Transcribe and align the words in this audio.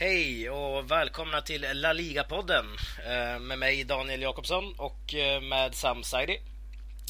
Hej 0.00 0.50
och 0.50 0.90
välkomna 0.90 1.40
till 1.40 1.66
La 1.72 1.92
Liga-podden 1.92 2.64
eh, 3.06 3.40
med 3.40 3.58
mig 3.58 3.84
Daniel 3.84 4.22
Jakobsson 4.22 4.74
och 4.76 5.14
eh, 5.14 5.40
med 5.40 5.74
Sam 5.74 6.02
Saidi 6.02 6.40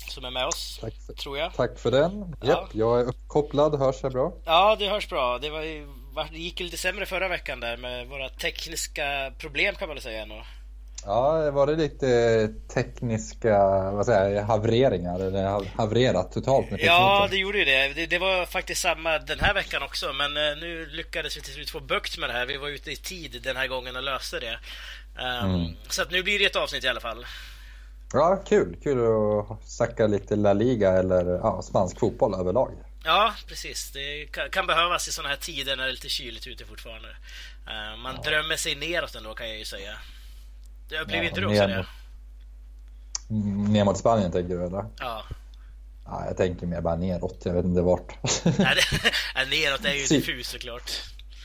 som 0.08 0.24
är 0.24 0.30
med 0.30 0.46
oss, 0.46 0.78
tack 0.80 0.94
för, 1.06 1.12
tror 1.12 1.38
jag. 1.38 1.54
Tack 1.54 1.78
för 1.78 1.90
den. 1.90 2.36
Ja. 2.40 2.48
Japp, 2.48 2.68
jag 2.72 3.00
är 3.00 3.04
uppkopplad. 3.04 3.78
Hörs 3.78 3.96
jag 4.02 4.12
bra? 4.12 4.32
Ja, 4.44 4.76
det 4.78 4.88
hörs 4.88 5.08
bra. 5.08 5.38
Det, 5.38 5.50
var, 5.50 5.62
det 6.32 6.38
gick 6.38 6.60
lite 6.60 6.76
sämre 6.76 7.06
förra 7.06 7.28
veckan 7.28 7.60
där 7.60 7.76
med 7.76 8.08
våra 8.08 8.28
tekniska 8.28 9.32
problem 9.38 9.74
kan 9.74 9.88
man 9.88 9.94
väl 9.94 10.02
säga. 10.02 10.22
Ändå. 10.22 10.42
Ja, 11.04 11.50
var 11.50 11.66
det 11.66 11.76
lite 11.76 12.48
tekniska 12.74 13.58
vad 13.90 14.06
säger 14.06 14.30
jag, 14.30 14.42
havereringar? 14.42 15.20
Eller 15.20 15.44
havererat 15.76 16.32
totalt 16.32 16.70
med 16.70 16.78
tekniken? 16.78 16.94
Ja, 16.94 17.28
det 17.30 17.36
gjorde 17.36 17.58
ju 17.58 17.64
det. 17.64 17.88
det. 17.94 18.06
det. 18.06 18.18
var 18.18 18.46
faktiskt 18.46 18.80
samma 18.80 19.18
den 19.18 19.40
här 19.40 19.54
veckan 19.54 19.82
också. 19.82 20.12
Men 20.12 20.36
eh, 20.36 20.58
nu 20.60 20.86
lyckades 20.86 21.36
vi 21.36 21.40
till 21.40 21.52
slut 21.52 21.70
få 21.70 21.80
bukt 21.80 22.18
med 22.18 22.28
det 22.28 22.32
här. 22.32 22.46
Vi 22.46 22.56
var 22.56 22.68
ute 22.68 22.90
i 22.90 22.96
tid 22.96 23.40
den 23.42 23.56
här 23.56 23.66
gången 23.66 23.96
och 23.96 24.02
löste 24.02 24.40
det. 24.40 24.58
Um, 25.18 25.54
mm. 25.54 25.76
Så 25.88 26.02
att 26.02 26.10
nu 26.10 26.22
blir 26.22 26.38
det 26.38 26.44
ett 26.44 26.56
avsnitt 26.56 26.84
i 26.84 26.88
alla 26.88 27.00
fall. 27.00 27.26
Ja, 28.12 28.42
kul. 28.48 28.76
Kul 28.82 28.98
att 28.98 29.68
snacka 29.68 30.06
lite 30.06 30.36
La 30.36 30.52
Liga 30.52 30.92
eller 30.92 31.24
ja, 31.24 31.62
spansk 31.62 31.98
fotboll 31.98 32.34
överlag. 32.34 32.72
Ja, 33.04 33.34
precis. 33.46 33.92
Det 33.92 34.26
kan 34.50 34.66
behövas 34.66 35.08
i 35.08 35.12
sådana 35.12 35.28
här 35.28 35.40
tider 35.40 35.76
när 35.76 35.84
det 35.84 35.90
är 35.90 35.92
lite 35.92 36.08
kyligt 36.08 36.46
ute 36.46 36.64
fortfarande. 36.64 37.08
Uh, 37.08 38.02
man 38.02 38.14
ja. 38.16 38.30
drömmer 38.30 38.56
sig 38.56 38.74
neråt 38.74 39.14
ändå 39.14 39.34
kan 39.34 39.48
jag 39.48 39.58
ju 39.58 39.64
säga. 39.64 39.92
Det 40.88 41.06
blev 41.06 41.22
ja, 41.22 41.28
inte 41.28 41.40
du 41.40 41.46
också 41.46 41.66
det? 41.66 41.86
Ner 43.68 43.84
mot 43.84 43.98
Spanien 43.98 44.32
tänker 44.32 44.54
du 44.54 44.66
eller? 44.66 44.84
Ja. 44.98 45.24
Ja, 46.04 46.24
jag 46.26 46.36
tänker 46.36 46.66
mer 46.66 46.80
bara 46.80 46.96
neråt, 46.96 47.42
jag 47.44 47.52
vet 47.52 47.64
inte 47.64 47.82
vart. 47.82 48.14
Nej, 48.58 48.76
det, 49.34 49.44
neråt 49.50 49.84
är 49.84 49.92
ju 49.92 50.06
diffus 50.06 50.48
såklart. 50.48 50.90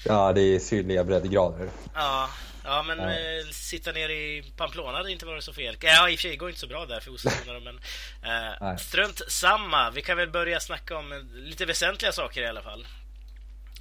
Ja, 0.06 0.34
det 0.34 0.42
är 0.42 0.60
sydliga 0.60 1.04
breddgrader. 1.04 1.70
Ja, 1.94 2.30
ja 2.64 2.84
men 2.84 3.00
ja. 3.00 3.10
Eh, 3.10 3.46
sitta 3.52 3.92
nere 3.92 4.14
i 4.14 4.54
Pamplona 4.58 4.98
hade 4.98 5.12
inte 5.12 5.26
varit 5.26 5.44
så 5.44 5.54
fel. 5.54 5.78
Ja, 5.82 6.10
i 6.10 6.16
och 6.16 6.20
för 6.20 6.22
sig 6.22 6.38
går 6.38 6.50
inte 6.50 6.62
så 6.62 6.68
bra 6.68 6.86
där 6.86 7.00
för 7.00 7.12
ostronerna, 7.12 7.60
men 7.60 7.80
eh, 8.72 8.78
strunt 8.78 9.22
samma. 9.28 9.92
Vi 9.92 10.02
kan 10.02 10.18
väl 10.18 10.30
börja 10.30 10.60
snacka 10.60 10.98
om 10.98 11.30
lite 11.34 11.66
väsentliga 11.66 12.12
saker 12.12 12.42
i 12.42 12.48
alla 12.48 12.62
fall. 12.62 12.86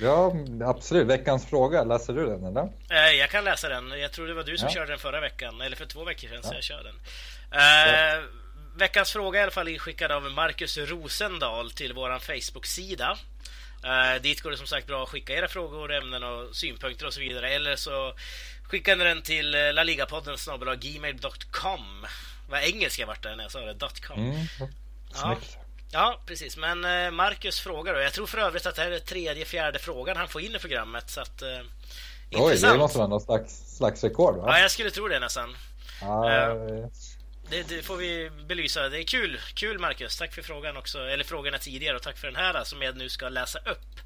Ja, 0.02 0.32
absolut. 0.64 1.06
Veckans 1.06 1.46
fråga, 1.46 1.84
läser 1.84 2.12
du 2.12 2.26
den 2.26 2.44
eller? 2.44 2.68
Eh, 2.90 3.18
jag 3.18 3.30
kan 3.30 3.44
läsa 3.44 3.68
den. 3.68 4.00
Jag 4.00 4.12
tror 4.12 4.26
det 4.26 4.34
var 4.34 4.42
du 4.42 4.58
som 4.58 4.68
ja. 4.68 4.74
körde 4.74 4.92
den 4.92 4.98
förra 4.98 5.20
veckan, 5.20 5.60
eller 5.60 5.76
för 5.76 5.86
två 5.86 6.04
veckor 6.04 6.28
sedan, 6.28 6.40
ja. 6.42 6.48
så 6.48 6.54
jag 6.54 6.62
kör 6.62 6.84
den. 6.84 6.94
Eh, 7.52 8.14
ja. 8.14 8.22
Veckans 8.76 9.12
fråga 9.12 9.38
är 9.38 9.40
i 9.40 9.42
alla 9.42 9.52
fall 9.52 9.68
inskickad 9.68 10.12
av 10.12 10.22
Marcus 10.22 10.78
Rosendal 10.78 11.70
till 11.70 11.92
vår 11.92 12.18
Facebook-sida. 12.18 13.18
Uh, 13.84 14.22
dit 14.22 14.40
går 14.40 14.50
det 14.50 14.56
som 14.56 14.66
sagt 14.66 14.86
bra 14.86 15.02
att 15.02 15.08
skicka 15.08 15.32
era 15.32 15.48
frågor, 15.48 15.92
ämnen 15.92 16.22
och 16.22 16.56
synpunkter 16.56 17.06
och 17.06 17.14
så 17.14 17.20
vidare. 17.20 17.50
Eller 17.50 17.76
så 17.76 18.14
skickar 18.62 18.96
ni 18.96 19.04
den 19.04 19.22
till 19.22 19.50
laligapodden 19.50 20.36
gmail.com. 20.80 22.06
Vad 22.48 22.62
engelska 22.62 23.06
vart 23.06 23.22
det 23.22 23.36
när 23.36 23.44
jag 23.44 23.52
sa 23.52 23.60
det, 23.60 23.76
.com. 24.06 24.18
Mm. 24.20 24.46
Ja. 25.14 25.38
Ja, 25.92 26.20
precis. 26.26 26.56
Men 26.56 26.84
eh, 26.84 27.10
Marcus 27.10 27.60
frågar 27.60 27.94
då. 27.94 28.00
Jag 28.00 28.12
tror 28.12 28.26
för 28.26 28.38
övrigt 28.38 28.66
att 28.66 28.74
det 28.74 28.82
här 28.82 28.90
är 28.90 28.98
tredje, 28.98 29.44
fjärde 29.44 29.78
frågan 29.78 30.16
han 30.16 30.28
får 30.28 30.40
in 30.40 30.54
i 30.56 30.58
programmet. 30.58 31.10
Så 31.10 31.20
att, 31.20 31.42
eh, 31.42 31.48
Oj, 31.48 31.64
intressant. 32.30 32.72
det 32.72 32.78
måste 32.78 32.98
vara 32.98 33.08
någon 33.08 33.20
slags, 33.20 33.76
slags 33.76 34.04
rekord 34.04 34.36
va? 34.36 34.44
Ja, 34.46 34.58
jag 34.58 34.70
skulle 34.70 34.90
tro 34.90 35.08
det 35.08 35.18
nästan. 35.18 35.56
Ah, 36.02 36.30
eh, 36.30 36.54
det, 37.50 37.68
det, 37.68 37.82
får 37.82 37.96
vi 37.96 38.30
belysa. 38.48 38.88
Det 38.88 38.98
är 38.98 39.04
kul, 39.04 39.40
kul 39.54 39.78
Marcus. 39.78 40.18
Tack 40.18 40.34
för 40.34 40.42
frågan 40.42 40.76
också, 40.76 40.98
eller 40.98 41.24
frågorna 41.24 41.58
tidigare 41.58 41.96
och 41.96 42.02
tack 42.02 42.18
för 42.18 42.26
den 42.26 42.36
här 42.36 42.64
som 42.64 42.82
jag 42.82 42.96
nu 42.96 43.08
ska 43.08 43.28
läsa 43.28 43.58
upp. 43.58 44.00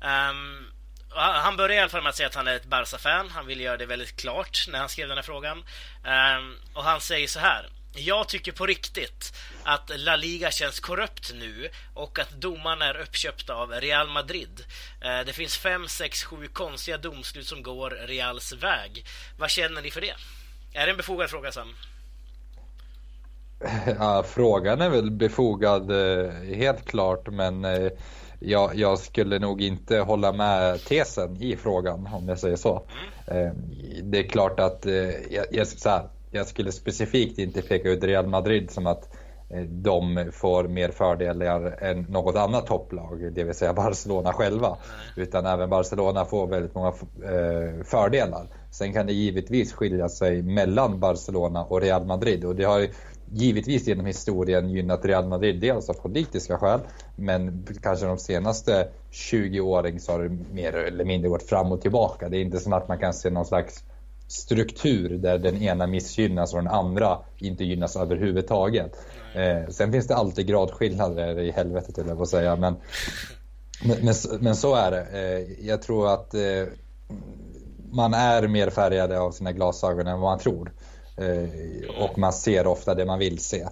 Um, 0.00 0.72
han 1.14 1.56
börjar 1.56 1.76
i 1.76 1.78
alla 1.78 1.88
fall 1.88 2.02
med 2.02 2.10
att 2.10 2.16
säga 2.16 2.26
att 2.26 2.34
han 2.34 2.48
är 2.48 2.56
ett 2.56 2.66
Barca-fan. 2.66 3.30
Han 3.30 3.46
vill 3.46 3.60
göra 3.60 3.76
det 3.76 3.86
väldigt 3.86 4.16
klart 4.16 4.66
när 4.68 4.78
han 4.78 4.88
skrev 4.88 5.08
den 5.08 5.18
här 5.18 5.22
frågan. 5.22 5.58
Um, 5.58 6.56
och 6.74 6.84
han 6.84 7.00
säger 7.00 7.28
så 7.28 7.38
här. 7.40 7.68
Jag 7.92 8.28
tycker 8.28 8.52
på 8.52 8.66
riktigt 8.66 9.32
att 9.62 9.90
La 9.96 10.16
Liga 10.16 10.50
känns 10.50 10.80
korrupt 10.80 11.32
nu 11.34 11.68
och 11.94 12.18
att 12.18 12.30
domarna 12.30 12.84
är 12.84 13.00
uppköpta 13.00 13.54
av 13.54 13.70
Real 13.70 14.08
Madrid. 14.08 14.64
Eh, 15.00 15.26
det 15.26 15.32
finns 15.32 15.56
fem, 15.56 15.88
sex, 15.88 16.24
sju 16.24 16.48
konstiga 16.48 16.98
domslut 16.98 17.46
som 17.46 17.62
går 17.62 17.90
Reals 17.90 18.52
väg. 18.52 19.04
Vad 19.38 19.50
känner 19.50 19.82
ni 19.82 19.90
för 19.90 20.00
det? 20.00 20.14
Är 20.72 20.86
det 20.86 20.90
en 20.90 20.96
befogad 20.96 21.30
fråga, 21.30 21.52
Sam? 21.52 21.74
Ja, 23.98 24.24
frågan 24.28 24.80
är 24.80 24.90
väl 24.90 25.10
befogad 25.10 25.90
eh, 25.90 26.32
helt 26.56 26.84
klart, 26.84 27.28
men 27.28 27.64
eh, 27.64 27.90
jag, 28.40 28.74
jag, 28.74 28.98
skulle 28.98 29.38
nog 29.38 29.62
inte 29.62 29.98
hålla 29.98 30.32
med 30.32 30.84
tesen 30.84 31.42
i 31.42 31.56
frågan 31.56 32.06
om 32.06 32.28
jag 32.28 32.38
säger 32.38 32.56
så. 32.56 32.88
Mm. 33.26 33.54
Det 34.02 34.18
är 34.18 34.28
klart 34.28 34.60
att, 34.60 34.86
jag, 35.30 35.46
jag, 35.50 35.66
så 35.66 35.88
här, 35.88 36.08
jag 36.38 36.46
skulle 36.46 36.72
specifikt 36.72 37.38
inte 37.38 37.62
peka 37.62 37.88
ut 37.88 38.04
Real 38.04 38.26
Madrid 38.26 38.70
som 38.70 38.86
att 38.86 39.08
eh, 39.50 39.62
de 39.62 40.30
får 40.32 40.68
mer 40.68 40.88
fördelar 40.88 41.82
än 41.82 42.02
något 42.02 42.36
annat 42.36 42.66
topplag, 42.66 43.32
det 43.32 43.44
vill 43.44 43.54
säga 43.54 43.72
Barcelona 43.74 44.32
själva. 44.32 44.76
Utan 45.16 45.46
även 45.46 45.70
Barcelona 45.70 46.24
får 46.24 46.46
väldigt 46.46 46.74
många 46.74 46.88
eh, 46.88 47.84
fördelar. 47.84 48.46
Sen 48.70 48.92
kan 48.92 49.06
det 49.06 49.12
givetvis 49.12 49.72
skilja 49.72 50.08
sig 50.08 50.42
mellan 50.42 51.00
Barcelona 51.00 51.64
och 51.64 51.80
Real 51.80 52.04
Madrid 52.04 52.44
och 52.44 52.56
det 52.56 52.64
har 52.64 52.88
givetvis 53.32 53.88
genom 53.88 54.06
historien 54.06 54.70
gynnat 54.70 55.04
Real 55.04 55.28
Madrid 55.28 55.60
dels 55.60 55.90
av 55.90 55.94
politiska 55.94 56.58
skäl 56.58 56.80
men 57.16 57.66
kanske 57.82 58.06
de 58.06 58.18
senaste 58.18 58.88
20 59.10 59.60
åren 59.60 60.00
så 60.00 60.12
har 60.12 60.22
det 60.22 60.52
mer 60.52 60.72
eller 60.72 61.04
mindre 61.04 61.28
gått 61.28 61.42
fram 61.42 61.72
och 61.72 61.80
tillbaka. 61.80 62.28
Det 62.28 62.36
är 62.36 62.40
inte 62.40 62.58
som 62.58 62.72
att 62.72 62.88
man 62.88 62.98
kan 62.98 63.14
se 63.14 63.30
någon 63.30 63.46
slags 63.46 63.84
struktur 64.28 65.08
där 65.08 65.38
den 65.38 65.62
ena 65.62 65.86
missgynnas 65.86 66.54
och 66.54 66.58
den 66.62 66.72
andra 66.72 67.18
inte 67.38 67.64
gynnas 67.64 67.96
överhuvudtaget. 67.96 68.92
Eh, 69.34 69.70
sen 69.70 69.92
finns 69.92 70.06
det 70.06 70.16
alltid 70.16 70.46
gradskillnader 70.46 71.38
i 71.38 71.50
helvetet 71.50 71.94
till 71.94 72.04
jag 72.08 72.28
säga. 72.28 72.56
Men, 72.56 72.76
men, 74.02 74.14
men, 74.40 74.56
så 74.56 74.74
är 74.74 74.90
det. 74.90 75.06
Eh, 75.12 75.66
jag 75.66 75.82
tror 75.82 76.14
att 76.14 76.34
eh, 76.34 76.64
man 77.90 78.14
är 78.14 78.48
mer 78.48 78.70
färgade 78.70 79.20
av 79.20 79.30
sina 79.30 79.52
glasögon 79.52 80.06
än 80.06 80.20
vad 80.20 80.30
man 80.30 80.38
tror. 80.38 80.72
Eh, 81.16 82.04
och 82.04 82.18
man 82.18 82.32
ser 82.32 82.66
ofta 82.66 82.94
det 82.94 83.04
man 83.04 83.18
vill 83.18 83.38
se 83.38 83.66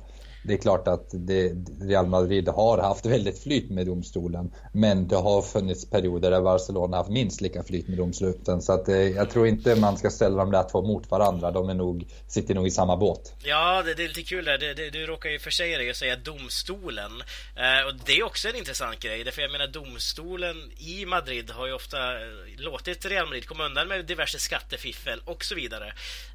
det 0.47 0.55
är 0.55 0.59
klart 0.59 0.89
att 0.89 1.09
det, 1.13 1.53
Real 1.81 2.07
Madrid 2.07 2.49
har 2.49 2.79
haft 2.79 3.07
väldigt 3.07 3.43
flyt 3.43 3.71
med 3.71 3.87
domstolen. 3.87 4.51
Men 4.73 5.09
det 5.09 5.17
har 5.17 5.43
funnits 5.43 5.91
perioder 5.91 6.31
där 6.31 6.43
Barcelona 6.43 6.97
haft 6.97 7.11
minst 7.11 7.41
lika 7.41 7.63
flyt 7.63 7.89
med 7.89 7.99
domsluten. 7.99 8.63
Så 8.63 8.73
att, 8.73 8.89
eh, 8.89 8.97
jag 8.97 9.31
tror 9.31 9.47
inte 9.47 9.75
man 9.75 9.97
ska 9.97 10.11
ställa 10.11 10.37
de 10.37 10.51
där 10.51 10.69
två 10.71 10.83
mot 10.83 11.11
varandra. 11.11 11.51
De 11.51 11.69
är 11.69 11.75
nog, 11.75 12.07
sitter 12.29 12.55
nog 12.55 12.67
i 12.67 12.71
samma 12.71 12.97
båt. 12.97 13.35
Ja, 13.45 13.83
det, 13.83 13.95
det 13.95 14.05
är 14.05 14.09
lite 14.09 14.23
kul 14.23 14.45
där. 14.45 14.59
Det, 14.59 14.75
det, 14.75 14.91
du 14.91 15.07
råkar 15.07 15.31
ju 15.31 15.39
försäga 15.39 15.79
dig 15.79 15.91
och 15.91 15.97
säga 15.97 16.17
domstolen. 16.17 17.13
Eh, 17.57 17.87
och 17.89 17.95
det 18.07 18.13
är 18.13 18.23
också 18.23 18.49
en 18.49 18.57
intressant 18.57 19.01
grej. 19.01 19.25
Därför 19.25 19.43
jag 19.43 19.53
menar 19.53 19.67
domstolen 19.67 20.73
i 20.79 21.07
Madrid 21.07 21.51
har 21.51 21.67
ju 21.67 21.73
ofta 21.73 21.99
eh, 22.13 22.29
låtit 22.59 23.07
Real 23.07 23.27
Madrid 23.27 23.47
komma 23.47 23.65
undan 23.67 23.89
med 23.89 24.07
diverse 24.07 24.39
skattefiffel 24.39 25.21
och 25.25 25.45
så 25.45 25.55
vidare. 25.55 25.89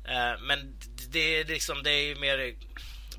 Eh, 0.06 0.42
men 0.48 0.78
det, 1.12 1.44
det, 1.44 1.54
liksom, 1.54 1.84
det 1.84 1.92
är 1.92 2.04
ju 2.04 2.16
mer 2.16 2.56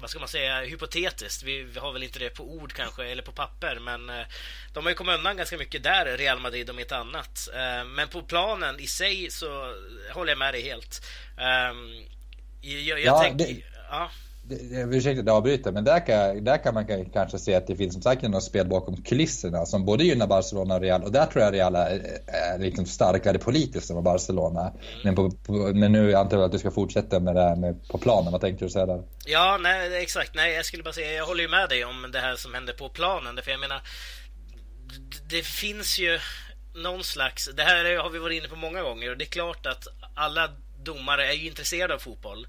vad 0.03 0.11
ska 0.11 0.19
man 0.19 0.29
säga, 0.29 0.61
hypotetiskt. 0.61 1.43
Vi, 1.43 1.63
vi, 1.63 1.79
har 1.79 1.93
väl 1.93 2.03
inte 2.03 2.19
det 2.19 2.31
på 2.31 2.55
ord 2.55 2.73
kanske, 2.73 3.05
eller 3.05 3.23
på 3.23 3.33
papper, 3.33 3.79
men 3.79 4.11
eh, 4.11 4.27
de 4.73 4.85
har 4.85 4.91
ju 4.91 4.95
kommit 4.95 5.19
undan 5.19 5.37
ganska 5.37 5.59
mycket 5.59 5.83
där, 5.83 6.17
Real 6.17 6.41
Madrid, 6.41 6.71
om 6.71 6.79
inte 6.79 6.97
annat. 6.97 7.49
Eh, 7.55 7.85
men 7.85 8.09
på 8.09 8.23
planen 8.23 8.81
i 8.81 8.87
sig 8.87 9.31
så 9.31 9.75
håller 10.13 10.31
jag 10.31 10.39
med 10.39 10.55
dig 10.55 10.63
helt. 10.63 11.07
Eh, 11.39 11.75
jag, 12.61 13.01
jag 13.01 13.01
ja, 13.01 13.23
tänker... 13.23 13.47
Det... 13.47 13.63
Ja 13.91 14.11
ursäkta 14.51 15.21
att 15.21 15.27
jag 15.27 15.37
avbryter, 15.37 15.73
men 15.73 15.85
där 15.85 16.07
kan, 16.07 16.45
där 16.45 16.63
kan 16.63 16.75
man 16.75 16.87
kanske 17.13 17.39
se 17.39 17.55
att 17.55 17.67
det 17.67 17.77
finns 17.77 17.93
som 17.93 18.03
sagt 18.03 18.23
något 18.23 18.45
spel 18.45 18.69
bakom 18.69 19.03
kulisserna 19.03 19.67
som 19.67 19.85
både 19.85 20.05
gynnar 20.05 20.27
Barcelona 20.27 20.75
och 20.75 20.81
Real. 20.81 21.03
Och 21.03 21.13
där 21.13 21.27
tror 21.27 21.45
jag 21.45 21.55
Real 21.55 21.75
är, 21.75 22.21
är 22.27 22.59
liksom 22.59 22.87
starkare 22.87 23.39
politiskt 23.39 23.91
än 23.91 23.97
vad 23.97 24.05
Barcelona 24.05 24.61
är. 24.61 24.73
Men, 25.05 25.15
på, 25.15 25.31
på, 25.31 25.53
men 25.53 25.93
nu 25.93 26.15
antar 26.15 26.37
jag 26.37 26.45
att 26.45 26.53
du 26.53 26.59
ska 26.59 26.71
fortsätta 26.71 27.21
med 27.21 27.35
det 27.35 27.43
här 27.43 27.57
med, 27.57 27.89
på 27.89 27.99
planen. 27.99 28.33
Vad 28.33 28.41
tänkte 28.41 28.65
du 28.65 28.71
säga 28.71 28.87
där? 28.87 29.03
Ja, 29.27 29.59
nej, 29.61 30.03
exakt. 30.03 30.35
Nej, 30.35 30.55
jag 30.55 30.65
skulle 30.65 30.83
bara 30.83 30.95
säga, 30.95 31.13
jag 31.13 31.27
håller 31.27 31.43
ju 31.43 31.49
med 31.49 31.69
dig 31.69 31.85
om 31.85 32.11
det 32.13 32.19
här 32.19 32.37
som 32.37 32.55
händer 32.55 32.73
på 32.73 32.89
planen. 32.89 33.39
För 33.43 33.51
jag 33.51 33.61
menar, 33.61 33.81
det 35.31 35.47
finns 35.47 35.99
ju 35.99 36.19
någon 36.75 37.05
slags... 37.05 37.51
Det 37.57 37.63
här 37.63 37.97
har 37.97 38.11
vi 38.11 38.19
varit 38.19 38.39
inne 38.39 38.49
på 38.49 38.57
många 38.57 38.83
gånger 38.83 39.11
och 39.11 39.19
det 39.19 39.25
är 39.25 39.27
klart 39.27 39.67
att 39.67 39.87
alla 40.15 40.49
domare 40.85 41.27
är 41.27 41.33
ju 41.33 41.47
intresserade 41.47 41.95
av 41.95 41.99
fotboll. 41.99 42.47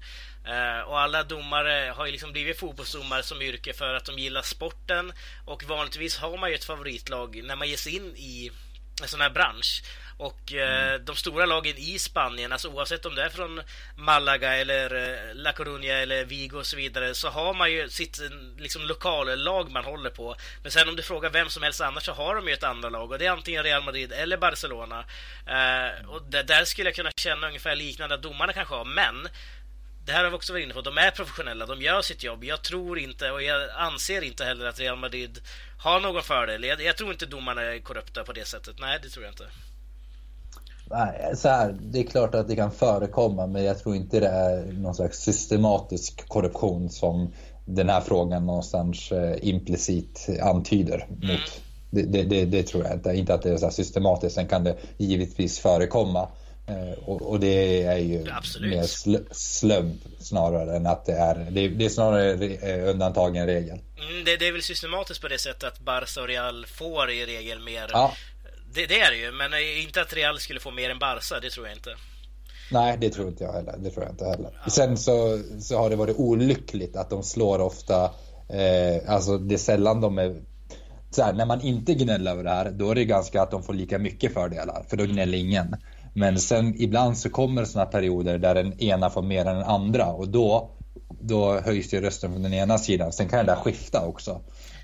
Uh, 0.48 0.80
och 0.80 1.00
alla 1.00 1.22
domare 1.22 1.92
har 1.96 2.06
ju 2.06 2.12
liksom 2.12 2.32
blivit 2.32 2.60
fotbollsdomare 2.60 3.22
som 3.22 3.42
yrke 3.42 3.72
för 3.72 3.94
att 3.94 4.04
de 4.04 4.18
gillar 4.18 4.42
sporten 4.42 5.12
och 5.44 5.64
vanligtvis 5.64 6.16
har 6.16 6.38
man 6.38 6.50
ju 6.50 6.54
ett 6.54 6.64
favoritlag 6.64 7.42
när 7.44 7.56
man 7.56 7.68
ger 7.68 7.76
sig 7.76 7.96
in 7.96 8.16
i 8.16 8.50
en 9.02 9.08
sån 9.08 9.20
här 9.20 9.30
bransch. 9.30 9.82
Och 10.16 10.52
eh, 10.52 10.88
mm. 10.88 11.04
de 11.04 11.16
stora 11.16 11.46
lagen 11.46 11.76
i 11.76 11.98
Spanien, 11.98 12.52
alltså 12.52 12.68
oavsett 12.68 13.06
om 13.06 13.14
det 13.14 13.22
är 13.22 13.28
från 13.28 13.60
Malaga 13.96 14.56
eller 14.56 14.94
eh, 14.94 15.34
La 15.34 15.52
Coruña 15.52 15.92
eller 15.92 16.24
Vigo 16.24 16.58
och 16.58 16.66
så 16.66 16.76
vidare, 16.76 17.14
så 17.14 17.28
har 17.28 17.54
man 17.54 17.72
ju 17.72 17.88
sitt 17.88 18.20
liksom, 18.58 18.82
lokallag 18.82 19.70
man 19.70 19.84
håller 19.84 20.10
på. 20.10 20.36
Men 20.62 20.72
sen 20.72 20.88
om 20.88 20.96
du 20.96 21.02
frågar 21.02 21.30
vem 21.30 21.48
som 21.48 21.62
helst 21.62 21.80
annars 21.80 22.04
så 22.04 22.12
har 22.12 22.34
de 22.34 22.48
ju 22.48 22.54
ett 22.54 22.64
andra 22.64 22.88
lag 22.88 23.10
och 23.10 23.18
det 23.18 23.26
är 23.26 23.30
antingen 23.30 23.62
Real 23.62 23.82
Madrid 23.82 24.12
eller 24.12 24.36
Barcelona. 24.36 25.04
Eh, 25.46 26.08
och 26.08 26.22
där, 26.22 26.42
där 26.42 26.64
skulle 26.64 26.88
jag 26.88 26.96
kunna 26.96 27.10
känna 27.16 27.46
ungefär 27.46 27.76
liknande 27.76 28.14
att 28.14 28.22
domarna 28.22 28.52
kanske 28.52 28.74
har, 28.74 28.84
men 28.84 29.28
det 30.06 30.12
här 30.12 30.24
har 30.24 30.30
vi 30.30 30.36
också 30.36 30.52
varit 30.52 30.64
inne 30.64 30.74
på. 30.74 30.80
De 30.80 30.98
är 30.98 31.10
professionella, 31.10 31.66
de 31.66 31.82
gör 31.82 32.02
sitt 32.02 32.24
jobb. 32.24 32.44
Jag 32.44 32.62
tror 32.62 32.98
inte 32.98 33.30
och 33.30 33.42
jag 33.42 33.70
anser 33.76 34.24
inte 34.24 34.44
heller 34.44 34.66
att 34.66 34.80
Real 34.80 34.98
Madrid 34.98 35.38
har 35.78 36.00
någon 36.00 36.22
fördel. 36.22 36.64
Jag, 36.64 36.82
jag 36.82 36.96
tror 36.96 37.12
inte 37.12 37.26
domarna 37.26 37.62
är 37.62 37.78
korrupta 37.78 38.24
på 38.24 38.32
det 38.32 38.46
sättet. 38.46 38.76
Nej, 38.80 38.98
det 39.02 39.08
tror 39.08 39.24
jag 39.24 39.32
inte. 39.32 39.44
Nej, 40.90 41.36
så 41.36 41.48
här, 41.48 41.76
det 41.80 41.98
är 41.98 42.04
klart 42.04 42.34
att 42.34 42.48
det 42.48 42.56
kan 42.56 42.70
förekomma 42.70 43.46
men 43.46 43.64
jag 43.64 43.78
tror 43.78 43.96
inte 43.96 44.20
det 44.20 44.28
är 44.28 44.72
någon 44.72 44.94
slags 44.94 45.18
systematisk 45.18 46.28
korruption 46.28 46.90
som 46.90 47.32
den 47.64 47.88
här 47.88 48.00
frågan 48.00 48.46
någonstans 48.46 49.12
eh, 49.12 49.48
implicit 49.48 50.28
antyder 50.42 51.06
mot. 51.08 51.22
Mm. 51.22 51.40
Det, 51.90 52.02
det, 52.02 52.22
det, 52.22 52.44
det, 52.44 52.62
tror 52.62 52.84
jag 52.84 52.92
inte. 52.92 53.14
Inte 53.14 53.34
att 53.34 53.42
det 53.42 53.50
är 53.50 53.56
så 53.56 53.70
systematiskt. 53.70 54.34
Sen 54.34 54.48
kan 54.48 54.64
det 54.64 54.76
givetvis 54.96 55.58
förekomma. 55.58 56.28
Eh, 56.66 56.98
och, 57.04 57.30
och, 57.30 57.40
det 57.40 57.82
är 57.82 57.98
ju 57.98 58.30
Absolut. 58.30 58.70
mer 58.70 58.82
sl 58.82 59.16
slump 59.30 60.00
snarare 60.18 60.76
än 60.76 60.86
att 60.86 61.06
det 61.06 61.12
är... 61.12 61.34
Det, 61.50 61.68
det 61.68 61.84
är 61.84 61.88
snarare 61.88 62.32
eh, 62.32 62.90
undantag 62.90 63.36
än 63.36 63.46
regel. 63.46 63.78
Mm, 63.96 64.24
det, 64.24 64.36
det, 64.36 64.48
är 64.48 64.52
väl 64.52 64.62
systematiskt 64.62 65.20
på 65.20 65.28
det 65.28 65.38
sättet 65.38 65.64
att 65.64 65.80
Barca 65.80 66.20
och 66.20 66.28
Real 66.28 66.66
får 66.66 67.10
i 67.10 67.26
regel 67.26 67.60
mer 67.60 67.90
ja. 67.92 68.12
Det, 68.74 68.86
det, 68.86 69.00
är 69.00 69.10
det 69.10 69.16
ju, 69.16 69.32
men 69.32 69.50
inte 69.82 70.00
att 70.00 70.12
Real 70.12 70.38
skulle 70.38 70.60
få 70.60 70.70
mer 70.70 70.90
än 70.90 70.98
Barca, 70.98 71.40
det 71.40 71.50
tror 71.50 71.66
jag 71.66 71.76
inte. 71.76 71.96
Nej, 72.70 72.96
det 73.00 73.10
tror 73.10 73.28
inte 73.28 73.44
jag 73.44 73.52
heller. 73.52 73.74
Det 73.78 73.90
tror 73.90 74.04
jag 74.04 74.12
inte 74.12 74.24
heller. 74.24 74.50
Ja. 74.64 74.70
Sen 74.70 74.96
så, 74.96 75.42
så 75.60 75.78
har 75.78 75.90
det 75.90 75.96
varit 75.96 76.16
olyckligt 76.16 76.96
att 76.96 77.10
de 77.10 77.22
slår 77.22 77.60
ofta, 77.60 78.04
eh, 78.48 79.12
alltså 79.12 79.38
det 79.38 79.54
är 79.54 79.58
sällan 79.58 80.00
de 80.00 80.18
är 80.18 80.42
så 81.10 81.22
här, 81.22 81.32
när 81.32 81.46
man 81.46 81.60
inte 81.60 81.94
gnäller 81.94 82.30
över 82.30 82.44
det 82.44 82.50
här, 82.50 82.70
då 82.70 82.90
är 82.90 82.94
det 82.94 83.04
ganska 83.04 83.42
att 83.42 83.50
de 83.50 83.62
får 83.62 83.74
lika 83.74 83.98
mycket 83.98 84.32
fördelar, 84.32 84.84
för 84.88 84.96
då 84.96 85.04
gnäller 85.04 85.38
ingen. 85.38 85.76
Men 86.14 86.38
sen 86.38 86.74
ibland 86.82 87.18
så 87.18 87.30
kommer 87.30 87.64
sådana 87.64 87.90
perioder 87.90 88.38
där 88.38 88.54
den 88.54 88.80
ena 88.80 89.10
får 89.10 89.22
mer 89.22 89.44
än 89.44 89.56
den 89.56 89.64
andra 89.64 90.06
och 90.06 90.28
då, 90.28 90.70
då 91.20 91.60
höjs 91.60 91.94
ju 91.94 92.00
rösten 92.00 92.32
från 92.32 92.42
den 92.42 92.54
ena 92.54 92.78
sidan. 92.78 93.12
Sen 93.12 93.28
kan 93.28 93.38
det 93.38 93.52
där 93.52 93.60
skifta 93.60 94.06
också. 94.06 94.30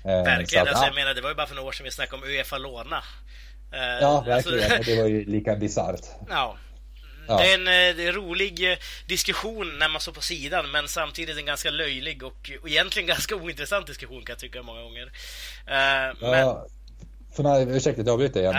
Eh, 0.05 0.23
Verkligen, 0.23 0.63
att, 0.63 0.69
alltså, 0.69 0.85
jag 0.85 0.95
menar 0.95 1.13
det 1.13 1.21
var 1.21 1.29
ju 1.29 1.35
bara 1.35 1.47
för 1.47 1.55
några 1.55 1.67
år 1.67 1.71
sedan 1.71 1.83
vi 1.83 1.91
snackade 1.91 2.23
om 2.23 2.29
Uefa 2.29 2.57
låna. 2.57 3.03
Ja, 3.71 4.07
alltså- 4.07 4.29
verkligen. 4.29 4.71
Alltså... 4.71 4.91
det 4.91 5.01
var 5.01 5.09
ju 5.09 5.25
lika 5.25 5.55
bisarrt. 5.55 6.05
Ja. 6.29 6.57
Ja. 7.27 7.37
Det 7.37 7.51
är 7.51 7.53
en, 7.53 7.67
eh, 7.67 7.95
det 7.95 8.03
är 8.03 8.07
en 8.07 8.15
rolig 8.15 8.71
eh, 8.71 8.77
diskussion 9.07 9.77
när 9.79 9.89
man 9.89 10.01
står 10.01 10.11
på 10.11 10.21
sidan 10.21 10.71
men 10.71 10.87
samtidigt 10.87 11.37
en 11.37 11.45
ganska 11.45 11.69
löjlig 11.69 12.23
och, 12.23 12.51
och 12.61 12.69
egentligen 12.69 13.07
ganska 13.15 13.35
ointressant 13.35 13.87
diskussion 13.87 14.25
kan 14.25 14.33
jag 14.33 14.39
tycka 14.39 14.63
många 14.63 14.81
gånger. 14.81 15.05
Uh, 15.05 16.15
ja, 16.21 16.31
men... 16.31 16.55
för 17.31 17.43
mig, 17.43 17.67
ursäkta 17.69 18.01
att 18.01 18.07
jag 18.07 18.13
avbryter 18.13 18.39
igen. 18.39 18.55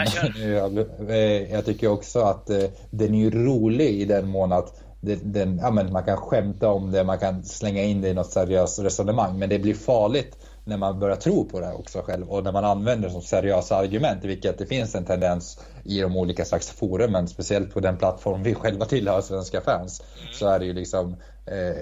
Nej, 0.98 1.48
jag 1.52 1.64
tycker 1.64 1.88
också 1.88 2.20
att 2.20 2.46
den 2.90 3.14
är 3.14 3.19
ju 3.19 3.30
rolig 3.30 3.90
i 3.90 4.04
den 4.04 4.28
mån 4.28 4.52
att 4.52 4.80
den, 5.22 5.58
ja, 5.62 5.70
men 5.70 5.92
man 5.92 6.04
kan 6.04 6.16
skämta 6.16 6.70
om 6.70 6.90
det, 6.90 7.04
man 7.04 7.19
kan 7.19 7.44
slänga 7.44 7.82
in 7.82 8.00
det 8.00 8.08
i 8.08 8.14
något 8.14 8.30
seriöst 8.30 8.78
resonemang 8.78 9.38
men 9.38 9.48
det 9.48 9.58
blir 9.58 9.74
farligt 9.74 10.36
när 10.64 10.76
man 10.76 10.99
börjar 10.99 11.17
tro 11.17 11.49
på 11.49 11.61
det 11.61 11.73
också 11.73 12.03
själv 12.03 12.31
och 12.31 12.44
när 12.44 12.53
man 12.53 12.64
använder 12.64 13.09
det 13.09 13.12
som 13.12 13.23
seriösa 13.23 13.76
argument, 13.76 14.25
vilket 14.25 14.59
det 14.59 14.67
finns 14.67 14.94
en 14.94 15.05
tendens 15.05 15.61
i 15.85 16.00
de 16.00 16.17
olika 16.17 16.44
slags 16.44 16.70
forumen, 16.70 17.29
speciellt 17.29 17.75
på 17.75 17.81
den 17.81 17.99
plattform 17.99 18.43
vi 18.43 18.55
själva 18.55 18.85
tillhör, 18.85 19.20
Svenska 19.20 19.61
fans, 19.61 20.03
så 20.32 20.49
är 20.49 20.59
det 20.59 20.64
ju 20.64 20.73
liksom 20.73 21.17
eh, 21.47 21.76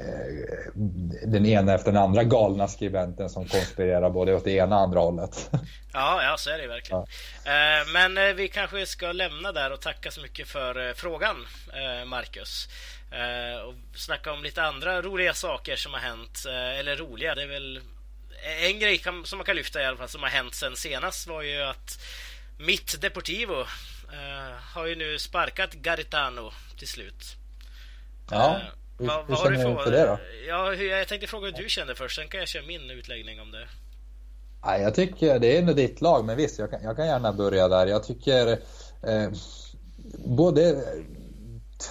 den 1.27 1.47
ena 1.47 1.75
efter 1.75 1.93
den 1.93 2.03
andra 2.03 2.25
galna 2.25 2.69
skribenten 2.69 3.29
som 3.29 3.45
konspirerar 3.45 4.11
både 4.11 4.35
åt 4.35 4.45
det 4.45 4.53
ena 4.53 4.77
och 4.77 4.83
andra 4.83 5.01
hållet. 5.01 5.51
Ja, 5.93 6.23
ja 6.23 6.37
så 6.39 6.51
är 6.51 6.59
det 6.59 6.67
verkligen. 6.67 7.05
Ja. 7.45 7.51
Eh, 7.51 7.87
men 7.93 8.19
eh, 8.19 8.35
vi 8.35 8.49
kanske 8.49 8.87
ska 8.87 9.13
lämna 9.13 9.53
där 9.53 9.73
och 9.73 9.81
tacka 9.81 10.11
så 10.11 10.21
mycket 10.21 10.49
för 10.49 10.95
frågan, 10.95 11.37
eh, 11.73 12.05
Marcus. 12.05 12.69
Och 13.67 13.99
snacka 13.99 14.33
om 14.33 14.43
lite 14.43 14.63
andra 14.63 15.03
roliga 15.03 15.35
saker 15.35 15.77
som 15.77 15.93
har 15.93 16.01
hänt, 16.01 16.45
eller 16.79 16.97
roliga, 16.97 17.35
det 17.35 17.43
är 17.43 17.47
väl 17.47 17.81
en 18.63 18.79
grej 18.79 18.99
kan, 18.99 19.25
som 19.25 19.39
man 19.39 19.47
kan 19.47 19.57
lyfta 19.57 19.83
i 19.83 19.87
alla 19.87 19.97
fall 19.97 20.09
som 20.09 20.23
har 20.23 20.31
hänt 20.31 20.55
sen 20.55 20.77
senast 20.77 21.29
var 21.29 21.43
ju 21.43 21.63
att 21.63 22.01
mitt 22.59 23.01
Deportivo 23.01 23.61
uh, 23.61 23.67
har 24.75 24.87
ju 24.87 24.97
nu 24.97 25.19
sparkat 25.19 25.73
Garitano 25.73 26.51
till 26.79 26.89
slut. 26.89 27.37
Ja, 28.31 28.61
uh, 28.61 28.63
hur, 28.99 29.07
vad, 29.07 29.27
hur 29.27 29.37
känner 29.37 29.77
du 29.77 29.85
för 29.85 29.91
det 29.91 30.07
då? 30.07 30.19
Ja, 30.49 30.75
jag 30.75 31.09
tänkte 31.09 31.27
fråga 31.27 31.47
hur 31.47 31.63
du 31.63 31.69
kände 31.69 31.95
först, 31.95 32.17
sen 32.17 32.29
kan 32.29 32.41
jag 32.41 32.49
köra 32.49 32.67
min 32.67 32.91
utläggning 32.91 33.41
om 33.41 33.51
det. 33.51 33.69
Ja, 34.63 34.79
jag 34.79 34.95
tycker 34.95 35.39
det 35.39 35.57
är 35.57 35.59
ändå 35.59 35.73
ditt 35.73 36.01
lag, 36.01 36.25
men 36.25 36.37
visst, 36.37 36.59
jag 36.59 36.71
kan, 36.71 36.83
jag 36.83 36.97
kan 36.97 37.07
gärna 37.07 37.33
börja 37.33 37.69
där. 37.69 37.87
Jag 37.87 38.05
tycker 38.05 38.51
eh, 39.03 39.31
både 40.27 40.85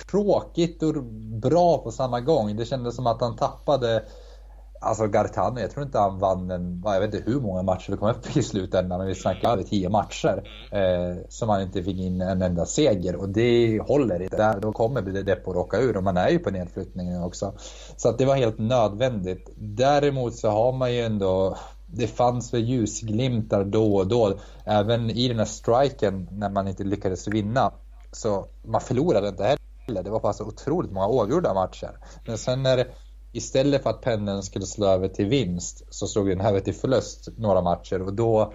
tråkigt 0.10 0.84
och 0.84 1.04
bra 1.42 1.78
på 1.78 1.92
samma 1.92 2.20
gång. 2.20 2.56
Det 2.56 2.66
kändes 2.66 2.96
som 2.96 3.08
att 3.08 3.22
han 3.22 3.38
tappade 3.38 4.04
Alltså 4.82 5.08
Gartano, 5.08 5.60
jag 5.60 5.72
tror 5.72 5.86
inte 5.86 6.00
han 6.00 6.20
vann 6.20 6.52
en, 6.52 6.82
jag 6.86 7.00
vet 7.00 7.14
inte 7.14 7.32
hur 7.32 7.40
många 7.40 7.62
matcher 7.64 7.92
vi 7.92 7.98
kom 7.98 8.10
upp 8.10 8.38
i 8.38 8.44
slutändan, 8.44 8.98
men 8.98 9.08
vi 9.08 9.16
snackar 9.16 9.52
över 9.52 9.64
tio 9.64 9.90
matcher 9.90 10.44
eh, 10.72 11.26
som 11.30 11.50
han 11.50 11.62
inte 11.62 11.84
fick 11.84 11.98
in 11.98 12.22
en 12.22 12.42
enda 12.42 12.66
seger 12.66 13.16
och 13.16 13.30
det 13.30 13.80
håller 13.80 14.22
inte. 14.22 14.38
Där, 14.38 14.60
då 14.60 14.72
kommer 14.72 15.02
Depo 15.02 15.54
råka 15.54 15.80
ur 15.80 15.98
och 15.98 16.04
man 16.04 16.18
är 16.18 16.30
ju 16.30 16.40
på 16.40 16.52
nedflyttningen 16.52 17.24
också. 17.24 17.54
Så 17.98 18.10
att 18.10 18.18
det 18.18 18.26
var 18.26 18.36
helt 18.36 18.60
nödvändigt. 18.60 19.50
Däremot 19.56 20.36
så 20.36 20.50
har 20.50 20.72
man 20.72 20.94
ju 20.94 21.02
ändå, 21.02 21.58
det 21.88 22.08
fanns 22.08 22.54
väl 22.54 22.64
ljusglimtar 22.64 23.64
då 23.64 23.96
och 23.96 24.08
då. 24.08 24.34
Även 24.66 25.10
i 25.10 25.28
den 25.28 25.38
här 25.38 25.46
striken 25.46 26.28
när 26.32 26.50
man 26.50 26.68
inte 26.68 26.84
lyckades 26.84 27.28
vinna. 27.28 27.72
Så 28.12 28.46
man 28.64 28.82
förlorade 28.82 29.28
inte 29.28 29.44
heller. 29.44 30.04
Det 30.04 30.10
var 30.10 30.20
bara 30.20 30.34
så 30.34 30.46
otroligt 30.46 30.92
många 30.92 31.08
oavgjorda 31.08 31.54
matcher. 31.54 31.98
Men 32.26 32.38
sen 32.38 32.64
när 32.64 32.88
istället 33.32 33.84
för 33.84 33.90
att 33.90 34.02
pendeln 34.02 34.44
skulle 34.44 34.66
slå 34.66 34.88
över 34.88 35.08
till 35.08 35.26
vinst 35.26 35.84
så 35.90 36.08
slog 36.08 36.30
den 36.30 36.42
över 36.42 36.60
till 36.60 36.76
förlust 36.76 37.28
några 37.38 37.62
matcher 37.62 38.02
och 38.02 38.14
då 38.14 38.54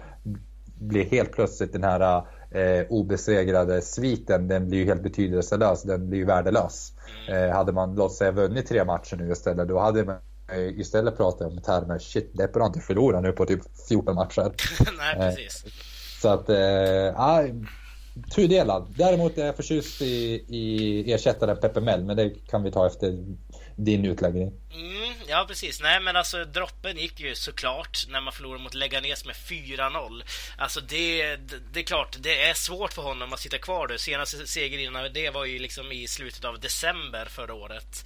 blir 0.79 1.05
helt 1.05 1.31
plötsligt 1.31 1.73
den 1.73 1.83
här 1.83 2.23
eh, 2.51 2.85
obesegrade 2.89 3.81
sviten, 3.81 4.47
den 4.47 4.67
blir 4.67 4.77
ju 4.77 4.85
helt 4.85 5.03
betydelselös, 5.03 5.83
den 5.83 6.09
blir 6.09 6.19
ju 6.19 6.25
värdelös. 6.25 6.91
Eh, 7.29 7.55
hade 7.55 7.71
man 7.71 7.95
låt 7.95 8.13
säga 8.13 8.31
vunnit 8.31 8.67
tre 8.67 8.85
matcher 8.85 9.15
nu 9.15 9.31
istället, 9.31 9.67
då 9.67 9.79
hade 9.79 10.03
man 10.03 10.17
istället 10.75 11.17
pratat 11.17 11.51
om 11.51 11.61
termer, 11.61 11.99
shit, 11.99 12.37
Deppel 12.37 12.61
har 12.61 12.67
inte 12.67 12.79
förlorat 12.79 13.23
nu 13.23 13.31
på 13.31 13.45
typ 13.45 13.61
14 13.89 14.15
matcher. 14.15 14.41
Nej, 14.97 15.15
precis. 15.15 15.65
Eh, 15.65 15.71
så 16.21 16.29
att, 16.29 16.49
eh, 16.49 17.55
tudelad. 18.35 18.93
Däremot 18.97 19.37
är 19.37 19.45
jag 19.45 19.55
förtjust 19.55 20.01
i, 20.01 20.45
i 20.47 21.13
ersättaren 21.13 21.57
Peppe 21.57 21.81
Mell, 21.81 22.03
men 22.03 22.17
det 22.17 22.29
kan 22.29 22.63
vi 22.63 22.71
ta 22.71 22.87
efter 22.87 23.35
din 23.75 24.05
utläggning. 24.05 24.53
Mm, 24.73 25.13
ja, 25.27 25.45
precis. 25.47 25.81
Nej, 25.81 26.01
men 26.01 26.15
alltså 26.15 26.45
droppen 26.45 26.97
gick 26.97 27.19
ju 27.19 27.35
såklart 27.35 28.05
när 28.09 28.21
man 28.21 28.33
förlorade 28.33 28.63
mot 28.63 28.73
Leganes 28.73 29.25
med 29.25 29.35
4-0. 29.35 30.23
Alltså 30.57 30.81
det, 30.81 31.35
det, 31.35 31.55
det, 31.73 31.79
är 31.79 31.83
klart, 31.83 32.17
det 32.19 32.41
är 32.41 32.53
svårt 32.53 32.93
för 32.93 33.01
honom 33.01 33.33
att 33.33 33.39
sitta 33.39 33.57
kvar 33.57 33.87
där. 33.87 33.97
Senaste 33.97 34.47
seger 34.47 34.79
innan 34.79 35.13
det 35.13 35.29
var 35.29 35.45
ju 35.45 35.59
liksom 35.59 35.91
i 35.91 36.07
slutet 36.07 36.45
av 36.45 36.59
december 36.59 37.25
förra 37.25 37.53
året. 37.53 38.05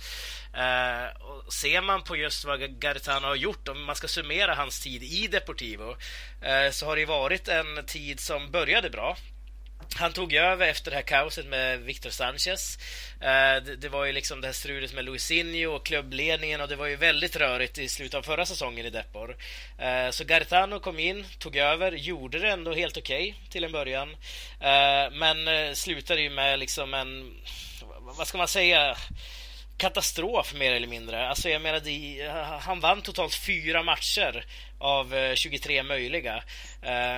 Uh, 0.53 1.21
och 1.21 1.53
ser 1.53 1.81
man 1.81 2.03
på 2.03 2.15
just 2.15 2.45
vad 2.45 2.79
Garitano 2.79 3.27
har 3.27 3.35
gjort, 3.35 3.67
om 3.67 3.83
man 3.83 3.95
ska 3.95 4.07
summera 4.07 4.55
hans 4.55 4.79
tid 4.79 5.03
i 5.03 5.27
Deportivo, 5.27 5.89
uh, 5.89 6.71
så 6.71 6.85
har 6.85 6.95
det 6.95 7.05
varit 7.05 7.47
en 7.47 7.85
tid 7.85 8.19
som 8.19 8.51
började 8.51 8.89
bra. 8.89 9.17
Han 9.95 10.13
tog 10.13 10.33
över 10.33 10.67
efter 10.67 10.91
det 10.91 10.97
här 10.97 11.03
kaoset 11.03 11.45
med 11.45 11.79
Victor 11.79 12.09
Sanchez. 12.09 12.77
Eh, 13.21 13.63
det 13.77 13.89
var 13.89 14.05
ju 14.05 14.11
liksom 14.11 14.41
det 14.41 14.47
här 14.47 14.53
strulet 14.53 14.93
med 14.93 15.05
Luisinho 15.05 15.75
och 15.75 15.85
klubbledningen 15.85 16.61
och 16.61 16.67
det 16.67 16.75
var 16.75 16.85
ju 16.87 16.95
väldigt 16.95 17.35
rörigt 17.35 17.77
i 17.77 17.89
slutet 17.89 18.13
av 18.13 18.21
förra 18.21 18.45
säsongen 18.45 18.85
i 18.85 18.89
Depor. 18.89 19.37
Eh, 19.79 20.09
så 20.09 20.23
Garitano 20.23 20.79
kom 20.79 20.99
in, 20.99 21.25
tog 21.39 21.55
över, 21.55 21.91
gjorde 21.91 22.39
det 22.39 22.49
ändå 22.49 22.73
helt 22.73 22.97
okej 22.97 23.29
okay 23.29 23.49
till 23.49 23.63
en 23.63 23.71
början. 23.71 24.09
Eh, 24.59 25.11
men 25.11 25.75
slutade 25.75 26.21
ju 26.21 26.29
med 26.29 26.59
liksom 26.59 26.93
en, 26.93 27.37
vad 27.99 28.27
ska 28.27 28.37
man 28.37 28.47
säga? 28.47 28.97
Katastrof 29.79 30.53
mer 30.53 30.71
eller 30.71 30.87
mindre. 30.87 31.29
Alltså 31.29 31.49
jag 31.49 31.61
menar, 31.61 31.79
de, 31.79 32.27
han 32.61 32.79
vann 32.79 33.01
totalt 33.01 33.35
fyra 33.35 33.83
matcher 33.83 34.45
av 34.79 35.15
eh, 35.15 35.35
23 35.35 35.83
möjliga. 35.83 36.43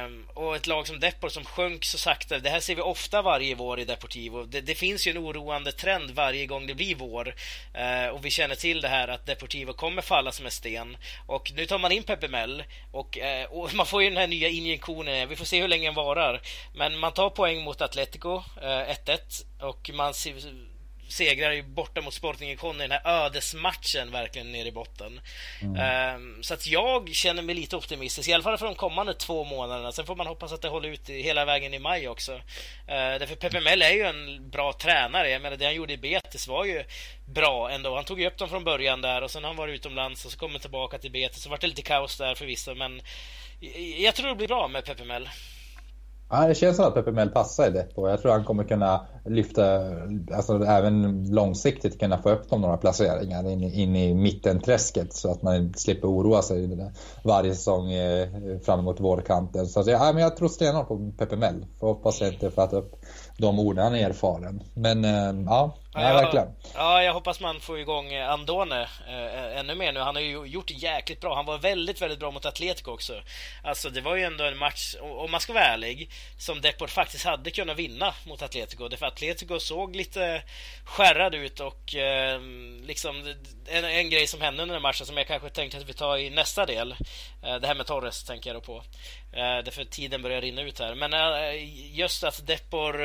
Um, 0.06 0.27
och 0.34 0.56
ett 0.56 0.68
lag 0.68 0.88
som 0.88 1.00
Depor 1.00 1.30
som 1.30 1.46
sjönk 1.46 1.86
så 1.86 1.98
sakta. 1.98 2.39
Det 2.39 2.50
här 2.50 2.60
ser 2.60 2.75
vi 2.75 2.82
ofta 2.82 3.22
varje 3.22 3.56
vår 3.56 3.80
i 3.80 3.86
Deportivo. 3.86 4.44
Det, 4.44 4.62
det 4.62 4.75
finns 4.75 5.08
ju 5.08 5.12
en 5.12 5.18
oroande 5.18 5.72
trend 5.72 6.12
varje 6.12 6.46
gång 6.46 6.68
det 6.68 6.75
blir 6.75 6.96
vår. 6.96 7.27
Uh, 7.27 8.08
och 8.08 8.25
vi 8.25 8.30
känner 8.30 8.56
till 8.56 8.82
det 8.82 8.88
här 8.88 9.08
att 9.08 9.25
Deportivo 9.25 9.74
kommer 9.74 10.01
falla 10.01 10.32
som 10.32 10.46
en 10.46 10.51
sten. 10.51 10.98
Och 11.27 11.51
nu 11.56 11.65
tar 11.65 11.80
man 11.80 11.91
in 11.91 12.03
Pepe 12.03 12.27
Mel 12.27 12.63
och, 12.91 13.18
uh, 13.18 13.58
och 13.58 13.74
man 13.74 13.86
får 13.86 14.03
ju 14.03 14.10
den 14.10 14.18
här 14.18 14.27
nya 14.27 14.50
injektionen. 14.50 15.30
Vi 15.30 15.36
får 15.36 15.46
se 15.46 15.62
hur 15.62 15.68
länge 15.68 15.88
den 15.88 15.96
varar. 15.96 16.41
Men 16.74 16.98
man 16.98 17.13
tar 17.13 17.30
poäng 17.30 17.63
mot 17.63 17.82
Atletico, 17.82 18.44
eh, 18.62 18.89
1-1. 18.89 19.46
och 19.60 19.89
man 19.94 20.13
ser 20.13 20.34
segrar 21.12 21.51
ju 21.51 21.63
borta 21.63 22.01
mot 22.01 22.13
Sporting 22.13 22.51
Icon 22.51 22.75
i 22.75 22.88
den 22.88 22.91
här 22.91 23.25
ödesmatchen 23.25 24.12
verkligen 24.12 24.51
nere 24.51 24.68
i 24.68 24.72
botten. 24.72 25.22
Mm. 25.62 26.15
Um, 26.15 26.44
så 26.44 26.53
att 26.53 26.68
jag 26.68 27.10
känner 27.15 27.41
mig 27.41 27.56
lite 27.56 27.75
optimistisk, 27.75 28.30
i 28.30 28.34
alla 28.34 28.44
fall 28.44 28.58
för 28.58 28.65
de 28.65 28.75
kommande 28.75 29.13
två 29.13 29.44
månaderna. 29.44 29.91
Sen 29.91 30.06
får 30.06 30.15
man 30.15 30.27
hoppas 30.27 30.53
att 30.53 30.62
det 30.62 30.68
håller 30.68 30.89
ut 30.89 31.10
hela 31.10 31.46
vägen 31.46 31.74
i 31.74 31.80
maj 31.80 32.08
också. 32.08 32.34
Uh, 32.34 32.41
därför 32.88 33.36
Pepe 33.36 33.62
Mel 33.62 33.82
är 33.82 33.91
ju 33.91 34.03
en 34.03 34.50
bra 34.50 34.74
tränare. 34.74 35.30
Jag 35.30 35.41
menar, 35.41 35.58
det 35.58 35.65
han 35.65 35.75
gjorde 35.75 35.94
i 35.94 35.98
Betis 35.98 36.48
var 36.48 36.65
ju 36.65 36.84
bra 37.25 37.72
ändå. 37.72 37.96
Han 37.96 38.06
tog 38.06 38.20
ju 38.20 38.27
upp 38.27 38.38
dem 38.38 38.50
från 38.50 38.63
början 38.63 39.01
där 39.01 39.22
och 39.22 39.32
sen 39.32 39.44
har 39.44 39.50
han 39.50 39.58
varit 39.58 39.75
utomlands 39.75 40.25
och 40.25 40.32
så 40.32 40.38
kommer 40.38 40.60
tillbaka 40.60 40.98
till 40.98 41.12
Betis. 41.12 41.44
Så 41.44 41.50
vart 41.50 41.62
det 41.62 41.68
lite 41.68 41.82
kaos 41.82 42.18
där 42.18 42.36
förvisso, 42.36 42.75
men 42.75 43.01
jag 43.98 44.15
tror 44.15 44.30
det 44.30 44.36
blir 44.36 44.48
bra 44.48 44.68
med 44.68 44.86
Pepe 44.86 45.03
Mel. 45.03 45.30
Ja, 46.33 46.47
det 46.47 46.55
känns 46.55 46.75
som 46.75 46.85
att 46.85 46.93
Pepe 46.93 47.11
Mel 47.11 47.29
passar 47.29 47.67
i 47.67 47.69
det. 47.69 47.88
Och 47.95 48.09
jag 48.09 48.21
tror 48.21 48.31
han 48.31 48.43
kommer 48.43 48.63
kunna 48.63 49.05
lyfta, 49.25 49.63
alltså 50.33 50.63
även 50.63 51.25
långsiktigt 51.31 52.00
kunna 52.00 52.17
få 52.17 52.29
upp 52.29 52.50
dem 52.50 52.61
några 52.61 52.77
placeringar 52.77 53.50
in, 53.50 53.63
in 53.63 53.95
i 53.95 54.13
mittenträsket 54.13 55.13
så 55.13 55.31
att 55.31 55.41
man 55.41 55.73
slipper 55.73 56.07
oroa 56.07 56.41
sig 56.41 56.91
varje 57.23 57.55
säsong 57.55 57.91
eh, 57.91 58.29
fram 58.65 58.79
emot 58.79 59.00
vårkanten. 59.00 59.67
Så 59.67 59.83
ja, 59.88 60.11
men 60.13 60.23
jag 60.23 60.38
tror 60.38 60.47
stenhårt 60.47 60.88
på 60.88 61.11
Pepe 61.17 61.35
Mel. 61.35 61.65
Får 61.79 61.88
hoppas 61.88 62.21
jag 62.21 62.33
inte 62.33 62.51
för 62.51 62.61
att 62.61 62.73
upp 62.73 62.95
de 63.38 63.59
orden. 63.59 63.83
Han 63.83 63.95
är 63.95 64.09
erfaren. 64.09 64.63
Men 64.73 65.05
eh, 65.05 65.43
ja, 65.45 65.75
ja, 65.93 66.01
ja, 66.01 66.13
verkligen. 66.13 66.55
Ja, 66.74 67.03
jag 67.03 67.13
hoppas 67.13 67.39
man 67.39 67.60
får 67.60 67.79
igång 67.79 68.15
Andone 68.15 68.81
äh, 69.07 69.60
ännu 69.60 69.75
mer 69.75 69.91
nu. 69.91 70.00
Han 70.00 70.15
har 70.15 70.21
ju 70.21 70.45
gjort 70.45 70.71
jäkligt 70.71 71.21
bra. 71.21 71.36
Han 71.36 71.45
var 71.45 71.57
väldigt, 71.57 72.01
väldigt 72.01 72.19
bra 72.19 72.31
mot 72.31 72.45
Atletico 72.45 72.91
också. 72.91 73.21
Alltså, 73.63 73.89
det 73.89 74.01
var 74.01 74.15
ju 74.15 74.24
ändå 74.24 74.43
en 74.43 74.57
match, 74.57 74.95
om 75.01 75.31
man 75.31 75.39
ska 75.39 75.53
vara 75.53 75.63
ärlig, 75.63 76.10
som 76.38 76.62
Deport 76.62 76.89
faktiskt 76.89 77.25
hade 77.25 77.51
kunnat 77.51 77.77
vinna 77.77 78.13
mot 78.27 78.41
Atletico. 78.41 78.88
Därför 78.88 79.05
Atletico 79.05 79.60
såg 79.60 79.95
lite 79.95 80.43
skärrad 80.86 81.36
ut 81.36 81.60
och 81.60 81.95
äh, 81.95 82.41
liksom 82.83 83.33
en, 83.67 83.86
en 83.86 84.10
grej 84.10 84.27
som 84.27 84.41
hände 84.41 84.62
under 84.63 84.75
den 84.75 84.81
matchen 84.81 85.05
som 85.05 85.17
jag 85.17 85.27
kanske 85.27 85.50
tänkte 85.50 85.77
att 85.77 85.89
vi 85.89 85.93
tar 85.93 86.17
i 86.17 86.29
nästa 86.29 86.65
del. 86.65 86.95
det 87.41 87.67
här 87.67 87.75
med 87.75 87.86
Torres 87.86 88.24
tänker 88.24 88.53
jag 88.53 88.62
då 88.62 88.65
på. 88.65 88.83
därför 89.31 89.83
tiden 89.83 90.21
börjar 90.21 90.41
rinna 90.41 90.62
ut 90.62 90.79
här. 90.79 90.95
Men 90.95 91.12
just 91.93 92.24
att 92.24 92.48
Depor 92.48 93.01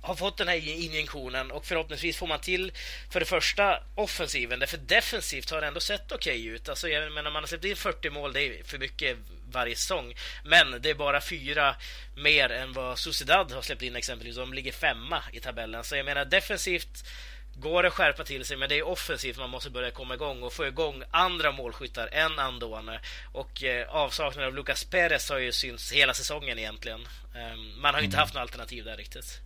har 0.00 0.14
fått 0.14 0.36
den 0.36 0.48
här 0.48 0.68
injektionen 0.68 1.50
och 1.50 1.66
förhoppningsvis 1.66 2.16
får 2.16 2.26
man 2.26 2.40
till 2.40 2.72
för 3.10 3.20
det 3.20 3.26
första 3.26 3.82
offensiven. 3.94 4.58
Därför 4.58 4.78
defensivt 4.78 5.50
har 5.50 5.60
det 5.60 5.66
ändå 5.66 5.80
sett 5.80 6.12
okej 6.12 6.40
okay 6.40 6.54
ut. 6.54 6.68
Alltså, 6.68 6.88
jag 6.88 7.12
menar, 7.12 7.30
man 7.30 7.42
har 7.42 7.46
släppt 7.46 7.64
in 7.64 7.76
40 7.76 8.10
mål, 8.10 8.32
det 8.32 8.42
är 8.42 8.64
för 8.64 8.78
mycket 8.78 9.16
varje 9.50 9.76
säsong. 9.76 10.14
Men 10.44 10.82
det 10.82 10.90
är 10.90 10.94
bara 10.94 11.20
fyra 11.20 11.76
mer 12.16 12.52
än 12.52 12.72
vad 12.72 12.98
Sociedad 12.98 13.52
har 13.52 13.62
släppt 13.62 13.82
in 13.82 13.96
exempelvis. 13.96 14.36
De 14.36 14.52
ligger 14.52 14.72
femma 14.72 15.22
i 15.32 15.40
tabellen. 15.40 15.84
Så 15.84 15.96
jag 15.96 16.04
menar 16.04 16.24
defensivt 16.24 17.04
går 17.60 17.82
det 17.82 17.90
skärpa 17.90 18.24
till 18.24 18.44
sig, 18.44 18.56
men 18.56 18.68
det 18.68 18.78
är 18.78 18.86
offensivt 18.86 19.38
man 19.38 19.50
måste 19.50 19.70
börja 19.70 19.90
komma 19.90 20.14
igång 20.14 20.42
och 20.42 20.52
få 20.52 20.66
igång 20.66 21.02
andra 21.10 21.52
målskyttar 21.52 22.08
än 22.12 22.38
Andone. 22.38 23.00
Och 23.32 23.64
eh, 23.64 23.88
avsaknaden 23.88 24.48
av 24.48 24.54
Lucas 24.54 24.84
Perez 24.84 25.30
har 25.30 25.38
ju 25.38 25.52
synts 25.52 25.92
hela 25.92 26.14
säsongen 26.14 26.58
egentligen. 26.58 27.00
Um, 27.34 27.80
man 27.80 27.94
har 27.94 28.00
ju 28.00 28.04
inte 28.04 28.16
mm. 28.16 28.20
haft 28.20 28.34
något 28.34 28.40
alternativ 28.40 28.84
där 28.84 28.96
riktigt. 28.96 29.40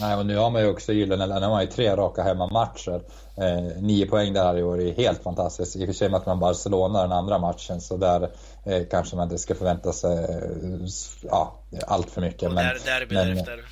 Nej, 0.00 0.16
och 0.16 0.26
nu 0.26 0.36
har 0.36 0.50
man 0.50 0.62
ju 0.62 0.68
också 0.68 0.92
gyllene, 0.92 1.26
nu 1.26 1.32
har 1.32 1.50
man 1.50 1.60
ju 1.60 1.66
tre 1.66 1.96
raka 1.96 2.22
hemmamatcher. 2.22 3.02
Eh, 3.36 3.82
nio 3.82 4.06
poäng 4.06 4.32
där 4.32 4.58
i 4.58 4.62
år 4.62 4.80
är 4.80 4.92
helt 4.92 5.22
fantastiskt. 5.22 5.76
I 5.76 5.82
och 5.82 5.86
för 5.86 5.92
sig 5.92 6.08
möter 6.08 6.26
man 6.26 6.40
Barcelona 6.40 7.02
den 7.02 7.12
andra 7.12 7.38
matchen 7.38 7.80
så 7.80 7.96
där 7.96 8.30
eh, 8.64 8.82
kanske 8.90 9.16
man 9.16 9.24
inte 9.24 9.38
ska 9.38 9.54
förvänta 9.54 9.92
sig 9.92 10.18
eh, 10.18 10.88
ja, 11.22 11.54
allt 11.86 12.10
för 12.10 12.20
mycket. 12.20 12.42
Och 12.42 12.54
men, 12.54 12.64
där, 12.64 12.78
derby 12.84 13.14
men, 13.14 13.26
därefter. 13.26 13.64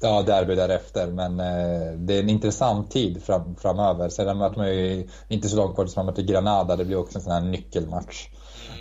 Ja, 0.00 0.22
derby 0.22 0.54
därefter. 0.54 1.06
Men 1.06 1.40
eh, 1.40 1.92
det 1.92 2.14
är 2.14 2.20
en 2.20 2.30
intressant 2.30 2.90
tid 2.90 3.22
fram, 3.22 3.56
framöver. 3.56 4.08
Sedan 4.08 4.38
möter 4.38 4.56
man 4.56 4.68
ju 4.68 5.08
inte 5.28 5.48
så 5.48 5.56
långt 5.56 5.74
kvar 5.74 5.84
tills 5.84 5.96
man 5.96 6.06
möter 6.06 6.22
Granada. 6.22 6.76
Det 6.76 6.84
blir 6.84 6.96
också 6.96 7.18
en 7.18 7.22
sån 7.24 7.32
här 7.32 7.40
nyckelmatch. 7.40 8.28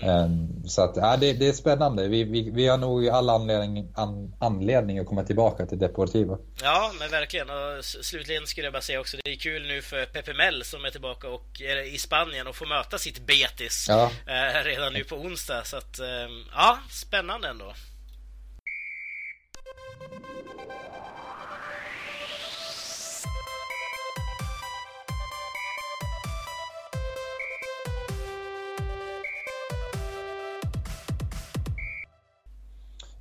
Mm. 0.03 0.63
Så 0.67 0.81
att, 0.81 0.95
ja, 0.95 1.17
det, 1.17 1.33
det, 1.33 1.47
är 1.47 1.53
spännande. 1.53 2.07
Vi, 2.07 2.23
vi, 2.23 2.49
vi 2.49 2.67
har 2.67 2.77
nog 2.77 3.07
all 3.07 3.29
anledning, 3.29 3.91
an, 3.95 4.35
anledning 4.39 4.99
att 4.99 5.07
komma 5.07 5.23
tillbaka 5.23 5.65
till 5.65 5.79
Deportivo. 5.79 6.37
Ja, 6.61 6.91
men 6.99 7.09
verkligen. 7.11 7.49
Och 7.49 7.85
slutligen 7.85 8.47
skulle 8.47 8.65
jag 8.65 8.73
bara 8.73 8.81
säga 8.81 8.99
också, 8.99 9.17
det 9.23 9.31
är 9.31 9.35
kul 9.35 9.67
nu 9.67 9.81
för 9.81 10.05
Pepe 10.05 10.33
Mel 10.33 10.63
som 10.63 10.85
är 10.85 10.89
tillbaka 10.89 11.29
och 11.29 11.61
är 11.61 11.93
i 11.93 11.97
Spanien 11.97 12.47
och 12.47 12.55
får 12.55 12.65
möta 12.65 12.97
sitt 12.97 13.25
Betis 13.25 13.85
ja. 13.89 14.11
eh, 14.27 14.63
redan 14.63 14.93
nu 14.93 15.03
på 15.03 15.15
onsdag. 15.15 15.63
Så 15.63 15.77
att, 15.77 15.99
eh, 15.99 16.07
ja, 16.55 16.77
spännande 16.89 17.47
ändå. 17.47 17.73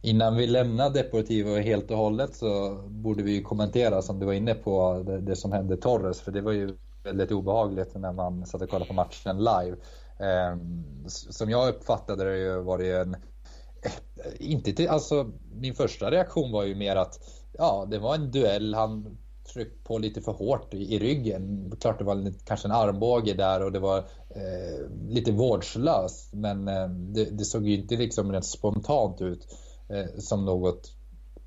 Innan 0.05 0.37
vi 0.37 0.47
lämnar 0.47 0.91
Deportivo 0.91 1.57
helt 1.57 1.91
och 1.91 1.97
hållet 1.97 2.35
så 2.35 2.83
borde 2.89 3.23
vi 3.23 3.43
kommentera 3.43 4.03
som 4.03 4.19
du 4.19 4.27
var 4.27 4.33
inne 4.33 4.55
på 4.55 5.03
det, 5.07 5.21
det, 5.21 5.37
som 5.37 5.53
hände 5.53 5.77
Torres 5.77 6.21
för 6.21 6.33
det 6.33 6.41
var 6.41 6.53
ju 6.53 6.77
väldigt 7.05 7.33
obehagligt 7.33 7.95
när 7.95 8.13
man 8.13 8.47
satt 8.47 8.63
och 8.63 8.71
kollade 8.71 8.89
på 8.89 8.95
matchen 8.95 9.39
live. 9.39 9.77
Eh, 10.19 10.57
som 11.07 11.51
jag 11.51 11.69
uppfattade 11.69 12.25
det 12.25 12.61
var 12.61 12.79
det 12.79 12.87
ju 12.87 12.97
en 12.97 13.15
eh, 13.15 13.93
inte 14.39 14.73
till, 14.73 14.89
alltså 14.89 15.31
min 15.55 15.75
första 15.75 16.11
reaktion 16.11 16.53
var 16.53 16.65
ju 16.65 16.75
mer 16.75 16.97
att 16.97 17.21
ja, 17.53 17.87
det 17.91 17.99
var 17.99 18.15
en 18.15 18.31
duell. 18.31 18.75
Han 18.75 19.19
tryckte 19.53 19.85
på 19.85 19.99
lite 19.99 20.21
för 20.21 20.33
hårt 20.33 20.75
i, 20.75 20.95
i 20.95 20.99
ryggen. 20.99 21.73
Klart 21.81 21.99
det 21.99 22.05
var 22.05 22.15
en, 22.15 22.35
kanske 22.45 22.69
en 22.69 22.73
armbåge 22.73 23.35
där 23.35 23.63
och 23.63 23.73
det 23.73 23.79
var 23.79 23.99
eh, 23.99 24.91
lite 25.09 25.33
vårdslöst. 25.33 26.35
Men 26.35 26.69
eh, 26.69 26.89
det, 26.89 27.25
det, 27.25 27.45
såg 27.45 27.69
ju 27.69 27.75
inte 27.75 27.97
liksom 27.97 28.33
rent 28.33 28.47
spontant 28.47 29.21
ut 29.21 29.47
eh, 29.93 30.19
som 30.19 30.45
något 30.45 30.93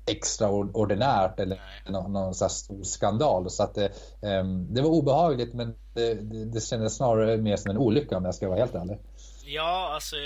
extraordinärt 0.06 1.40
eller 1.40 1.60
någon, 1.88 2.12
någon 2.12 2.34
så 2.34 2.48
stor 2.48 2.82
skandal. 2.82 3.50
Så 3.50 3.62
att 3.62 3.74
det, 3.74 3.84
eh, 4.22 4.30
ehm, 4.30 4.74
det 4.74 4.82
var 4.82 4.90
obehagligt 4.90 5.54
men 5.54 5.74
det, 5.94 6.14
det, 6.14 6.44
det 6.44 6.60
kändes 6.60 6.96
snarare 6.96 7.36
mer 7.36 7.56
som 7.56 7.70
en 7.70 7.78
olycka 7.78 8.16
om 8.16 8.24
jag 8.24 8.34
ska 8.34 8.48
vara 8.48 8.58
helt 8.58 8.74
ärlig. 8.74 8.98
Ja, 9.48 9.90
alltså 9.94 10.16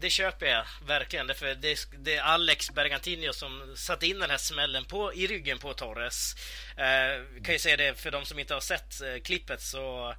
det 0.00 0.10
köper 0.10 0.46
jag 0.46 0.64
verkligen. 0.86 1.34
För 1.34 1.46
det, 1.46 1.78
det 1.98 2.16
är 2.16 2.22
Alex 2.22 2.70
Bergantino 2.74 3.32
som 3.32 3.72
satte 3.76 4.06
in 4.06 4.18
den 4.18 4.30
här 4.30 4.38
smällen 4.38 4.84
på, 4.84 5.14
i 5.14 5.26
ryggen 5.26 5.58
på 5.58 5.72
Torres. 5.72 6.34
Eh, 6.76 7.42
kan 7.42 7.52
ju 7.54 7.58
säga 7.58 7.76
det 7.76 7.94
för 7.94 8.10
de 8.10 8.24
som 8.24 8.38
inte 8.38 8.54
har 8.54 8.60
sett 8.60 9.02
eh, 9.02 9.22
klippet 9.22 9.60
så 9.60 10.14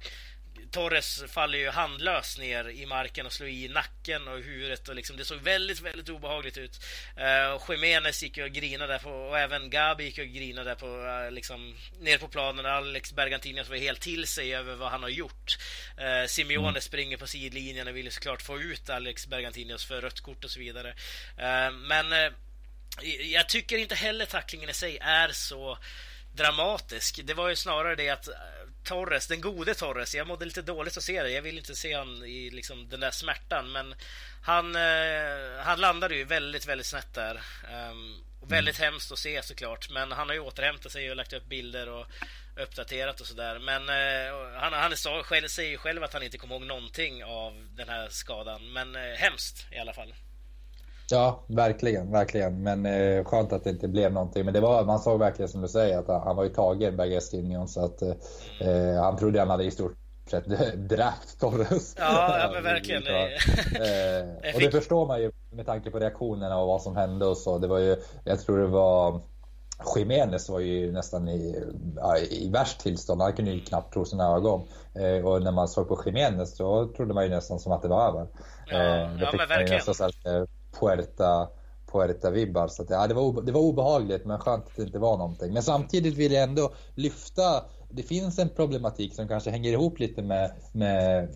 Torres 0.70 1.22
faller 1.28 1.58
ju 1.58 1.70
handlös 1.70 2.38
ner 2.38 2.68
i 2.68 2.86
marken 2.86 3.26
och 3.26 3.32
slår 3.32 3.48
i 3.48 3.68
nacken 3.68 4.28
och 4.28 4.38
huvudet 4.38 4.88
och 4.88 4.94
liksom 4.94 5.16
det 5.16 5.24
såg 5.24 5.38
väldigt, 5.38 5.80
väldigt 5.80 6.08
obehagligt 6.08 6.58
ut. 6.58 6.80
Uh, 7.18 7.52
och 7.52 7.74
Jiménez 7.74 8.22
gick 8.22 8.38
och 8.38 8.50
grinade 8.50 8.98
på, 8.98 9.10
och 9.10 9.38
även 9.38 9.70
Gabi 9.70 10.04
gick 10.04 10.18
och 10.18 10.26
grinade 10.26 10.74
på, 10.74 10.86
uh, 10.86 11.30
liksom, 11.30 11.76
ner 12.00 12.18
på 12.18 12.28
planen. 12.28 12.66
Alex 12.66 13.12
Bergantinos 13.12 13.68
var 13.68 13.76
helt 13.76 14.00
till 14.00 14.26
sig 14.26 14.54
över 14.54 14.74
vad 14.74 14.90
han 14.90 15.02
har 15.02 15.10
gjort. 15.10 15.58
Uh, 16.00 16.26
Simeone 16.26 16.68
mm. 16.68 16.80
springer 16.80 17.16
på 17.16 17.26
sidlinjen 17.26 17.88
och 17.88 17.96
vill 17.96 18.12
såklart 18.12 18.42
få 18.42 18.60
ut 18.60 18.90
Alex 18.90 19.26
Bergantinos 19.26 19.84
för 19.84 20.00
rött 20.00 20.20
kort 20.20 20.44
och 20.44 20.50
så 20.50 20.60
vidare. 20.60 20.94
Men 21.72 22.32
jag 23.32 23.48
tycker 23.48 23.78
inte 23.78 23.94
heller 23.94 24.26
tacklingen 24.26 24.70
i 24.70 24.72
sig 24.72 24.98
är 25.00 25.28
så 25.28 25.78
dramatisk. 26.38 27.20
Det 27.24 27.34
var 27.34 27.48
ju 27.48 27.56
snarare 27.56 27.94
det 27.94 28.08
att 28.08 28.28
Torres, 28.84 29.26
den 29.26 29.40
gode 29.40 29.74
Torres. 29.74 30.14
Jag 30.14 30.26
mådde 30.26 30.44
lite 30.44 30.62
dåligt 30.62 30.96
att 30.96 31.02
se 31.02 31.22
det. 31.22 31.30
Jag 31.30 31.42
vill 31.42 31.58
inte 31.58 31.74
se 31.74 31.94
han 31.94 32.24
i 32.24 32.50
liksom 32.50 32.88
den 32.88 33.00
där 33.00 33.10
smärtan. 33.10 33.72
Men 33.72 33.94
han, 34.42 34.76
eh, 34.76 35.62
han 35.64 35.80
landade 35.80 36.14
ju 36.14 36.24
väldigt, 36.24 36.66
väldigt 36.66 36.86
snett 36.86 37.14
där. 37.14 37.40
Um, 37.90 38.24
och 38.40 38.52
väldigt 38.52 38.78
mm. 38.78 38.92
hemskt 38.92 39.12
att 39.12 39.18
se 39.18 39.42
såklart. 39.42 39.90
Men 39.90 40.12
han 40.12 40.28
har 40.28 40.34
ju 40.34 40.40
återhämtat 40.40 40.92
sig 40.92 41.10
och 41.10 41.16
lagt 41.16 41.32
upp 41.32 41.46
bilder 41.46 41.88
och 41.88 42.06
uppdaterat 42.56 43.20
och 43.20 43.26
sådär. 43.26 43.58
Men 43.58 43.88
eh, 43.88 44.60
han, 44.60 44.72
han 44.72 44.96
sa, 44.96 45.22
själv, 45.22 45.48
säger 45.48 45.70
ju 45.70 45.78
själv 45.78 46.04
att 46.04 46.12
han 46.12 46.22
inte 46.22 46.38
kommer 46.38 46.54
ihåg 46.54 46.66
någonting 46.66 47.24
av 47.24 47.68
den 47.76 47.88
här 47.88 48.08
skadan. 48.08 48.72
Men 48.72 48.96
eh, 48.96 49.16
hemskt 49.16 49.66
i 49.72 49.78
alla 49.78 49.92
fall. 49.92 50.14
Ja, 51.10 51.44
verkligen, 51.46 52.10
verkligen. 52.10 52.62
Men 52.62 52.86
eh, 52.86 53.24
skönt 53.24 53.52
att 53.52 53.64
det 53.64 53.70
inte 53.70 53.88
blev 53.88 54.12
någonting. 54.12 54.44
Men 54.44 54.54
det 54.54 54.60
var, 54.60 54.84
man 54.84 54.98
såg 54.98 55.18
verkligen 55.18 55.48
som 55.48 55.60
du 55.60 55.68
säger 55.68 55.98
att 55.98 56.24
han 56.24 56.36
var 56.36 56.44
ju 56.44 56.50
tagen, 56.50 56.96
Bergestinion, 56.96 57.68
så 57.68 57.84
att 57.84 58.02
eh, 58.02 59.02
han 59.02 59.16
trodde 59.16 59.38
han 59.38 59.50
hade 59.50 59.64
i 59.64 59.70
stort 59.70 59.96
sett 60.30 60.44
dräpt 60.88 61.40
Torres. 61.40 61.94
Ja, 61.98 62.38
ja 62.38 62.50
men 62.54 62.62
verkligen. 62.74 63.02
eh, 63.06 64.54
och 64.54 64.60
det 64.60 64.70
förstår 64.70 65.06
man 65.06 65.20
ju 65.20 65.32
med 65.50 65.66
tanke 65.66 65.90
på 65.90 65.98
reaktionerna 65.98 66.58
och 66.58 66.66
vad 66.66 66.82
som 66.82 66.96
hände 66.96 67.26
och 67.26 67.36
så. 67.36 67.58
Det 67.58 67.68
var 67.68 67.78
ju, 67.78 67.96
jag 68.24 68.40
tror 68.40 68.58
det 68.58 68.66
var 68.66 69.20
Jiménez 69.96 70.48
var 70.48 70.60
ju 70.60 70.92
nästan 70.92 71.28
i, 71.28 71.64
ja, 71.96 72.18
i 72.18 72.50
värst 72.50 72.80
tillstånd. 72.80 73.22
Han 73.22 73.32
kunde 73.32 73.50
ju 73.50 73.60
knappt 73.60 73.92
tro 73.92 74.04
sina 74.04 74.24
ögon. 74.36 74.68
Eh, 74.94 75.26
och 75.26 75.42
när 75.42 75.52
man 75.52 75.68
såg 75.68 75.88
på 75.88 76.02
Jiménez 76.06 76.56
så 76.56 76.86
trodde 76.86 77.14
man 77.14 77.24
ju 77.24 77.30
nästan 77.30 77.58
som 77.58 77.72
att 77.72 77.82
det 77.82 77.88
var 77.88 78.08
över. 78.08 78.26
Ja, 78.66 78.76
eh, 78.76 79.12
det 79.12 79.20
ja 79.20 79.32
men 79.36 79.48
verkligen. 79.48 80.57
Puerta, 80.80 81.48
Puerta 81.92 82.30
vibbar. 82.30 82.68
Så 82.68 82.82
att, 82.82 82.90
ja, 82.90 83.06
det, 83.06 83.14
var, 83.14 83.42
det 83.42 83.52
var 83.52 83.60
obehagligt 83.60 84.24
men 84.24 84.38
skönt 84.38 84.66
att 84.66 84.76
det 84.76 84.82
inte 84.82 84.98
var 84.98 85.16
någonting. 85.16 85.52
Men 85.52 85.62
samtidigt 85.62 86.14
vill 86.14 86.32
jag 86.32 86.42
ändå 86.42 86.72
lyfta, 86.94 87.64
det 87.90 88.02
finns 88.02 88.38
en 88.38 88.48
problematik 88.48 89.14
som 89.14 89.28
kanske 89.28 89.50
hänger 89.50 89.72
ihop 89.72 89.98
lite 89.98 90.22
med, 90.22 90.52
med 90.72 91.28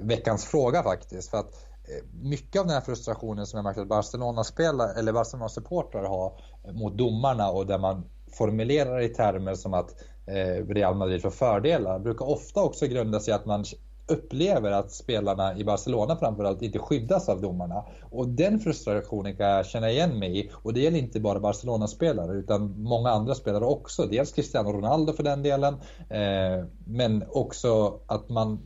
veckans 0.00 0.44
fråga 0.44 0.82
faktiskt. 0.82 1.30
För 1.30 1.38
att 1.38 1.54
eh, 1.88 2.04
mycket 2.22 2.60
av 2.60 2.66
den 2.66 2.74
här 2.74 2.80
frustrationen 2.80 3.46
som 3.46 3.56
jag 3.56 3.64
märkt 3.64 3.78
att 3.78 3.88
Barcelona 3.88 4.44
spelar 4.44 4.98
eller 4.98 5.12
Barcelona 5.12 5.48
supportrar 5.48 6.04
har 6.04 6.40
eh, 6.64 6.72
mot 6.72 6.98
domarna 6.98 7.50
och 7.50 7.66
där 7.66 7.78
man 7.78 8.04
formulerar 8.32 9.00
i 9.00 9.08
termer 9.08 9.54
som 9.54 9.74
att 9.74 9.90
eh, 10.26 10.66
Real 10.66 10.94
Madrid 10.94 11.22
får 11.22 11.30
fördelar 11.30 11.98
brukar 11.98 12.28
ofta 12.28 12.62
också 12.62 12.86
grunda 12.86 13.20
sig 13.20 13.34
att 13.34 13.46
man 13.46 13.64
upplever 14.08 14.70
att 14.70 14.92
spelarna 14.92 15.58
i 15.58 15.64
Barcelona 15.64 16.16
framförallt 16.16 16.62
inte 16.62 16.78
skyddas 16.78 17.28
av 17.28 17.40
domarna. 17.40 17.84
Och 18.10 18.28
den 18.28 18.60
frustrationen 18.60 19.36
kan 19.36 19.46
jag 19.46 19.66
känna 19.66 19.90
igen 19.90 20.18
mig 20.18 20.40
i. 20.40 20.50
Och 20.54 20.74
det 20.74 20.80
gäller 20.80 20.98
inte 20.98 21.20
bara 21.20 21.40
Barcelona-spelare 21.40 22.32
utan 22.32 22.82
många 22.82 23.10
andra 23.10 23.34
spelare 23.34 23.64
också. 23.64 24.06
Dels 24.06 24.32
Cristiano 24.32 24.72
Ronaldo 24.72 25.12
för 25.12 25.22
den 25.22 25.42
delen. 25.42 25.74
Eh, 26.10 26.66
men 26.86 27.24
också 27.28 28.00
att 28.06 28.28
man 28.28 28.58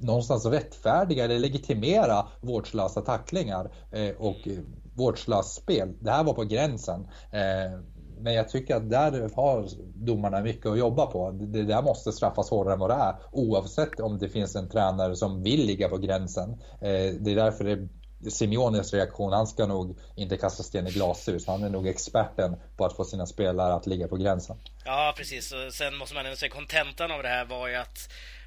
någonstans 0.00 0.46
rättfärdiga 0.46 1.24
eller 1.24 1.38
legitimera 1.38 2.26
vårdslösa 2.40 3.00
tacklingar 3.00 3.70
eh, 3.90 4.16
och 4.18 4.48
vårdslöst 4.94 5.54
spel. 5.54 5.96
Det 6.00 6.10
här 6.10 6.24
var 6.24 6.32
på 6.32 6.44
gränsen. 6.44 7.08
Eh, 7.32 7.80
men 8.22 8.34
jag 8.34 8.48
tycker 8.48 8.76
att 8.76 8.90
där 8.90 9.30
har 9.36 9.68
domarna 9.94 10.40
mycket 10.40 10.66
att 10.66 10.78
jobba 10.78 11.06
på. 11.06 11.30
Det 11.30 11.62
där 11.62 11.82
måste 11.82 12.12
straffas 12.12 12.50
hårdare 12.50 12.74
än 12.74 12.80
vad 12.80 12.90
det 12.90 12.94
är. 12.94 13.14
Oavsett 13.32 14.00
om 14.00 14.18
det 14.18 14.28
finns 14.28 14.56
en 14.56 14.68
tränare 14.68 15.16
som 15.16 15.42
vill 15.42 15.66
ligga 15.66 15.88
på 15.88 15.98
gränsen. 15.98 16.50
Eh, 16.80 17.14
det 17.20 17.30
är 17.30 17.36
därför 17.36 17.64
det 17.64 17.88
Simeones 18.28 18.94
reaktion, 18.94 19.32
han 19.32 19.46
ska 19.46 19.66
nog 19.66 19.98
inte 20.16 20.36
kasta 20.36 20.62
sten 20.62 20.86
i 20.86 20.90
glashus. 20.90 21.46
Han 21.46 21.64
är 21.64 21.70
nog 21.70 21.88
experten 21.88 22.56
på 22.76 22.84
att 22.84 22.96
få 22.96 23.04
sina 23.04 23.26
spelare 23.26 23.74
att 23.74 23.86
ligga 23.86 24.08
på 24.08 24.16
gränsen. 24.16 24.56
Ja, 24.84 25.14
precis. 25.16 25.52
Och 25.52 25.72
sen 25.72 25.96
måste 25.96 26.14
man 26.14 26.26
ändå 26.26 26.36
säga 26.36 26.50
kontentan 26.50 27.10
av 27.10 27.22
det 27.22 27.28
här 27.28 27.44
var 27.44 27.68
ju 27.68 27.76
att 27.76 27.98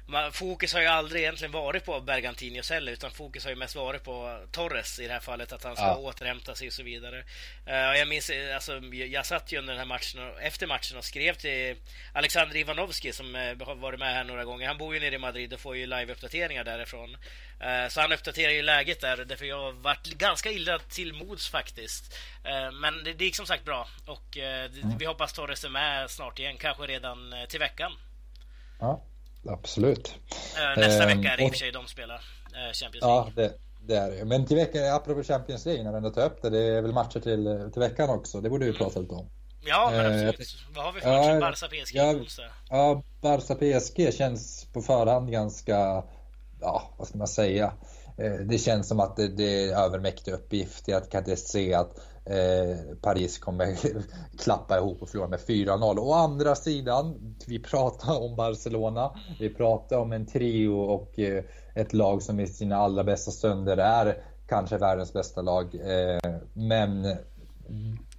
man, 0.06 0.32
fokus 0.32 0.74
har 0.74 0.80
ju 0.80 0.86
aldrig 0.86 1.22
egentligen 1.22 1.52
varit 1.52 1.84
på 1.84 2.00
Bergantinos 2.00 2.70
heller, 2.70 2.92
utan 2.92 3.10
fokus 3.10 3.44
har 3.44 3.50
ju 3.50 3.56
mest 3.56 3.76
varit 3.76 4.04
på 4.04 4.46
Torres 4.50 4.98
i 4.98 5.06
det 5.06 5.12
här 5.12 5.20
fallet, 5.20 5.52
att 5.52 5.64
han 5.64 5.76
ska 5.76 5.84
ja. 5.84 5.96
återhämta 5.96 6.54
sig 6.54 6.66
och 6.66 6.72
så 6.72 6.82
vidare. 6.82 7.18
Uh, 7.68 7.74
jag 7.74 8.08
minns, 8.08 8.30
alltså, 8.54 8.78
jag 8.92 9.26
satt 9.26 9.52
ju 9.52 9.58
under 9.58 9.72
den 9.72 9.78
här 9.78 9.86
matchen, 9.86 10.28
och, 10.28 10.42
efter 10.42 10.66
matchen 10.66 10.98
och 10.98 11.04
skrev 11.04 11.34
till 11.34 11.76
Alexander 12.12 12.56
Ivanovski 12.56 13.12
som 13.12 13.34
uh, 13.34 13.66
har 13.66 13.74
varit 13.74 13.98
med 13.98 14.14
här 14.14 14.24
några 14.24 14.44
gånger. 14.44 14.66
Han 14.66 14.78
bor 14.78 14.94
ju 14.94 15.00
nere 15.00 15.14
i 15.14 15.18
Madrid 15.18 15.52
och 15.52 15.60
får 15.60 15.76
ju 15.76 15.86
live-uppdateringar 15.86 16.64
därifrån. 16.64 17.10
Uh, 17.10 17.88
så 17.88 18.00
han 18.00 18.12
uppdaterar 18.12 18.52
ju 18.52 18.62
läget 18.62 19.00
där, 19.00 19.24
därför 19.24 19.44
jag 19.44 19.62
har 19.62 19.72
varit 19.72 20.04
ganska 20.04 20.50
illa 20.50 20.78
till 20.78 21.12
mods 21.12 21.48
faktiskt. 21.48 22.18
men 22.72 23.04
det, 23.04 23.12
det 23.12 23.24
gick 23.24 23.36
som 23.36 23.46
sagt 23.46 23.64
bra 23.64 23.88
och 24.06 24.36
mm. 24.36 24.98
vi 24.98 25.04
hoppas 25.04 25.32
Torres 25.32 25.64
är 25.64 25.68
med 25.68 26.10
snart 26.10 26.38
igen, 26.38 26.56
kanske 26.56 26.82
redan 26.82 27.34
till 27.48 27.60
veckan. 27.60 27.92
Ja 28.80 29.02
absolut. 29.48 30.14
Eh, 30.56 30.80
nästa 30.80 31.06
vecka 31.06 31.32
är 31.32 31.36
det 31.36 31.42
i 31.42 31.46
och 31.46 31.50
för 31.50 31.58
sig 31.58 31.72
de 31.72 31.86
spelar 31.86 32.14
eh, 32.14 32.72
Champions 32.72 33.04
League. 33.04 33.24
Ja, 33.26 33.30
det, 33.36 33.52
det 33.86 33.96
är 33.96 34.10
det. 34.10 34.24
Men 34.24 34.46
till 34.46 34.56
veckan, 34.56 34.94
apropå 34.94 35.22
Champions 35.22 35.66
League, 35.66 35.84
när 35.84 35.90
vi 35.90 35.96
ändå 35.96 36.10
tar 36.10 36.26
upp 36.26 36.42
det, 36.42 36.50
det 36.50 36.62
är 36.62 36.82
väl 36.82 36.92
matcher 36.92 37.20
till, 37.20 37.70
till 37.72 37.80
veckan 37.80 38.10
också. 38.10 38.40
Det 38.40 38.50
borde 38.50 38.66
vi 38.66 38.72
prata 38.72 39.00
lite 39.00 39.14
om. 39.14 39.30
Ja, 39.66 39.90
men 39.92 40.00
eh, 40.00 40.28
absolut. 40.28 40.40
Eh, 40.40 40.74
Vad 40.76 40.84
har 40.84 40.92
vi 40.92 41.00
för 41.00 41.10
matcher? 41.10 41.34
Ja, 41.34 41.40
Barca 41.40 41.66
PSG 41.68 41.96
ja, 41.96 42.14
ja, 42.70 43.02
Barca 43.20 43.54
PSG 43.54 44.14
känns 44.14 44.66
på 44.72 44.82
förhand 44.82 45.32
ganska, 45.32 46.04
ja, 46.60 46.94
vad 46.98 47.08
ska 47.08 47.18
man 47.18 47.28
säga? 47.28 47.72
Det 48.48 48.58
känns 48.58 48.88
som 48.88 49.00
att 49.00 49.16
det, 49.16 49.28
det 49.28 49.68
är 49.68 49.84
övermäktig 49.84 50.32
uppgift. 50.32 50.88
Jag 50.88 51.10
kan 51.10 51.18
inte 51.18 51.36
se 51.36 51.74
att 51.74 52.00
Eh, 52.26 52.96
Paris 53.02 53.38
kommer 53.38 53.76
klappa 54.38 54.78
ihop 54.78 55.02
och 55.02 55.08
förlora 55.08 55.28
med 55.28 55.40
4-0. 55.40 55.98
Å 55.98 56.12
andra 56.12 56.54
sidan, 56.54 57.34
vi 57.46 57.58
pratar 57.58 58.22
om 58.22 58.36
Barcelona. 58.36 59.10
Vi 59.40 59.54
pratar 59.54 59.98
om 59.98 60.12
en 60.12 60.26
trio 60.26 60.70
och 60.70 61.18
eh, 61.18 61.44
ett 61.74 61.92
lag 61.92 62.22
som 62.22 62.40
i 62.40 62.46
sina 62.46 62.76
allra 62.76 63.04
bästa 63.04 63.30
stunder 63.30 63.76
är 63.76 64.16
kanske 64.48 64.78
världens 64.78 65.12
bästa 65.12 65.42
lag. 65.42 65.74
Eh, 65.74 66.32
men 66.52 67.16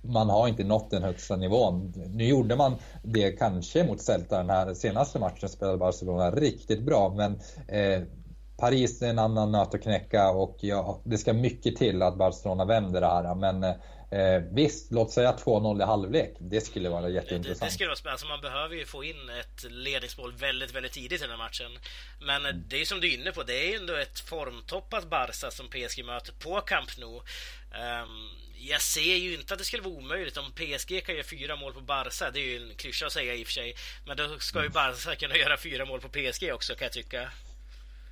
man 0.01 0.29
har 0.29 0.47
inte 0.47 0.63
nått 0.63 0.91
den 0.91 1.03
högsta 1.03 1.35
nivån. 1.35 1.93
Nu 2.07 2.25
gjorde 2.25 2.55
man 2.55 2.75
det 3.03 3.31
kanske 3.31 3.83
mot 3.83 4.01
Celta 4.01 4.37
den 4.37 4.49
här 4.49 4.73
senaste 4.73 5.19
matchen 5.19 5.49
spelade 5.49 5.77
Barcelona 5.77 6.31
riktigt 6.31 6.81
bra 6.81 7.13
men 7.17 7.39
eh, 7.67 8.01
Paris 8.57 9.01
är 9.01 9.09
en 9.09 9.19
annan 9.19 9.51
nöt 9.51 9.75
att 9.75 9.81
knäcka 9.81 10.31
och 10.31 10.57
ja, 10.59 10.99
det 11.03 11.17
ska 11.17 11.33
mycket 11.33 11.75
till 11.75 12.01
att 12.01 12.17
Barcelona 12.17 12.65
vänder 12.65 13.01
det 13.01 13.07
här. 13.07 13.35
Men 13.35 13.63
eh, 13.63 13.75
eh, 14.11 14.41
visst, 14.51 14.91
låt 14.91 15.11
säga 15.11 15.31
2-0 15.31 15.81
i 15.81 15.85
halvlek. 15.85 16.33
Det 16.39 16.61
skulle 16.61 16.89
vara 16.89 17.09
jätteintressant. 17.09 17.59
Det, 17.59 17.65
det 17.65 17.71
skulle 17.71 17.87
vara 17.87 17.95
spännande. 17.95 18.13
Alltså 18.13 18.27
man 18.27 18.41
behöver 18.41 18.75
ju 18.75 18.85
få 18.85 19.03
in 19.03 19.29
ett 19.29 19.65
ledningsmål 19.69 20.33
väldigt, 20.33 20.75
väldigt 20.75 20.91
tidigt 20.91 21.21
i 21.21 21.23
den 21.23 21.29
här 21.29 21.37
matchen. 21.37 21.71
Men 22.19 22.45
mm. 22.45 22.63
det 22.67 22.81
är 22.81 22.85
som 22.85 22.99
du 22.99 23.13
är 23.13 23.17
inne 23.19 23.31
på, 23.31 23.43
det 23.43 23.53
är 23.53 23.69
ju 23.69 23.75
ändå 23.75 23.95
ett 23.95 24.19
formtoppat 24.19 25.09
Barca 25.09 25.51
som 25.51 25.67
PSG 25.67 26.05
möter 26.05 26.33
på 26.33 26.61
Camp 26.61 26.97
Nou. 26.97 27.15
Um, 27.15 28.29
jag 28.57 28.81
ser 28.81 29.15
ju 29.15 29.33
inte 29.33 29.53
att 29.53 29.59
det 29.59 29.65
skulle 29.65 29.83
vara 29.83 29.93
omöjligt 29.93 30.37
om 30.37 30.51
PSG 30.51 31.05
kan 31.05 31.15
göra 31.15 31.25
fyra 31.25 31.55
mål 31.55 31.73
på 31.73 31.81
Barca. 31.81 32.31
Det 32.31 32.39
är 32.39 32.43
ju 32.43 32.69
en 32.69 32.75
klyscha 32.75 33.05
att 33.05 33.11
säga 33.11 33.35
i 33.35 33.43
och 33.43 33.47
för 33.47 33.53
sig. 33.53 33.75
Men 34.05 34.17
då 34.17 34.39
ska 34.39 34.59
ju 34.59 34.65
mm. 34.65 34.73
Barca 34.73 35.15
kunna 35.15 35.37
göra 35.37 35.57
fyra 35.57 35.85
mål 35.85 36.01
på 36.01 36.09
PSG 36.09 36.53
också 36.53 36.75
kan 36.75 36.85
jag 36.85 36.93
tycka. 36.93 37.31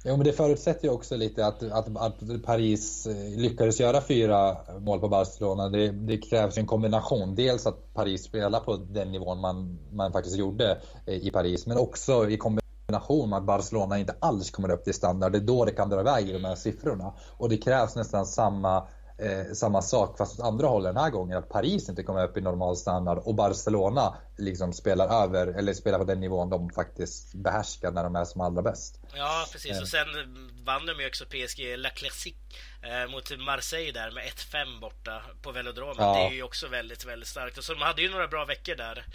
Jo, 0.06 0.18
men 0.18 0.26
det 0.26 0.34
förutsätter 0.34 0.88
ju 0.88 0.94
också 0.94 1.16
lite 1.16 1.46
att, 1.46 1.64
att, 1.64 1.98
att, 1.98 2.44
Paris 2.46 3.08
eh, 3.08 3.40
lyckades 3.42 3.80
göra 3.80 4.02
fyra 4.02 4.58
mål 4.80 5.00
på 5.00 5.10
Barcelona. 5.10 5.70
Det, 5.70 5.92
det, 5.92 6.18
krävs 6.18 6.58
en 6.58 6.66
kombination. 6.66 7.36
Dels 7.36 7.68
att 7.68 7.94
Paris 7.94 8.24
spelar 8.24 8.60
på 8.60 8.76
den 8.76 9.12
nivån 9.12 9.42
man, 9.42 9.80
man 9.92 10.12
faktiskt 10.12 10.38
gjorde 10.38 10.82
eh, 11.06 11.28
i 11.28 11.32
Paris, 11.32 11.68
men 11.68 11.78
också 11.78 12.30
i 12.30 12.38
kombination 12.38 13.30
med 13.30 13.38
att 13.38 13.46
Barcelona 13.46 14.00
inte 14.00 14.16
alls 14.20 14.52
kommer 14.52 14.72
upp 14.72 14.84
till 14.84 14.94
standard. 14.94 15.32
Det 15.32 15.38
är 15.38 15.40
då 15.42 15.66
det 15.66 15.72
kan 15.72 15.90
dra 15.90 16.00
iväg 16.00 16.30
i 16.30 16.34
de 16.34 16.46
här 16.46 16.56
siffrorna. 16.56 17.14
Och 17.38 17.50
det 17.50 17.58
krävs 17.58 17.96
nästan 17.96 18.26
samma 18.26 18.88
eh, 19.18 19.54
samma 19.54 19.82
sak 19.82 20.18
fast 20.18 20.40
åt 20.40 20.46
andra 20.46 20.68
hållet 20.68 20.96
den 20.96 21.04
här 21.04 21.10
gången. 21.10 21.38
Att 21.38 21.50
Paris 21.50 21.90
inte 21.90 22.04
kommer 22.04 22.24
upp 22.24 22.38
i 22.38 22.42
normal 22.42 22.78
standard 22.78 23.18
och 23.18 23.36
Barcelona 23.36 24.18
liksom 24.38 24.74
spelar 24.74 25.24
över, 25.24 25.48
eller 25.48 25.74
spelar 25.74 26.00
på 26.00 26.06
den 26.06 26.20
nivån 26.20 26.50
de 26.50 26.70
faktiskt 26.70 27.34
behärskar 27.34 27.92
när 27.92 28.04
de 28.04 28.16
är 28.16 28.26
som 28.26 28.42
allra 28.42 28.62
bäst. 28.62 29.00
Ja 29.16 29.46
precis 29.52 29.72
eh. 29.72 29.82
och 29.82 29.88
sen 29.88 30.08
vann 30.66 30.86
de 30.86 31.00
ju 31.00 31.08
också 31.08 31.26
PSG 31.26 31.78
La 31.78 31.90
Classique 31.90 32.40
eh, 32.82 33.12
mot 33.12 33.40
Marseille 33.40 33.92
där 33.92 34.12
med 34.12 34.24
1-5 34.24 34.80
borta 34.82 35.22
på 35.42 35.52
velodromen. 35.52 35.96
Ja. 36.00 36.14
Det 36.14 36.20
är 36.20 36.32
ju 36.32 36.44
också 36.44 36.68
väldigt, 36.68 37.06
väldigt 37.06 37.30
starkt. 37.30 37.58
Och 37.58 37.64
så 37.64 37.74
de 37.74 37.82
hade 37.82 38.02
ju 38.02 38.10
några 38.10 38.28
bra 38.28 38.46
veckor 38.46 38.76
där. 38.76 39.06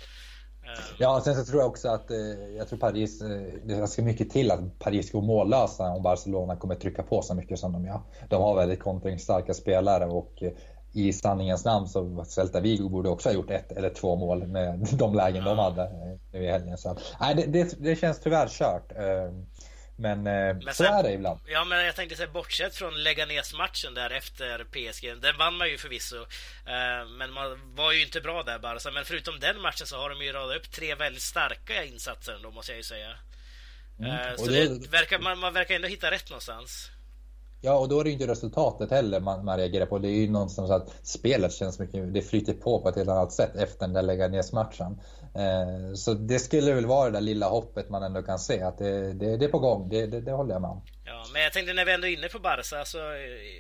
Ja, 0.98 1.20
sen 1.24 1.34
så 1.34 1.44
tror 1.44 1.60
jag 1.60 1.68
också 1.68 1.88
att 1.88 2.10
eh, 2.10 2.18
jag 2.56 2.68
tror 2.68 2.78
Paris, 2.78 3.22
eh, 3.22 3.40
det 3.64 3.86
ska 3.86 4.02
mycket 4.02 4.30
till 4.30 4.50
att 4.50 4.78
Paris 4.78 5.12
går 5.12 5.22
mållösa 5.22 5.90
om 5.90 6.02
Barcelona 6.02 6.56
kommer 6.56 6.74
trycka 6.74 7.02
på 7.02 7.22
så 7.22 7.34
mycket 7.34 7.58
som 7.58 7.72
de 7.72 7.84
gör. 7.84 8.00
De 8.28 8.42
har 8.42 8.56
väldigt 8.56 8.80
kontringsstarka 8.80 9.54
spelare 9.54 10.06
och 10.06 10.42
eh, 10.42 10.52
i 10.92 11.12
sanningens 11.12 11.64
namn 11.64 11.86
så 11.86 12.24
Celta 12.24 12.60
Vigo 12.60 12.88
borde 12.88 13.08
också 13.08 13.28
ha 13.28 13.34
gjort 13.34 13.50
ett 13.50 13.72
eller 13.72 13.90
två 13.90 14.16
mål 14.16 14.46
med 14.46 14.86
de 14.92 15.14
lägen 15.14 15.44
de 15.44 15.58
hade 15.58 15.90
nu 16.32 16.44
i 16.44 16.50
helgen. 16.50 16.78
Så, 16.78 16.96
nej, 17.20 17.34
det, 17.34 17.46
det, 17.46 17.74
det 17.78 17.96
känns 17.96 18.20
tyvärr 18.20 18.48
kört. 18.48 18.92
Men, 20.00 20.26
eh, 20.26 20.56
men 20.64 20.74
så 20.74 20.84
är 20.84 21.02
det 21.02 21.12
ibland. 21.12 21.40
Ja, 21.46 21.64
men 21.64 21.84
jag 21.84 21.96
tänkte 21.96 22.16
säga 22.16 22.28
bortsett 22.28 22.74
från 22.74 23.02
lägga 23.02 23.26
matchen 23.54 23.94
där 23.94 24.10
efter 24.10 24.64
PSG. 24.64 25.20
Den 25.22 25.38
vann 25.38 25.54
man 25.54 25.68
ju 25.68 25.78
förvisso. 25.78 26.16
Eh, 26.66 27.08
men 27.18 27.32
man 27.32 27.74
var 27.74 27.92
ju 27.92 28.02
inte 28.02 28.20
bra 28.20 28.42
där 28.42 28.58
bara. 28.58 28.92
Men 28.92 29.04
förutom 29.04 29.40
den 29.40 29.60
matchen 29.60 29.86
så 29.86 29.96
har 29.96 30.10
de 30.10 30.24
ju 30.24 30.32
radat 30.32 30.56
upp 30.56 30.70
tre 30.70 30.94
väldigt 30.94 31.22
starka 31.22 31.84
insatser 31.84 32.32
ändå, 32.32 32.50
måste 32.50 32.72
jag 32.72 32.76
ju 32.76 32.82
säga. 32.82 33.10
Mm. 33.98 34.10
Eh, 34.10 34.36
så 34.36 34.46
det... 34.46 34.78
det 34.78 34.88
verkar, 34.88 35.18
man, 35.18 35.38
man 35.38 35.52
verkar 35.52 35.74
ändå 35.74 35.88
hitta 35.88 36.10
rätt 36.10 36.30
någonstans. 36.30 36.90
Ja, 37.60 37.78
och 37.78 37.88
då 37.88 38.00
är 38.00 38.04
det 38.04 38.10
ju 38.10 38.14
inte 38.14 38.26
resultatet 38.26 38.90
heller 38.90 39.20
man, 39.20 39.44
man 39.44 39.58
reagerar 39.58 39.86
på. 39.86 39.98
Det 39.98 40.08
är 40.08 40.20
ju 40.20 40.30
någonstans 40.30 40.70
att 40.70 41.06
spelet 41.06 41.52
känns 41.52 41.78
mycket, 41.78 42.14
det 42.14 42.22
flyter 42.22 42.52
på 42.52 42.80
på 42.82 42.88
ett 42.88 42.96
helt 42.96 43.08
annat 43.08 43.32
sätt 43.32 43.56
efter 43.56 43.80
den 43.80 43.92
där 43.92 44.02
lägga 44.02 44.28
ner 44.28 44.54
matchen. 44.54 45.00
Eh, 45.34 45.94
så 45.94 46.14
det 46.14 46.38
skulle 46.38 46.74
väl 46.74 46.86
vara 46.86 47.10
det 47.10 47.16
där 47.16 47.20
lilla 47.20 47.48
hoppet 47.48 47.88
man 47.88 48.02
ändå 48.02 48.22
kan 48.22 48.38
se 48.38 48.62
att 48.62 48.78
det, 48.78 49.12
det, 49.12 49.36
det 49.36 49.44
är 49.44 49.48
på 49.48 49.58
gång. 49.58 49.88
Det, 49.88 50.06
det, 50.06 50.20
det, 50.20 50.32
håller 50.32 50.52
jag 50.52 50.62
med 50.62 50.70
om. 50.70 50.82
Ja, 51.04 51.26
men 51.32 51.42
jag 51.42 51.52
tänkte 51.52 51.72
när 51.72 51.84
vi 51.84 51.92
ändå 51.92 52.06
är 52.06 52.12
inne 52.12 52.28
på 52.28 52.38
Barca, 52.38 52.78
alltså, 52.78 52.98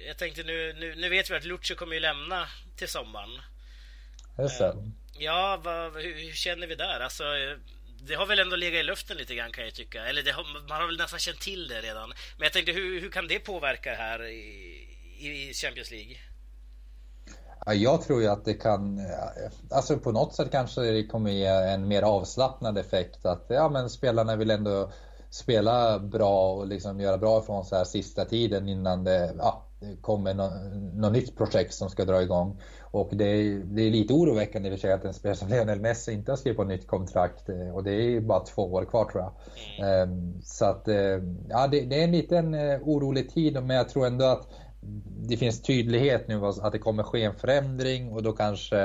jag 0.06 0.18
tänkte 0.18 0.42
nu, 0.42 0.72
nu, 0.80 0.94
nu 0.94 1.08
vet 1.08 1.30
vi 1.30 1.36
att 1.36 1.44
Lucio 1.44 1.76
kommer 1.76 1.94
ju 1.94 2.00
lämna 2.00 2.46
till 2.76 2.88
sommaren. 2.88 3.30
Just 4.38 4.58
det. 4.58 4.66
Eh, 4.66 4.74
ja, 5.18 5.60
vad, 5.64 5.92
hur, 5.92 6.14
hur, 6.14 6.32
känner 6.32 6.66
vi 6.66 6.74
där? 6.74 7.00
Alltså, 7.00 7.24
det 8.00 8.14
har 8.14 8.26
väl 8.26 8.38
ändå 8.38 8.56
legat 8.56 8.80
i 8.80 8.82
luften 8.82 9.16
lite 9.16 9.34
grann 9.34 9.52
kan 9.52 9.64
jag 9.64 9.74
tycka. 9.74 10.06
Eller 10.06 10.32
har, 10.32 10.68
man 10.68 10.80
har 10.80 10.86
väl 10.86 10.98
nästan 10.98 11.18
känt 11.18 11.40
till 11.40 11.68
det 11.68 11.80
redan. 11.80 12.08
Men 12.08 12.44
jag 12.44 12.52
tänkte 12.52 12.72
hur, 12.72 13.00
hur 13.00 13.10
kan 13.10 13.28
det 13.28 13.38
påverka 13.38 13.94
här 13.94 14.26
i, 14.26 14.38
i 15.20 15.52
Champions 15.54 15.90
League? 15.90 16.16
Ja, 17.68 17.74
jag 17.74 18.02
tror 18.02 18.22
ju 18.22 18.28
att 18.28 18.44
det 18.44 18.54
kan, 18.54 19.00
alltså 19.70 19.98
på 19.98 20.12
något 20.12 20.34
sätt 20.34 20.50
kanske 20.50 20.80
det 20.80 21.06
kommer 21.06 21.30
ge 21.30 21.46
en 21.46 21.88
mer 21.88 22.02
avslappnad 22.02 22.78
effekt. 22.78 23.26
Att 23.26 23.44
ja, 23.48 23.68
men 23.68 23.90
spelarna 23.90 24.36
vill 24.36 24.50
ändå 24.50 24.90
spela 25.30 25.98
bra 25.98 26.52
och 26.52 26.66
liksom 26.66 27.00
göra 27.00 27.18
bra 27.18 27.40
från 27.42 27.64
så 27.64 27.76
här 27.76 27.84
sista 27.84 28.24
tiden 28.24 28.68
innan 28.68 29.04
det, 29.04 29.32
ja, 29.38 29.64
kommer 30.00 30.34
något 30.94 31.12
nytt 31.12 31.36
projekt 31.36 31.74
som 31.74 31.90
ska 31.90 32.04
dra 32.04 32.22
igång. 32.22 32.60
Och 32.80 33.08
det 33.12 33.24
är, 33.24 33.58
det 33.64 33.82
är 33.82 33.90
lite 33.90 34.12
oroväckande 34.12 34.68
i 34.68 34.72
och 34.72 34.78
för 34.78 34.80
sig 34.80 34.92
att 34.92 35.04
en 35.04 35.14
spelare 35.14 35.36
som 35.36 35.48
Lionel 35.48 35.80
Messi 35.80 36.12
inte 36.12 36.32
har 36.32 36.36
skrivit 36.36 36.56
på 36.56 36.64
nytt 36.64 36.86
kontrakt 36.86 37.48
eh, 37.48 37.74
och 37.74 37.84
det 37.84 37.92
är 37.92 38.20
bara 38.20 38.40
två 38.40 38.62
år 38.62 38.84
kvar 38.84 39.04
tror 39.04 39.22
jag. 39.22 39.32
Mm. 39.78 40.02
Ehm, 40.02 40.42
så 40.42 40.64
att 40.64 40.88
eh, 40.88 41.18
ja, 41.48 41.66
det, 41.70 41.80
det, 41.80 42.00
är 42.00 42.04
en 42.04 42.12
liten 42.12 42.54
eh, 42.54 42.80
orolig 42.82 43.30
tid 43.30 43.62
men 43.62 43.76
jag 43.76 43.88
tror 43.88 44.06
ändå 44.06 44.24
att 44.24 44.48
det 45.28 45.36
finns 45.36 45.62
tydlighet 45.62 46.28
nu 46.28 46.46
att 46.46 46.72
det 46.72 46.78
kommer 46.78 47.02
ske 47.02 47.24
en 47.24 47.34
förändring 47.34 48.12
och 48.12 48.22
då 48.22 48.32
kanske 48.32 48.76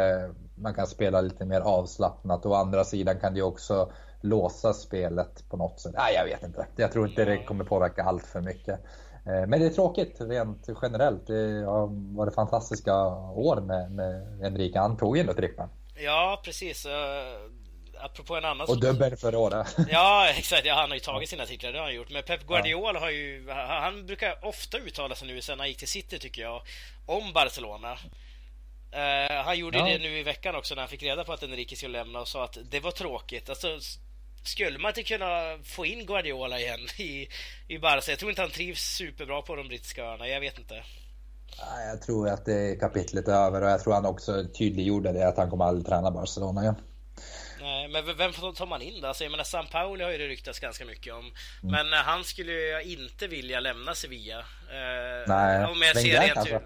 man 0.55 0.73
kan 0.73 0.87
spela 0.87 1.21
lite 1.21 1.45
mer 1.45 1.61
avslappnat. 1.61 2.45
Å 2.45 2.53
andra 2.53 2.83
sidan 2.83 3.19
kan 3.19 3.33
det 3.33 3.41
också 3.41 3.91
låsa 4.21 4.73
spelet 4.73 5.49
på 5.49 5.57
något 5.57 5.79
sätt. 5.79 5.93
Nej, 5.97 6.13
jag 6.15 6.25
vet 6.25 6.43
inte. 6.43 6.67
Jag 6.75 6.91
tror 6.91 7.07
inte 7.07 7.25
det 7.25 7.43
kommer 7.43 7.63
påverka 7.63 8.03
allt 8.03 8.25
för 8.25 8.41
mycket. 8.41 8.79
Eh, 9.25 9.47
men 9.47 9.59
det 9.59 9.65
är 9.65 9.69
tråkigt 9.69 10.21
rent 10.21 10.69
generellt. 10.81 11.27
Det 11.27 11.65
har 11.65 12.15
varit 12.15 12.35
fantastiska 12.35 13.07
år 13.35 13.61
med, 13.61 13.91
med 13.91 14.43
Enrique. 14.45 14.79
Han 14.79 14.97
tog 14.97 15.17
ju 15.17 15.21
ändå 15.21 15.33
trippen. 15.33 15.69
Ja, 15.95 16.41
precis. 16.45 16.85
Apropå 17.99 18.35
en 18.35 18.45
annan 18.45 18.67
Och 18.67 18.79
dubbel 18.79 19.15
förra 19.15 19.37
året. 19.37 19.75
Ja, 19.91 20.29
exakt. 20.29 20.65
Ja, 20.65 20.75
han 20.75 20.89
har 20.89 20.95
ju 20.95 20.99
tagit 20.99 21.29
sina 21.29 21.45
titlar, 21.45 21.71
det 21.71 21.77
har 21.77 21.85
han 21.85 21.95
gjort. 21.95 22.09
Men 22.11 22.23
Pep 22.23 22.47
Guardiola 22.47 22.99
har 22.99 23.09
ju... 23.09 23.49
Han 23.49 24.05
brukar 24.05 24.45
ofta 24.45 24.77
uttala 24.77 25.15
sig 25.15 25.27
nu 25.27 25.41
sen 25.41 25.59
han 25.59 25.67
gick 25.67 25.77
till 25.77 25.87
City, 25.87 26.19
tycker 26.19 26.41
jag, 26.41 26.61
om 27.05 27.33
Barcelona. 27.33 27.97
Uh, 28.95 29.43
han 29.45 29.59
gjorde 29.59 29.77
ja. 29.77 29.85
det 29.85 29.97
nu 29.97 30.19
i 30.19 30.23
veckan 30.23 30.55
också 30.55 30.75
när 30.75 30.81
han 30.81 30.89
fick 30.89 31.03
reda 31.03 31.23
på 31.23 31.33
att 31.33 31.43
Enrique 31.43 31.75
skulle 31.75 31.97
lämna 31.97 32.19
och 32.19 32.27
sa 32.27 32.43
att 32.43 32.57
det 32.71 32.79
var 32.79 32.91
tråkigt. 32.91 33.49
Alltså, 33.49 33.67
skulle 34.43 34.79
man 34.79 34.89
inte 34.89 35.03
kunna 35.03 35.57
få 35.63 35.85
in 35.85 36.05
Guardiola 36.05 36.59
igen 36.59 36.79
i, 36.97 37.27
i 37.67 37.79
Barca? 37.79 38.11
Jag 38.11 38.19
tror 38.19 38.31
inte 38.31 38.41
han 38.41 38.51
trivs 38.51 38.81
superbra 38.81 39.41
på 39.41 39.55
de 39.55 39.67
brittiska 39.67 40.03
öarna, 40.03 40.27
jag 40.27 40.39
vet 40.39 40.59
inte. 40.59 40.83
Jag 41.91 42.01
tror 42.01 42.29
att 42.29 42.45
det 42.45 42.79
kapitlet 42.79 43.27
är 43.27 43.33
över 43.33 43.61
och 43.61 43.69
jag 43.69 43.83
tror 43.83 43.93
han 43.93 44.05
också 44.05 44.45
tydliggjorde 44.57 45.11
det 45.11 45.27
att 45.27 45.37
han 45.37 45.49
kommer 45.49 45.65
aldrig 45.65 45.85
träna 45.85 46.11
Barcelona 46.11 46.61
igen. 46.61 46.75
Nej, 47.63 47.87
men 47.87 48.17
vem 48.17 48.33
tar 48.33 48.65
man 48.65 48.81
in 48.81 49.01
då? 49.01 49.07
Alltså, 49.07 49.23
jag 49.23 49.31
menar, 49.31 49.43
San 49.43 49.67
Pauli 49.67 50.03
har 50.03 50.11
ju 50.11 50.17
det 50.17 50.27
ryktats 50.27 50.59
ganska 50.59 50.85
mycket 50.85 51.13
om. 51.13 51.19
Mm. 51.19 51.33
Men 51.61 51.93
eh, 51.93 51.99
han 51.99 52.23
skulle 52.23 52.51
ju 52.51 52.81
inte 52.83 53.27
vilja 53.27 53.59
lämna 53.59 53.95
Sevilla. 53.95 54.39
Eh, 54.39 55.27
Nej, 55.27 55.65
om 55.65 55.81
jag 55.81 55.97
ser 55.97 56.21
rent 56.21 56.33
kanske. 56.33 56.61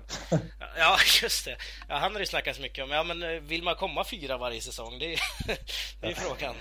Ja, 0.78 0.98
just 1.22 1.46
det. 1.46 1.58
Ja, 1.90 1.96
han 1.96 2.12
har 2.12 2.20
det 2.20 2.26
snackats 2.26 2.60
mycket 2.60 2.84
om. 2.84 2.92
Ja, 2.92 3.04
men 3.04 3.24
eh, 3.24 3.30
vill 3.30 3.64
man 3.64 3.76
komma 3.76 4.06
fyra 4.06 4.38
varje 4.38 4.62
säsong? 4.62 5.00
Det 5.00 5.14
är, 5.14 5.20
det 6.02 6.08
är 6.08 6.14
frågan. 6.14 6.56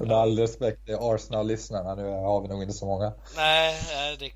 Med 0.08 0.16
all 0.16 0.38
respekt 0.38 0.86
till 0.86 0.96
Arsenal-lyssnarna, 1.00 1.94
nu 1.94 2.02
har 2.02 2.42
vi 2.42 2.48
nog 2.48 2.62
inte 2.62 2.74
så 2.74 2.86
många. 2.86 3.12
Nej, 3.36 3.76
det 4.18 4.30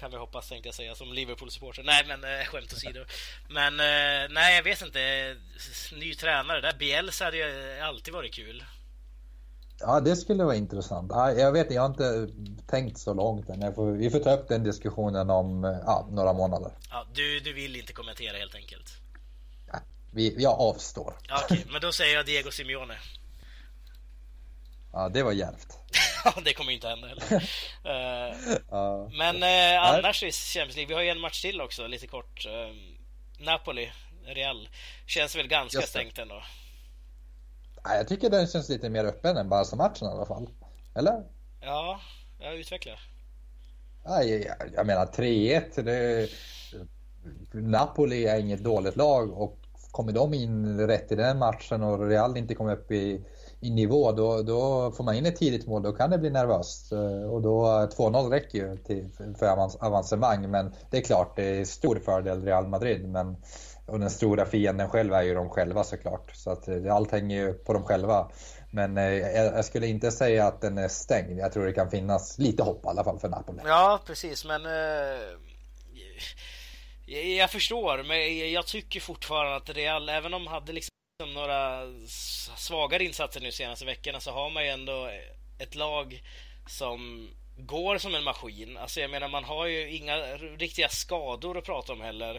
kan 0.00 0.10
vi 0.10 0.16
hoppas 0.16 0.48
tänkte 0.48 0.68
jag 0.68 0.74
säga 0.74 0.94
som 0.94 1.12
Liverpool-supporter. 1.12 1.82
Nej 1.82 2.04
men 2.08 2.24
äh, 2.24 2.46
skämt 2.46 2.72
åsido. 2.72 3.04
Men 3.48 3.72
äh, 3.80 4.28
nej 4.30 4.56
jag 4.56 4.62
vet 4.62 4.82
inte. 4.82 5.36
Ny 5.92 6.14
tränare 6.14 6.60
där. 6.60 6.72
Bielsa 6.78 7.24
hade 7.24 7.36
ju 7.36 7.80
alltid 7.80 8.14
varit 8.14 8.34
kul. 8.34 8.64
Ja 9.80 10.00
det 10.00 10.16
skulle 10.16 10.44
vara 10.44 10.56
intressant. 10.56 11.12
Jag 11.14 11.52
vet 11.52 11.70
jag 11.70 11.82
har 11.82 11.88
inte 11.88 12.28
tänkt 12.66 12.98
så 12.98 13.14
långt 13.14 13.48
än. 13.48 13.74
Får, 13.74 13.92
vi 13.92 14.10
får 14.10 14.18
ta 14.18 14.32
upp 14.36 14.48
den 14.48 14.64
diskussionen 14.64 15.30
om 15.30 15.64
ja, 15.86 16.08
några 16.10 16.32
månader. 16.32 16.72
Ja, 16.90 17.06
du, 17.14 17.40
du 17.40 17.52
vill 17.52 17.76
inte 17.76 17.92
kommentera 17.92 18.36
helt 18.36 18.54
enkelt? 18.54 18.88
Ja, 19.72 19.78
vi, 20.12 20.42
jag 20.42 20.60
avstår. 20.60 21.14
Okej, 21.30 21.44
okay, 21.44 21.72
men 21.72 21.80
då 21.80 21.92
säger 21.92 22.14
jag 22.16 22.26
Diego 22.26 22.50
Simeone. 22.50 22.94
Ja, 24.92 25.08
det 25.08 25.22
var 25.22 25.32
djärvt. 25.32 25.76
Ja, 26.24 26.34
det 26.44 26.52
kommer 26.52 26.72
inte 26.72 26.88
hända 26.88 27.08
heller. 27.08 27.32
uh, 28.72 29.10
men 29.18 29.36
uh, 29.36 29.84
annars 29.84 30.22
i 30.22 30.32
Champions 30.32 30.76
League, 30.76 30.88
vi 30.88 30.94
har 30.94 31.02
ju 31.02 31.08
en 31.08 31.20
match 31.20 31.42
till 31.42 31.60
också, 31.60 31.86
lite 31.86 32.06
kort. 32.06 32.46
Uh, 32.46 32.52
Napoli, 33.44 33.92
Real. 34.24 34.68
Känns 35.06 35.36
väl 35.36 35.48
ganska 35.48 35.82
stängt 35.82 36.18
ändå. 36.18 36.42
Jag 37.84 38.08
tycker 38.08 38.30
den 38.30 38.46
känns 38.46 38.68
lite 38.68 38.88
mer 38.88 39.04
öppen 39.04 39.36
än 39.36 39.48
Barca-matchen 39.48 40.08
i 40.08 40.10
alla 40.10 40.26
fall. 40.26 40.48
Eller? 40.94 41.22
Ja, 41.60 42.00
jag 42.38 42.54
utvecklar. 42.54 43.00
Ja, 44.04 44.22
jag, 44.22 44.56
jag 44.74 44.86
menar 44.86 45.06
3-1, 45.06 45.82
det... 45.82 46.28
Napoli 47.52 48.26
är 48.26 48.40
inget 48.40 48.64
dåligt 48.64 48.96
lag 48.96 49.32
och 49.40 49.58
kommer 49.90 50.12
de 50.12 50.34
in 50.34 50.86
rätt 50.86 51.12
i 51.12 51.14
den 51.14 51.38
matchen 51.38 51.82
och 51.82 52.08
Real 52.08 52.36
inte 52.36 52.54
kommer 52.54 52.72
upp 52.72 52.90
i 52.90 53.24
i 53.60 53.70
nivå, 53.70 54.12
då, 54.12 54.42
då 54.42 54.92
får 54.92 55.04
man 55.04 55.14
in 55.14 55.26
ett 55.26 55.36
tidigt 55.36 55.66
mål, 55.66 55.82
då 55.82 55.92
kan 55.92 56.10
det 56.10 56.18
bli 56.18 56.30
nervöst. 56.30 56.92
Eh, 56.92 57.32
och 57.32 57.42
då 57.42 57.64
2-0 57.96 58.30
räcker 58.30 58.58
ju 58.58 58.76
till, 58.76 59.08
för 59.38 59.46
avancemang. 59.86 60.50
Men 60.50 60.74
det 60.90 60.98
är 60.98 61.02
klart, 61.02 61.36
det 61.36 61.60
är 61.60 61.64
stor 61.64 61.96
fördel 62.04 62.44
Real 62.44 62.68
Madrid. 62.68 63.08
Men, 63.08 63.36
och 63.86 64.00
den 64.00 64.10
stora 64.10 64.46
fienden 64.46 64.88
själv 64.88 65.14
är 65.14 65.22
ju 65.22 65.34
de 65.34 65.50
själva 65.50 65.84
såklart. 65.84 66.30
Så 66.34 66.50
att 66.50 66.68
eh, 66.68 66.94
allt 66.94 67.12
hänger 67.12 67.36
ju 67.36 67.52
på 67.52 67.72
dem 67.72 67.82
själva. 67.82 68.30
Men 68.72 68.98
eh, 68.98 69.12
jag 69.34 69.64
skulle 69.64 69.86
inte 69.86 70.10
säga 70.10 70.46
att 70.46 70.60
den 70.60 70.78
är 70.78 70.88
stängd. 70.88 71.38
Jag 71.38 71.52
tror 71.52 71.66
det 71.66 71.72
kan 71.72 71.90
finnas 71.90 72.38
lite 72.38 72.62
hopp 72.62 72.84
i 72.84 72.88
alla 72.88 73.04
fall 73.04 73.18
för 73.18 73.28
Napoli. 73.28 73.58
Ja, 73.64 74.00
precis. 74.06 74.44
Men 74.44 74.66
eh, 74.66 75.20
jag 77.38 77.50
förstår, 77.50 78.02
men 78.02 78.52
jag 78.52 78.66
tycker 78.66 79.00
fortfarande 79.00 79.56
att 79.56 79.70
Real, 79.70 80.08
även 80.08 80.34
om 80.34 80.44
de 80.44 80.50
hade 80.50 80.72
liksom 80.72 80.90
några 81.26 81.82
svagare 82.56 83.04
insatser 83.04 83.40
nu 83.40 83.52
senaste 83.52 83.84
veckorna 83.84 84.20
så 84.20 84.30
har 84.30 84.50
man 84.50 84.64
ju 84.64 84.68
ändå 84.68 85.10
ett 85.58 85.74
lag 85.74 86.22
som 86.66 87.30
går 87.56 87.98
som 87.98 88.14
en 88.14 88.24
maskin. 88.24 88.76
Alltså 88.76 89.00
jag 89.00 89.10
menar 89.10 89.28
man 89.28 89.44
har 89.44 89.66
ju 89.66 89.90
inga 89.90 90.16
riktiga 90.36 90.88
skador 90.88 91.58
att 91.58 91.64
prata 91.64 91.92
om 91.92 92.00
heller. 92.00 92.34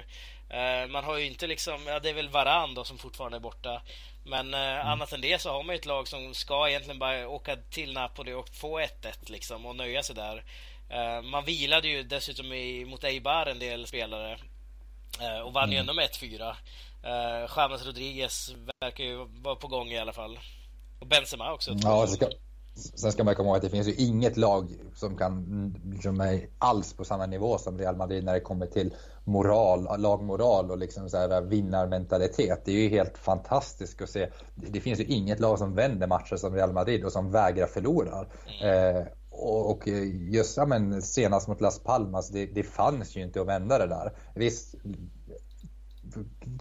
Uh, 0.53 0.91
man 0.91 1.03
har 1.03 1.17
ju 1.17 1.25
inte 1.25 1.47
liksom, 1.47 1.87
ja 1.87 1.99
det 1.99 2.09
är 2.09 2.13
väl 2.13 2.29
Varan 2.29 2.73
då 2.73 2.83
som 2.83 2.97
fortfarande 2.97 3.37
är 3.37 3.41
borta. 3.41 3.81
Men 4.25 4.53
uh, 4.53 4.59
mm. 4.59 4.87
annat 4.87 5.13
än 5.13 5.21
det 5.21 5.41
så 5.41 5.51
har 5.51 5.63
man 5.63 5.75
ju 5.75 5.79
ett 5.79 5.85
lag 5.85 6.07
som 6.07 6.33
ska 6.33 6.69
egentligen 6.69 6.99
bara 6.99 7.27
åka 7.27 7.55
till 7.55 7.93
Napoli 7.93 8.33
och 8.33 8.49
få 8.49 8.79
1-1 8.79 8.87
liksom 9.25 9.65
och 9.65 9.75
nöja 9.75 10.03
sig 10.03 10.15
där. 10.15 10.43
Uh, 10.91 11.21
man 11.21 11.45
vilade 11.45 11.87
ju 11.87 12.03
dessutom 12.03 12.53
i, 12.53 12.85
mot 12.85 13.03
Eibar 13.03 13.45
en 13.45 13.59
del 13.59 13.87
spelare 13.87 14.39
och 15.43 15.53
vann 15.53 15.63
mm. 15.63 15.73
ju 15.73 15.79
ändå 15.79 15.93
med 15.93 16.09
1-4. 16.09 16.55
Uh, 17.05 17.57
James 17.57 17.85
Rodriguez 17.85 18.55
verkar 18.81 19.03
ju 19.03 19.27
vara 19.43 19.55
på 19.55 19.67
gång 19.67 19.87
i 19.87 19.99
alla 19.99 20.13
fall. 20.13 20.39
Och 20.99 21.07
Benzema 21.07 21.53
också. 21.53 21.71
Ja, 21.83 22.07
ska, 22.07 22.27
sen 22.75 23.11
ska 23.11 23.23
man 23.23 23.35
komma 23.35 23.47
ihåg 23.47 23.55
att 23.55 23.61
det 23.61 23.69
finns 23.69 23.87
ju 23.87 23.93
inget 23.93 24.37
lag 24.37 24.73
som 24.95 25.17
kan 25.17 25.75
liksom 25.85 26.21
är 26.21 26.47
alls 26.59 26.93
på 26.93 27.05
samma 27.05 27.25
nivå 27.25 27.57
som 27.57 27.77
Real 27.77 27.95
Madrid 27.95 28.23
när 28.23 28.33
det 28.33 28.39
kommer 28.39 28.65
till 28.65 28.93
moral, 29.23 30.01
lagmoral 30.01 30.71
och 30.71 30.77
liksom 30.77 31.09
så 31.09 31.17
här 31.17 31.41
vinnarmentalitet. 31.41 32.65
Det 32.65 32.71
är 32.71 32.81
ju 32.81 32.89
helt 32.89 33.17
fantastiskt 33.17 34.01
att 34.01 34.09
se. 34.09 34.29
Det 34.55 34.81
finns 34.81 34.99
ju 34.99 35.05
inget 35.05 35.39
lag 35.39 35.59
som 35.59 35.75
vänder 35.75 36.07
matcher 36.07 36.35
som 36.35 36.55
Real 36.55 36.73
Madrid 36.73 37.05
och 37.05 37.11
som 37.11 37.31
vägrar 37.31 37.67
förlora. 37.67 38.25
Mm. 38.61 38.95
Eh, 38.95 39.03
och, 39.33 39.87
just 40.31 40.57
ja, 40.57 40.65
men, 40.65 41.01
senast 41.01 41.47
mot 41.47 41.61
Las 41.61 41.79
Palmas, 41.79 42.29
det, 42.29 42.45
det 42.45 42.63
fanns 42.63 43.15
ju 43.15 43.21
inte 43.21 43.41
att 43.41 43.47
vända 43.47 43.77
det 43.77 43.87
där. 43.87 44.13
Visst, 44.35 44.75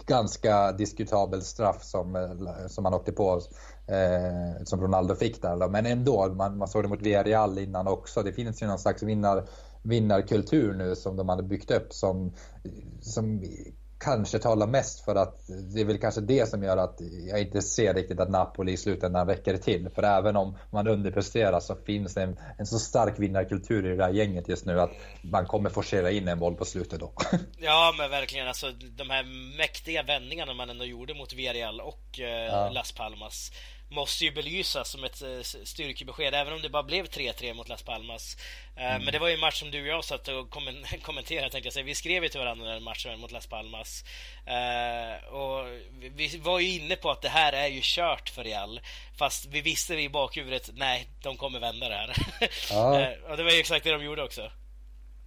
ganska 0.06 0.72
diskutabel 0.72 1.42
straff 1.42 1.82
som, 1.82 2.36
som 2.68 2.84
han 2.84 2.94
åkte 2.94 3.12
på. 3.12 3.40
Eh, 3.86 4.64
som 4.64 4.80
Ronaldo 4.80 5.14
fick 5.14 5.42
där. 5.42 5.68
Men 5.68 5.86
ändå, 5.86 6.34
man, 6.34 6.58
man 6.58 6.68
såg 6.68 6.84
det 6.84 6.88
mot 6.88 7.02
Villarreal 7.02 7.58
innan 7.58 7.86
också. 7.86 8.22
Det 8.22 8.32
finns 8.32 8.62
ju 8.62 8.66
någon 8.66 8.78
slags 8.78 9.02
vinnar, 9.02 9.48
vinnarkultur 9.82 10.74
nu 10.74 10.96
som 10.96 11.16
de 11.16 11.28
hade 11.28 11.42
byggt 11.42 11.70
upp 11.70 11.92
som, 11.92 12.32
som 13.00 13.42
kanske 14.00 14.38
talar 14.38 14.66
mest 14.66 15.04
för 15.04 15.14
att 15.14 15.46
det 15.74 15.80
är 15.80 15.84
väl 15.84 15.98
kanske 15.98 16.20
det 16.20 16.48
som 16.48 16.62
gör 16.62 16.76
att 16.76 17.00
jag 17.28 17.40
inte 17.40 17.62
ser 17.62 17.94
riktigt 17.94 18.20
att 18.20 18.30
Napoli 18.30 18.72
i 18.72 18.76
slutändan 18.76 19.26
räcker 19.26 19.56
till. 19.56 19.88
För 19.94 20.02
även 20.02 20.36
om 20.36 20.58
man 20.70 20.88
underpresterar 20.88 21.60
så 21.60 21.76
finns 21.76 22.14
det 22.14 22.22
en, 22.22 22.38
en 22.58 22.66
så 22.66 22.78
stark 22.78 23.18
vinnarkultur 23.18 23.92
i 23.92 23.96
det 23.96 24.04
här 24.04 24.12
gänget 24.12 24.48
just 24.48 24.66
nu 24.66 24.80
att 24.80 24.90
man 25.22 25.46
kommer 25.46 25.70
forcera 25.70 26.10
in 26.10 26.28
en 26.28 26.38
boll 26.38 26.54
på 26.54 26.64
slutet 26.64 27.00
då. 27.00 27.12
Ja 27.58 27.94
men 27.98 28.10
verkligen 28.10 28.48
alltså 28.48 28.70
de 28.96 29.10
här 29.10 29.24
mäktiga 29.58 30.02
vändningarna 30.02 30.54
man 30.54 30.70
ändå 30.70 30.84
gjorde 30.84 31.14
mot 31.14 31.32
Villarreal 31.32 31.80
och 31.80 32.20
eh, 32.20 32.26
ja. 32.26 32.70
Las 32.70 32.92
Palmas 32.92 33.52
måste 33.90 34.24
ju 34.24 34.30
belysas 34.30 34.88
som 34.90 35.04
ett 35.04 35.22
eh, 35.22 35.40
styrkebesked, 35.64 36.34
även 36.34 36.52
om 36.52 36.62
det 36.62 36.68
bara 36.68 36.82
blev 36.82 37.06
3-3 37.06 37.54
mot 37.54 37.68
Las 37.68 37.82
Palmas. 37.82 38.36
Eh, 38.76 38.90
mm. 38.90 39.04
Men 39.04 39.12
det 39.12 39.18
var 39.18 39.28
ju 39.28 39.34
en 39.34 39.40
match 39.40 39.58
som 39.58 39.70
du 39.70 39.80
och 39.80 39.86
jag 39.86 40.04
satt 40.04 40.28
och 40.28 40.50
kommenterade, 41.02 41.50
tänkte 41.50 41.66
jag 41.66 41.72
säga. 41.72 41.84
Vi 41.84 41.94
skrev 41.94 42.22
ju 42.22 42.28
till 42.28 42.40
varandra 42.40 42.72
den 42.72 42.82
matchen 42.82 43.20
mot 43.20 43.30
Las 43.30 43.46
Palmas. 43.46 44.04
Eh, 44.46 45.34
och 45.34 45.66
vi 46.00 46.38
var 46.42 46.60
ju 46.60 46.68
inne 46.68 46.96
på 46.96 47.10
att 47.10 47.22
det 47.22 47.28
här 47.28 47.52
är 47.52 47.66
ju 47.68 47.80
kört 47.82 48.28
för 48.28 48.44
Real. 48.44 48.80
Fast 49.18 49.46
vi 49.46 49.60
visste 49.60 49.94
i 49.94 50.08
bakhuvudet, 50.08 50.70
nej, 50.74 51.06
de 51.22 51.36
kommer 51.36 51.60
vända 51.60 51.88
det 51.88 51.94
här. 51.94 52.16
Ja. 52.70 53.08
och 53.30 53.36
det 53.36 53.42
var 53.42 53.50
ju 53.50 53.58
exakt 53.58 53.84
det 53.84 53.92
de 53.92 54.04
gjorde 54.04 54.22
också. 54.22 54.50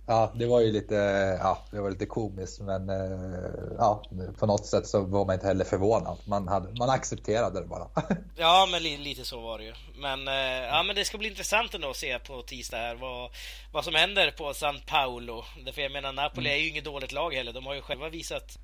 Ja, 0.06 0.32
det 0.36 0.46
var 0.46 0.60
ju 0.60 0.72
lite, 0.72 0.96
ja, 1.40 1.58
det 1.72 1.82
var 1.82 1.92
lite 1.92 2.06
komiskt 2.06 2.60
men 2.60 2.90
eh, 2.90 3.76
ja, 3.78 4.04
på 4.40 4.46
något 4.46 4.66
sätt 4.66 4.88
så 4.88 5.02
var 5.02 5.26
man 5.26 5.34
inte 5.34 5.48
heller 5.48 5.66
förvånad. 5.66 6.18
Man, 6.26 6.48
hade, 6.48 6.80
man 6.80 6.90
accepterade 6.90 7.62
det 7.62 7.68
bara. 7.68 7.88
Ja, 8.38 8.68
men 8.72 8.84
li, 8.84 8.98
lite 8.98 9.26
så 9.26 9.42
var 9.42 9.58
det 9.58 9.64
ju. 9.64 9.74
Men, 9.96 10.28
eh, 10.28 10.64
ja, 10.64 10.84
men 10.84 10.96
det 10.96 11.06
ska 11.06 11.18
bli 11.18 11.30
intressant 11.30 11.74
ändå 11.74 11.90
att 11.90 11.96
se 11.96 12.20
på 12.20 12.42
tisdag 12.42 12.78
här 12.78 12.96
vad, 12.96 13.32
vad 13.72 13.84
som 13.84 13.96
händer 13.96 14.32
på 14.32 14.54
San 14.54 14.80
Paolo. 14.88 15.44
För 15.74 15.82
jag 15.82 15.92
menar, 15.92 16.14
Napoli 16.14 16.50
mm. 16.50 16.60
är 16.60 16.64
ju 16.64 16.70
inget 16.70 16.86
dåligt 16.86 17.12
lag 17.12 17.34
heller. 17.34 17.54
De 17.54 17.66
har 17.66 17.74
ju 17.74 17.82
själva 17.82 18.10
visat 18.10 18.58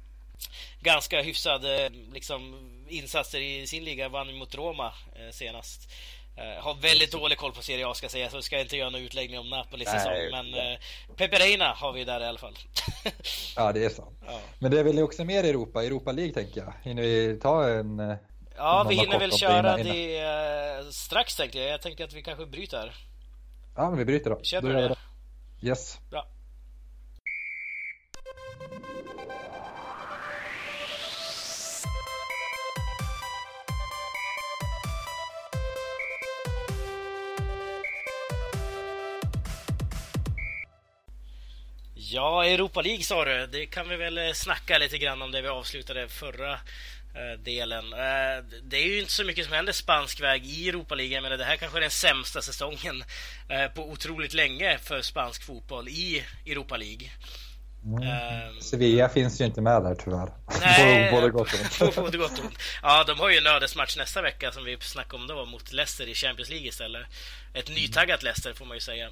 ganska 0.82 1.22
hyfsade 1.22 1.90
liksom, 2.14 2.60
insatser 2.88 3.42
i 3.42 3.68
sin 3.68 3.84
liga. 3.84 4.10
Vann 4.10 4.38
mot 4.38 4.56
Roma 4.56 4.94
senast. 5.32 5.90
Uh, 6.40 6.64
har 6.64 6.76
väldigt 6.76 7.12
dålig 7.12 7.38
koll 7.38 7.52
på 7.52 7.62
Serie 7.62 7.88
A 7.88 7.94
ska 7.94 8.04
jag 8.04 8.12
säga, 8.12 8.30
så 8.30 8.42
ska 8.42 8.56
jag 8.56 8.66
inte 8.66 8.78
göra 8.78 8.90
någon 8.90 9.02
utläggning 9.02 9.40
om 9.40 9.50
Napoli 9.50 9.86
säsong. 9.86 10.14
Men 10.32 10.54
uh, 10.54 10.78
Peperina 11.16 11.74
har 11.74 11.94
vi 11.94 12.04
där 12.04 12.22
i 12.22 12.26
alla 12.26 12.38
fall. 12.38 12.58
ja, 13.56 13.72
det 13.72 13.86
är 13.86 13.90
sant. 13.90 14.18
Ja. 14.26 14.40
Men 14.60 14.72
det 14.72 14.80
är 14.80 14.84
väl 14.84 15.00
också 15.00 15.24
mer 15.24 15.44
Europa, 15.44 15.84
Europa 15.84 16.12
League 16.12 16.34
tänker 16.34 16.62
jag. 16.62 16.74
Hinner 16.84 17.02
vi 17.02 17.40
ta 17.42 17.70
en... 17.70 18.00
Uh, 18.00 18.16
ja, 18.58 18.86
vi 18.90 18.96
hinner 18.96 19.20
väl 19.20 19.32
köra 19.32 19.78
det, 19.78 19.82
innan. 19.82 20.86
det 20.86 20.94
strax 20.94 21.36
tänkte 21.36 21.60
jag. 21.60 21.70
Jag 21.70 21.82
tänkte 21.82 22.04
att 22.04 22.14
vi 22.14 22.22
kanske 22.22 22.46
bryter. 22.46 22.96
Ja, 23.76 23.90
men 23.90 24.00
vi 24.00 24.06
bryter 24.06 24.30
då. 24.30 24.40
Kör 24.44 24.62
du 24.62 24.74
det? 24.74 24.96
Yes. 25.62 26.00
Bra. 26.10 26.26
Ja, 42.12 42.46
Europa 42.46 42.82
League 42.82 43.04
sa 43.04 43.26
du. 43.26 43.48
Det 43.48 43.66
kan 43.66 43.90
vi 43.90 43.96
väl 43.96 44.18
eh, 44.18 44.34
snacka 44.34 44.78
lite 44.78 44.98
grann 44.98 45.22
om 45.22 45.32
det 45.32 45.42
vi 45.42 45.48
avslutade 45.48 46.08
förra 46.08 46.54
eh, 46.54 47.40
delen. 47.44 47.94
Eh, 47.94 48.46
det 48.64 48.78
är 48.78 48.88
ju 48.88 49.00
inte 49.00 49.12
så 49.12 49.24
mycket 49.24 49.46
som 49.46 49.54
händer 49.54 49.74
spansk 49.74 50.22
väg 50.22 50.46
i 50.46 50.70
Europa 50.70 50.96
League. 50.96 51.22
Men 51.22 51.38
det 51.38 51.46
här 51.46 51.56
kanske 51.56 51.78
är 51.78 51.82
den 51.82 51.90
sämsta 51.90 52.42
säsongen 52.42 53.04
på 53.76 53.90
otroligt 53.90 54.34
länge 54.34 54.78
för 54.78 55.02
spansk 55.02 55.46
fotboll 55.46 55.88
i 55.88 56.24
Europa 56.46 56.78
League. 56.78 57.10
Mm. 57.86 58.62
Sevilla 58.62 59.10
finns 59.10 59.42
ju 59.42 59.46
inte 59.46 59.62
med 59.62 59.84
där 59.84 59.96
tyvärr. 59.96 60.30
Nej, 60.62 61.12
både 61.22 61.30
gott 61.30 61.54
och 61.54 61.98
ont. 61.98 62.16
gott 62.18 62.40
ont. 62.40 62.58
Ja, 62.82 63.04
de 63.08 63.20
har 63.20 63.30
ju 63.30 63.38
en 63.38 63.48
ödesmatch 63.48 63.98
nästa 63.98 64.22
vecka 64.22 64.52
som 64.52 64.64
vi 64.64 64.78
snackade 64.82 65.22
om 65.22 65.28
då 65.28 65.46
mot 65.46 65.72
Leicester 65.72 66.08
i 66.08 66.14
Champions 66.14 66.50
League 66.50 66.68
istället. 66.68 67.08
Ett 67.54 67.70
nytaggat 67.70 68.24
Leicester 68.24 68.54
får 68.54 68.66
man 68.66 68.78
ju 68.78 68.82
säga. 68.82 69.10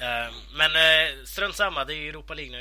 Eh, 0.00 0.34
men 0.54 0.70
eh, 0.70 1.24
strunt 1.24 1.56
samma, 1.56 1.84
det 1.84 1.94
är 1.94 1.96
ju 1.96 2.08
Europa 2.08 2.34
League 2.34 2.52
nu. 2.52 2.60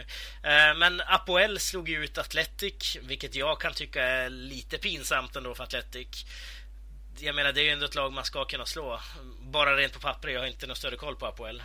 Eh, 0.50 0.78
men 0.78 1.02
Apoel 1.08 1.60
slog 1.60 1.89
ju 1.89 2.04
ut 2.04 2.17
Atletic, 2.17 2.98
vilket 3.02 3.36
jag 3.36 3.60
kan 3.60 3.74
tycka 3.74 4.04
är 4.04 4.30
lite 4.30 4.78
pinsamt 4.78 5.36
ändå 5.36 5.56
för 5.56 5.63
Atletic. 5.63 6.26
Jag 7.17 7.36
menar, 7.36 7.52
det 7.52 7.62
är 7.62 7.63
ju 7.63 7.70
ändå 7.70 7.86
ett 7.86 7.96
lag 7.96 8.13
man 8.13 8.24
ska 8.24 8.46
kunna 8.46 8.65
slå. 8.65 9.00
Bara 9.41 9.76
rent 9.76 9.94
på 9.94 10.00
papper, 10.00 10.28
jag 10.30 10.39
har 10.39 10.48
inte 10.48 10.67
någon 10.67 10.76
större 10.76 10.96
koll 10.96 11.15
på 11.15 11.26
Apoel. 11.26 11.63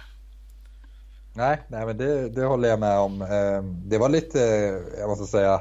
Nej, 1.35 1.63
nej 1.69 1.87
men 1.87 1.97
det, 1.97 2.29
det 2.29 2.45
håller 2.45 2.69
jag 2.69 2.79
med 2.79 2.99
om. 2.99 3.19
Det 3.85 3.99
var 3.99 4.09
lite, 4.09 4.39
jag 4.99 5.09
måste 5.09 5.27
säga, 5.27 5.61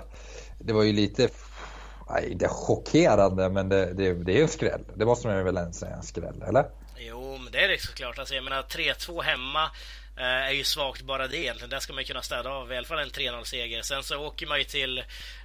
det 0.59 0.73
var 0.73 0.83
ju 0.83 0.93
lite, 0.93 1.29
nej, 2.09 2.31
inte 2.31 2.47
chockerande, 2.47 3.49
men 3.49 3.69
det, 3.69 3.93
det, 3.93 4.13
det 4.13 4.37
är 4.37 4.41
en 4.41 4.47
skräll. 4.47 4.81
Det 4.95 5.05
måste 5.05 5.27
man 5.27 5.43
väl 5.43 5.73
säga, 5.73 5.95
en 5.95 6.03
skräll, 6.03 6.43
eller? 6.47 6.65
Det 7.55 7.63
är 7.63 7.67
det 7.67 7.81
såklart. 7.81 8.19
Alltså, 8.19 8.35
jag 8.35 8.43
menar 8.43 8.63
3-2 8.63 9.21
hemma 9.21 9.63
eh, 10.17 10.23
är 10.23 10.51
ju 10.51 10.63
svagt 10.63 11.01
bara 11.01 11.27
det 11.27 11.37
egentligen. 11.37 11.69
Där 11.69 11.79
ska 11.79 11.93
man 11.93 12.03
kunna 12.03 12.21
städa 12.21 12.49
av 12.49 12.73
i 12.73 12.77
alla 12.77 12.87
fall 12.87 12.99
en 12.99 13.09
3-0-seger. 13.09 13.81
Sen 13.81 14.03
så 14.03 14.17
åker 14.17 14.47
man 14.47 14.57
ju 14.57 14.63
till 14.63 14.97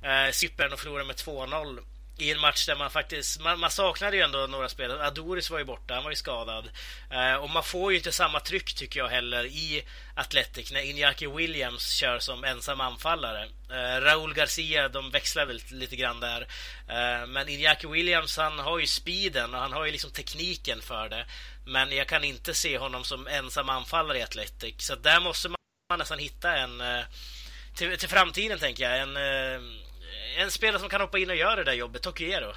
eh, 0.02 0.30
Cypern 0.32 0.72
och 0.72 0.78
förlorar 0.78 1.04
med 1.04 1.16
2-0 1.16 1.78
i 2.20 2.30
en 2.30 2.40
match 2.40 2.66
där 2.66 2.76
man 2.76 2.90
faktiskt, 2.90 3.40
man, 3.40 3.60
man 3.60 3.70
saknade 3.70 4.16
ju 4.16 4.22
ändå 4.22 4.38
några 4.38 4.68
spelare. 4.68 5.06
Adoris 5.06 5.50
var 5.50 5.58
ju 5.58 5.64
borta, 5.64 5.94
han 5.94 6.04
var 6.04 6.10
ju 6.10 6.16
skadad. 6.16 6.70
Eh, 7.10 7.34
och 7.34 7.50
man 7.50 7.62
får 7.62 7.92
ju 7.92 7.96
inte 7.98 8.12
samma 8.12 8.40
tryck 8.40 8.74
tycker 8.74 9.00
jag 9.00 9.08
heller 9.08 9.44
i 9.44 9.84
Athletic 10.14 10.72
när 10.72 10.80
Inyaki 10.80 11.26
Williams 11.26 11.92
kör 11.92 12.18
som 12.18 12.44
ensam 12.44 12.80
anfallare. 12.80 13.48
Eh, 13.70 14.00
Raúl 14.00 14.34
Garcia, 14.34 14.88
de 14.88 15.10
växlar 15.10 15.46
väl 15.46 15.62
lite 15.70 15.96
grann 15.96 16.20
där. 16.20 16.40
Eh, 16.88 17.26
men 17.26 17.48
Inyaki 17.48 17.86
Williams, 17.86 18.36
han 18.36 18.58
har 18.58 18.78
ju 18.78 18.86
speeden 18.86 19.54
och 19.54 19.60
han 19.60 19.72
har 19.72 19.84
ju 19.84 19.92
liksom 19.92 20.10
tekniken 20.10 20.82
för 20.82 21.08
det. 21.08 21.26
Men 21.66 21.96
jag 21.96 22.08
kan 22.08 22.24
inte 22.24 22.54
se 22.54 22.78
honom 22.78 23.04
som 23.04 23.26
ensam 23.26 23.68
anfallare 23.68 24.18
i 24.18 24.22
Athletic. 24.22 24.74
Så 24.78 24.94
där 24.94 25.20
måste 25.20 25.48
man 25.48 25.98
nästan 25.98 26.18
hitta 26.18 26.56
en... 26.56 26.80
Eh, 26.80 27.04
till, 27.76 27.98
till 27.98 28.08
framtiden 28.08 28.58
tänker 28.58 28.90
jag. 28.90 29.00
En 29.00 29.16
eh, 29.16 29.60
en 30.40 30.50
spelare 30.50 30.80
som 30.80 30.88
kan 30.88 31.00
hoppa 31.00 31.18
in 31.18 31.30
och 31.30 31.36
göra 31.36 31.56
det 31.56 31.64
där 31.64 31.72
jobbet, 31.72 32.02
Tokiero. 32.02 32.52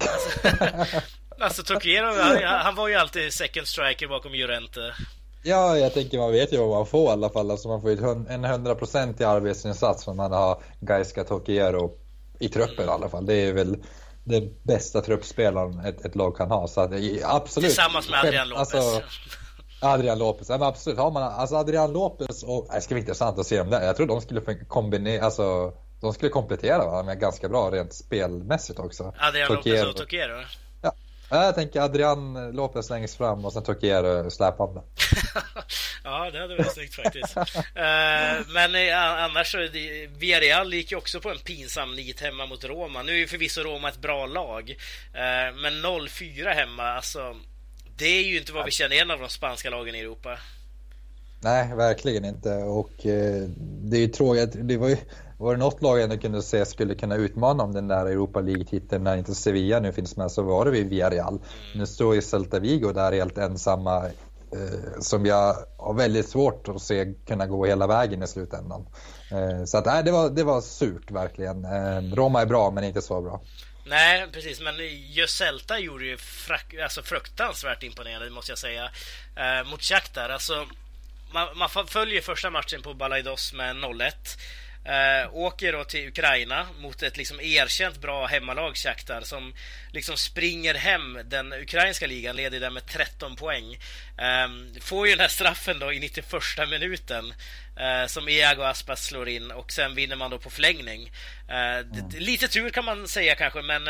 Alltså, 0.00 0.48
alltså 1.40 1.62
Tokiero, 1.62 2.06
han, 2.06 2.62
han, 2.62 2.74
var 2.74 2.88
ju 2.88 2.94
alltid 2.94 3.32
second 3.32 3.66
striker 3.66 4.08
bakom 4.08 4.34
Jurente. 4.34 4.94
Ja, 5.42 5.78
jag 5.78 5.94
tänker 5.94 6.18
man 6.18 6.32
vet 6.32 6.52
ju 6.52 6.56
vad 6.56 6.68
man 6.68 6.86
får 6.86 7.08
i 7.08 7.12
alla 7.12 7.30
fall. 7.30 7.50
Alltså 7.50 7.68
man 7.68 7.80
får 7.80 7.90
ju 7.90 8.24
en 8.28 8.44
hundraprocentig 8.44 9.24
arbetsinsats 9.24 10.08
om 10.08 10.16
man 10.16 10.32
har 10.32 10.62
Gaiska 10.80 11.24
Tokiero 11.24 11.98
i 12.38 12.48
truppen 12.48 12.86
i 12.86 12.88
alla 12.88 13.08
fall. 13.08 13.26
Det 13.26 13.34
är 13.34 13.52
väl 13.52 13.76
den 14.24 14.54
bästa 14.62 15.00
truppspelaren 15.00 15.80
ett, 15.80 16.04
ett 16.04 16.14
lag 16.14 16.36
kan 16.36 16.50
ha. 16.50 16.68
Så 16.68 16.80
att, 16.80 16.90
absolut. 17.24 17.68
Tillsammans 17.68 18.10
med 18.10 18.20
Adrian 18.24 18.48
Lopez. 18.48 18.74
Alltså, 18.74 19.02
Adrian 19.80 20.18
Lopez, 20.18 20.48
ja, 20.48 20.58
men 20.58 20.68
absolut. 20.68 20.98
Har 20.98 21.10
man, 21.10 21.22
alltså 21.22 21.56
Adrian 21.56 21.92
Lopez 21.92 22.42
och, 22.42 22.68
det 22.74 22.80
ska 22.80 22.94
bli 22.94 23.00
intressant 23.00 23.38
att 23.38 23.46
se 23.46 23.58
dem 23.58 23.70
där. 23.70 23.82
Jag 23.82 23.96
tror 23.96 24.06
de 24.06 24.20
skulle 24.20 24.40
kombinera, 24.68 25.24
alltså 25.24 25.72
de 26.00 26.14
skulle 26.14 26.30
komplettera 26.30 26.78
varandra 26.86 27.14
ganska 27.14 27.48
bra 27.48 27.70
rent 27.70 27.92
spelmässigt 27.92 28.78
också. 28.78 29.14
Adrian 29.18 29.48
Tokero. 29.48 29.74
Lopez 29.74 29.88
och 29.88 29.96
Tokiero? 29.96 30.44
Ja. 30.82 30.94
Jag 31.30 31.54
tänker 31.54 31.80
Adrian 31.80 32.50
Lopez 32.52 32.90
längst 32.90 33.16
fram 33.16 33.44
och 33.44 33.52
sen 33.52 33.62
Tokiero 33.62 34.30
släpande. 34.30 34.82
ja, 36.04 36.30
det 36.30 36.40
hade 36.40 36.56
varit 36.56 36.72
snyggt 36.72 36.94
faktiskt. 36.94 37.36
uh, 37.36 37.44
men 38.54 38.74
uh, 38.74 38.96
annars 38.96 39.52
så, 39.52 39.58
Villarreal 40.18 40.74
gick 40.74 40.90
ju 40.90 40.98
också 40.98 41.20
på 41.20 41.30
en 41.30 41.38
pinsam 41.38 41.96
nit 41.96 42.20
hemma 42.20 42.46
mot 42.46 42.64
Roma. 42.64 43.02
Nu 43.02 43.12
är 43.12 43.16
ju 43.16 43.26
förvisso 43.26 43.60
Roma 43.60 43.88
ett 43.88 44.00
bra 44.00 44.26
lag, 44.26 44.70
uh, 44.70 45.56
men 45.62 45.72
0-4 45.84 46.54
hemma, 46.54 46.82
alltså 46.82 47.36
det 47.96 48.06
är 48.06 48.22
ju 48.22 48.38
inte 48.38 48.52
vad 48.52 48.64
vi 48.64 48.70
känner 48.70 48.94
igen 48.94 49.10
av 49.10 49.18
de 49.18 49.28
spanska 49.28 49.70
lagen 49.70 49.94
i 49.94 49.98
Europa. 49.98 50.38
Nej, 51.42 51.74
verkligen 51.76 52.24
inte. 52.24 52.54
Och 52.54 52.90
det 53.82 53.96
är 53.96 54.00
ju 54.00 54.08
tråkigt. 54.08 54.50
Det 54.54 54.76
var 54.76 54.88
ju 54.88 54.96
var 55.40 55.54
det 55.54 55.58
något 55.58 55.82
lag 55.82 55.98
jag 55.98 56.04
ändå 56.04 56.16
kunde 56.16 56.42
se 56.42 56.66
skulle 56.66 56.94
kunna 56.94 57.16
utmana 57.16 57.62
om 57.62 57.72
den 57.72 57.88
där 57.88 58.06
Europa 58.06 58.40
League-titeln 58.40 59.04
när 59.04 59.16
inte 59.16 59.34
Sevilla 59.34 59.80
nu 59.80 59.92
finns 59.92 60.16
med 60.16 60.32
så 60.32 60.42
var 60.42 60.64
det 60.64 60.70
vid 60.70 60.88
Villarreal. 60.88 61.40
Nu 61.74 61.86
står 61.86 62.14
ju 62.14 62.22
Celta 62.22 62.58
Vigo 62.58 62.92
där 62.92 63.12
helt 63.12 63.38
ensamma 63.38 64.06
eh, 64.52 65.00
som 65.00 65.26
jag 65.26 65.56
har 65.78 65.94
väldigt 65.94 66.28
svårt 66.28 66.68
att 66.68 66.82
se 66.82 67.14
kunna 67.26 67.46
gå 67.46 67.66
hela 67.66 67.86
vägen 67.86 68.22
i 68.22 68.26
slutändan. 68.26 68.86
Eh, 69.30 69.64
så 69.64 69.78
att, 69.78 69.86
nej, 69.86 70.04
det, 70.04 70.10
var, 70.10 70.30
det 70.30 70.44
var 70.44 70.60
surt 70.60 71.10
verkligen. 71.10 71.64
Eh, 71.64 72.14
Roma 72.14 72.40
är 72.40 72.46
bra 72.46 72.70
men 72.70 72.84
inte 72.84 73.02
så 73.02 73.20
bra. 73.20 73.40
Nej, 73.86 74.26
precis. 74.32 74.60
Men 74.60 74.74
just 75.12 75.36
Celta 75.36 75.78
gjorde 75.78 76.04
ju 76.04 76.16
frak 76.16 76.74
alltså 76.82 77.02
fruktansvärt 77.02 77.82
imponerande, 77.82 78.30
måste 78.30 78.52
jag 78.52 78.58
säga, 78.58 78.84
eh, 79.36 79.70
mot 79.70 79.82
Shakhtar. 79.82 80.28
Alltså, 80.28 80.66
man, 81.32 81.48
man 81.58 81.86
följer 81.86 82.20
första 82.20 82.50
matchen 82.50 82.82
på 82.82 82.94
Balaidos 82.94 83.52
med 83.52 83.76
0-1. 83.76 84.12
Uh, 84.86 85.34
åker 85.34 85.72
då 85.72 85.84
till 85.84 86.08
Ukraina 86.08 86.66
mot 86.78 87.02
ett 87.02 87.16
liksom 87.16 87.40
erkänt 87.40 88.00
bra 88.00 88.26
hemmalag 88.26 88.76
Shakhtar 88.76 89.20
som 89.20 89.54
liksom 89.92 90.16
springer 90.16 90.74
hem 90.74 91.18
den 91.24 91.52
ukrainska 91.52 92.06
ligan, 92.06 92.36
leder 92.36 92.60
där 92.60 92.70
med 92.70 92.86
13 92.86 93.36
poäng. 93.36 93.78
Um, 94.44 94.74
får 94.80 95.06
ju 95.06 95.12
den 95.12 95.20
här 95.20 95.28
straffen 95.28 95.78
då 95.78 95.92
i 95.92 96.00
91 96.00 96.32
minuten 96.70 97.24
uh, 97.80 98.06
som 98.06 98.28
Iago 98.28 98.62
Aspas 98.62 99.04
slår 99.06 99.28
in 99.28 99.50
och 99.50 99.72
sen 99.72 99.94
vinner 99.94 100.16
man 100.16 100.30
då 100.30 100.38
på 100.38 100.50
förlängning. 100.50 101.12
Uh, 101.48 101.54
mm. 101.54 102.08
Lite 102.18 102.48
tur 102.48 102.70
kan 102.70 102.84
man 102.84 103.08
säga 103.08 103.34
kanske, 103.34 103.62
men 103.62 103.82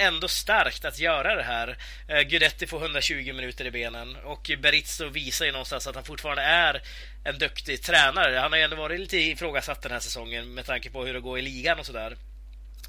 ändå 0.00 0.28
starkt 0.28 0.84
att 0.84 0.98
göra 0.98 1.34
det 1.34 1.42
här. 1.42 1.76
Eh, 2.08 2.20
Guidetti 2.20 2.66
får 2.66 2.82
120 2.82 3.32
minuter 3.32 3.64
i 3.64 3.70
benen 3.70 4.16
och 4.16 4.50
Berizzo 4.58 5.08
visar 5.08 5.46
ju 5.46 5.52
någonstans 5.52 5.86
att 5.86 5.94
han 5.94 6.04
fortfarande 6.04 6.42
är 6.42 6.82
en 7.24 7.38
duktig 7.38 7.82
tränare. 7.82 8.36
Han 8.36 8.52
har 8.52 8.58
ju 8.58 8.64
ändå 8.64 8.76
varit 8.76 9.00
lite 9.00 9.16
ifrågasatt 9.16 9.82
den 9.82 9.92
här 9.92 10.00
säsongen 10.00 10.54
med 10.54 10.66
tanke 10.66 10.90
på 10.90 11.04
hur 11.04 11.14
det 11.14 11.20
går 11.20 11.38
i 11.38 11.42
ligan 11.42 11.78
och 11.78 11.86
sådär. 11.86 12.16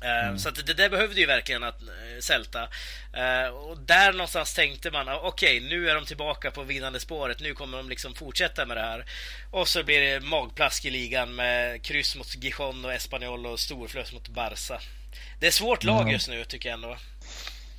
Eh, 0.01 0.27
mm. 0.27 0.39
Så 0.39 0.49
det 0.49 0.73
där 0.73 0.89
behövde 0.89 1.19
ju 1.19 1.25
verkligen 1.25 1.63
att 1.63 1.81
eh, 1.81 2.19
Celta. 2.19 2.63
Och 3.53 3.77
där 3.77 4.11
någonstans 4.11 4.53
tänkte 4.53 4.91
man, 4.91 5.07
okej, 5.09 5.57
okay, 5.57 5.69
nu 5.69 5.89
är 5.89 5.95
de 5.95 6.05
tillbaka 6.05 6.51
på 6.51 6.63
vinnande 6.63 6.99
spåret. 6.99 7.39
Nu 7.39 7.53
kommer 7.53 7.77
de 7.77 7.89
liksom 7.89 8.13
fortsätta 8.13 8.65
med 8.65 8.77
det 8.77 8.81
här. 8.81 9.05
Och 9.51 9.67
så 9.67 9.83
blir 9.83 10.01
det 10.01 10.19
magplask 10.19 10.85
i 10.85 10.89
ligan 10.89 11.35
med 11.35 11.81
kryss 11.83 12.15
mot 12.15 12.43
Gijon 12.43 12.85
och 12.85 12.93
Espanyol 12.93 13.45
och 13.45 13.59
storflös 13.59 14.13
mot 14.13 14.27
Barca. 14.27 14.79
Det 15.39 15.47
är 15.47 15.51
svårt 15.51 15.83
lag 15.83 16.01
mm. 16.01 16.13
just 16.13 16.29
nu 16.29 16.45
tycker 16.45 16.69
jag 16.69 16.75
ändå. 16.75 16.97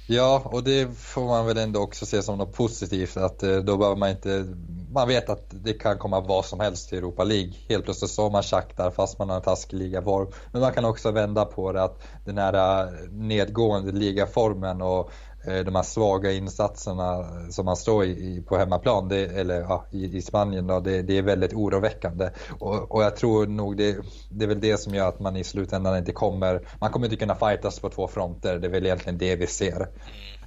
Ja, 0.07 0.43
och 0.45 0.65
det 0.65 0.99
får 0.99 1.27
man 1.27 1.47
väl 1.47 1.59
ändå 1.59 1.81
också 1.81 2.07
se 2.07 2.23
som 2.23 2.39
något 2.39 2.55
positivt 2.55 3.17
att 3.17 3.43
eh, 3.43 3.57
då 3.57 3.77
behöver 3.77 3.97
man 3.97 4.11
inte 4.11 4.47
man 4.93 5.09
vet 5.09 5.29
att 5.29 5.47
det 5.51 5.73
kan 5.73 5.99
komma 5.99 6.21
vad 6.21 6.45
som 6.45 6.61
helst 6.61 6.89
till 6.89 6.99
Europa 6.99 7.25
League. 7.25 7.53
Helt 7.69 7.85
plötsligt 7.85 8.11
så 8.11 8.23
har 8.23 8.31
man 8.31 8.43
Shakhtar 8.43 8.91
fast 8.91 9.19
man 9.19 9.29
har 9.29 9.37
en 9.37 9.43
taskig 9.43 9.77
ligaform. 9.77 10.29
Men 10.53 10.61
man 10.61 10.73
kan 10.73 10.85
också 10.85 11.11
vända 11.11 11.45
på 11.45 11.73
det 11.73 11.83
att 11.83 12.03
den 12.25 12.39
här 12.39 12.85
äh, 12.85 12.93
nedgående 13.11 13.93
ligaformen 13.93 14.83
och 14.83 15.11
de 15.45 15.75
här 15.75 15.83
svaga 15.83 16.33
insatserna 16.33 17.25
som 17.51 17.65
man 17.65 17.77
står 17.77 18.05
i, 18.05 18.43
på 18.49 18.57
hemmaplan, 18.57 19.09
det, 19.09 19.25
eller 19.25 19.61
ja, 19.61 19.87
i, 19.91 20.17
i, 20.17 20.23
Spanien, 20.23 20.67
då, 20.67 20.81
det, 20.81 21.03
det, 21.03 21.19
är 21.19 21.23
väldigt 21.23 21.53
oroväckande. 21.53 22.31
Och, 22.59 22.93
och 22.93 23.03
jag 23.03 23.17
tror 23.17 23.47
nog 23.47 23.77
det, 23.77 23.97
det, 24.31 24.45
är 24.45 24.49
väl 24.49 24.61
det 24.61 24.77
som 24.77 24.95
gör 24.95 25.09
att 25.09 25.21
man 25.21 25.37
i 25.37 25.45
slutändan 25.45 25.99
inte 25.99 26.13
kommer, 26.13 26.61
man 26.81 26.91
kommer 26.91 27.07
inte 27.07 27.17
kunna 27.17 27.35
fightas 27.35 27.81
på 27.81 27.91
två 27.91 28.09
fronter. 28.09 28.59
Det 28.59 28.67
är 28.67 28.71
väl 28.71 28.87
egentligen 28.87 29.19
det 29.19 29.37
vi 29.37 29.47
ser. 29.47 29.77
Mm. 29.77 29.87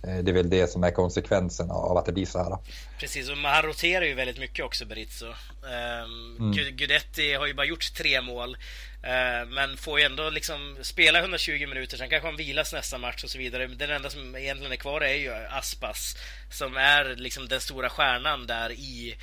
Eh, 0.07 0.23
det 0.23 0.31
är 0.31 0.33
väl 0.33 0.49
det 0.49 0.67
som 0.67 0.83
är 0.83 0.91
konsekvensen 0.91 1.71
av 1.71 1.97
att 1.97 2.05
det 2.05 2.11
blir 2.11 2.25
så 2.25 2.39
här. 2.39 2.57
Precis, 2.99 3.29
och 3.29 3.35
han 3.37 3.63
roterar 3.63 4.05
ju 4.05 4.13
väldigt 4.13 4.39
mycket 4.39 4.65
också 4.65 4.85
Berizzo. 4.85 5.25
Um, 5.25 6.53
mm. 6.53 6.75
Gudetti 6.75 7.33
har 7.33 7.47
ju 7.47 7.53
bara 7.53 7.65
gjort 7.65 7.93
tre 7.97 8.21
mål. 8.21 8.57
Eh, 9.05 9.47
men 9.47 9.77
får 9.77 9.99
ju 9.99 10.05
ändå 10.05 10.29
liksom 10.29 10.77
spela 10.81 11.19
120 11.19 11.67
minuter, 11.67 11.97
sen 11.97 12.09
kanske 12.09 12.27
han 12.27 12.37
vilas 12.37 12.73
nästa 12.73 12.97
match 12.97 13.23
och 13.23 13.29
så 13.29 13.37
vidare. 13.37 13.67
Den 13.67 13.89
enda 13.89 14.09
som 14.09 14.35
egentligen 14.35 14.71
är 14.71 14.75
kvar 14.75 15.01
är 15.01 15.13
ju 15.13 15.33
Aspas 15.33 16.17
som 16.49 16.77
är 16.77 17.15
liksom 17.15 17.47
den 17.47 17.61
stora 17.61 17.89
stjärnan 17.89 18.47
där 18.47 18.71
i 18.71 19.15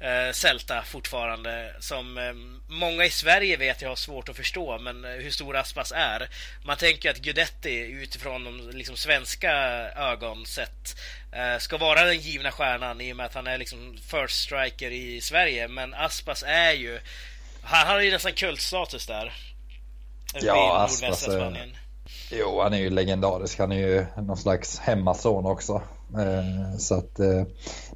eh, 0.00 0.32
Celta 0.32 0.82
fortfarande. 0.82 1.74
Som 1.80 2.18
eh, 2.18 2.32
många 2.68 3.04
i 3.04 3.10
Sverige 3.10 3.56
vet 3.56 3.82
jag 3.82 3.88
har 3.88 3.96
svårt 3.96 4.28
att 4.28 4.36
förstå, 4.36 4.78
men 4.78 5.04
eh, 5.04 5.10
hur 5.10 5.30
stor 5.30 5.56
Aspas 5.56 5.92
är. 5.96 6.28
Man 6.64 6.76
tänker 6.76 7.10
att 7.10 7.18
Gudetti 7.18 7.78
utifrån 7.78 8.44
de 8.44 8.70
liksom, 8.70 8.96
svenska 8.96 9.52
ögon 9.96 10.46
sett 10.46 10.96
eh, 11.32 11.58
ska 11.58 11.76
vara 11.76 12.04
den 12.04 12.20
givna 12.20 12.52
stjärnan 12.52 13.00
i 13.00 13.12
och 13.12 13.16
med 13.16 13.26
att 13.26 13.34
han 13.34 13.46
är 13.46 13.58
liksom 13.58 13.98
first 14.10 14.42
striker 14.42 14.90
i 14.90 15.20
Sverige. 15.20 15.68
Men 15.68 15.94
Aspas 15.94 16.42
är 16.46 16.72
ju 16.72 17.00
han 17.70 17.86
har 17.86 18.00
ju 18.00 18.10
nästan 18.10 18.32
kultstatus 18.32 19.06
där. 19.06 19.32
Ja, 20.34 20.78
Aspas 20.84 21.28
är... 21.28 21.76
Jo, 22.30 22.60
han 22.62 22.72
är 22.72 22.78
ju 22.78 22.90
legendarisk. 22.90 23.58
Han 23.58 23.72
är 23.72 23.88
ju 23.88 24.06
någon 24.16 24.36
slags 24.36 24.78
hemmason 24.78 25.46
också. 25.46 25.82
Eh, 26.18 26.78
så 26.78 26.94
att 26.94 27.20
eh, 27.20 27.42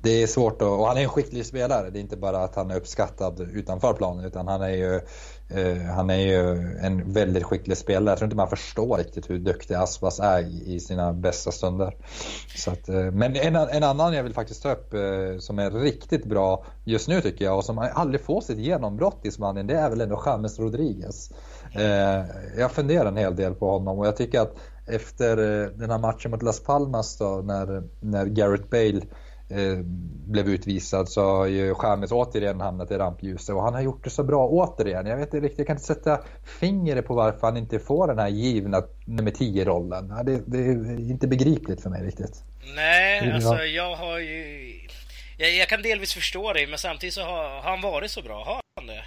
det 0.02 0.22
är 0.22 0.26
svårt 0.26 0.62
att, 0.62 0.68
och 0.68 0.86
han 0.86 0.96
är 0.96 1.02
en 1.02 1.08
skicklig 1.08 1.46
spelare. 1.46 1.90
Det 1.90 1.98
är 1.98 2.00
inte 2.00 2.16
bara 2.16 2.38
att 2.38 2.54
han 2.54 2.70
är 2.70 2.76
uppskattad 2.76 3.40
utanför 3.40 3.92
planen 3.92 4.24
utan 4.24 4.48
han 4.48 4.62
är 4.62 4.68
ju 4.68 5.00
Eh, 5.48 5.82
han 5.82 6.10
är 6.10 6.16
ju 6.16 6.76
en 6.80 7.12
väldigt 7.12 7.44
skicklig 7.44 7.76
spelare. 7.76 8.10
Jag 8.10 8.18
tror 8.18 8.26
inte 8.26 8.36
man 8.36 8.48
förstår 8.48 8.98
riktigt 8.98 9.30
hur 9.30 9.38
duktig 9.38 9.74
Aspas 9.74 10.20
är 10.20 10.68
i 10.68 10.80
sina 10.80 11.12
bästa 11.12 11.52
stunder. 11.52 11.96
Så 12.56 12.70
att, 12.70 12.88
eh, 12.88 13.10
men 13.10 13.36
en, 13.36 13.56
en, 13.56 13.82
annan 13.82 14.12
jag 14.12 14.22
vill 14.22 14.34
faktiskt 14.34 14.62
ta 14.62 14.72
upp 14.72 14.94
eh, 14.94 15.38
som 15.38 15.58
är 15.58 15.70
riktigt 15.70 16.24
bra 16.24 16.64
just 16.84 17.08
nu 17.08 17.20
tycker 17.20 17.44
jag 17.44 17.56
och 17.56 17.64
som 17.64 17.78
aldrig 17.94 18.20
får 18.20 18.40
sitt 18.40 18.58
genombrott 18.58 19.20
i 19.22 19.30
Spanien 19.30 19.66
det 19.66 19.74
är 19.74 19.90
väl 19.90 20.00
ändå 20.00 20.22
James 20.26 20.58
Rodriguez. 20.58 21.30
Jag 22.58 22.72
funderar 22.72 23.06
en 23.06 23.16
hel 23.16 23.36
del 23.36 23.54
på 23.54 23.70
honom 23.70 23.98
och 23.98 24.06
jag 24.06 24.16
tycker 24.16 24.40
att 24.40 24.56
efter 24.86 25.36
den 25.78 25.90
här 25.90 25.98
matchen 25.98 26.30
mot 26.30 26.42
Las 26.42 26.60
Palmas 26.60 27.18
då 27.18 27.42
när, 27.44 27.82
när 28.00 28.26
Garrett 28.26 28.70
Bale 28.70 29.00
Eh, 29.00 29.23
blev 30.26 30.48
utvisad 30.48 31.08
så 31.08 31.22
har 31.22 31.46
ju 31.46 31.74
Chamez 31.74 32.12
återigen 32.12 32.60
hamnat 32.60 32.90
i 32.90 32.94
rampljuset 32.94 33.54
och 33.54 33.62
han 33.62 33.74
har 33.74 33.80
gjort 33.80 34.04
det 34.04 34.10
så 34.10 34.24
bra 34.24 34.48
återigen. 34.48 35.06
Jag 35.06 35.16
vet 35.16 35.34
inte 35.34 35.40
riktigt, 35.40 35.58
jag 35.58 35.66
kan 35.66 35.76
inte 35.76 35.86
sätta 35.86 36.20
fingret 36.60 37.06
på 37.06 37.14
varför 37.14 37.46
han 37.46 37.56
inte 37.56 37.78
får 37.78 38.08
den 38.08 38.18
här 38.18 38.28
givna 38.28 38.82
nummer 39.04 39.30
10-rollen. 39.30 40.12
Det, 40.24 40.42
det, 40.46 40.58
är 40.58 41.10
inte 41.10 41.26
begripligt 41.28 41.82
för 41.82 41.90
mig 41.90 42.02
riktigt. 42.06 42.44
Nej, 42.74 43.32
alltså 43.32 43.56
jag 43.56 43.96
har 43.96 44.18
ju... 44.18 44.80
Jag, 45.38 45.54
jag 45.54 45.68
kan 45.68 45.82
delvis 45.82 46.14
förstå 46.14 46.52
det, 46.52 46.66
men 46.66 46.78
samtidigt 46.78 47.14
så 47.14 47.22
har, 47.22 47.48
har 47.48 47.70
han 47.70 47.80
varit 47.80 48.10
så 48.10 48.22
bra. 48.22 48.44
Har 48.44 48.60
han 48.76 48.86
det? 48.86 49.04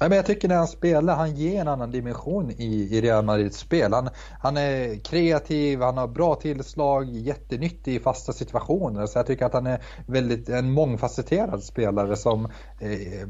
Nej, 0.00 0.08
men 0.08 0.16
jag 0.16 0.26
tycker 0.26 0.48
när 0.48 0.56
han 0.56 0.68
spelar, 0.68 1.16
han 1.16 1.36
ger 1.36 1.60
en 1.60 1.68
annan 1.68 1.90
dimension 1.90 2.50
i, 2.50 2.88
i 2.96 3.00
Real 3.00 3.24
Madrids 3.24 3.58
spel. 3.58 3.92
Han, 3.92 4.08
han 4.40 4.56
är 4.56 5.04
kreativ, 5.04 5.80
han 5.80 5.98
har 5.98 6.08
bra 6.08 6.34
tillslag, 6.34 7.10
jättenyttig 7.10 7.94
i 7.94 8.00
fasta 8.00 8.32
situationer. 8.32 9.06
Så 9.06 9.18
jag 9.18 9.26
tycker 9.26 9.46
att 9.46 9.52
han 9.52 9.66
är 9.66 9.82
väldigt 10.06 10.48
en 10.48 10.70
mångfacetterad 10.70 11.62
spelare 11.64 12.16
som 12.16 12.44
eh, 12.80 13.28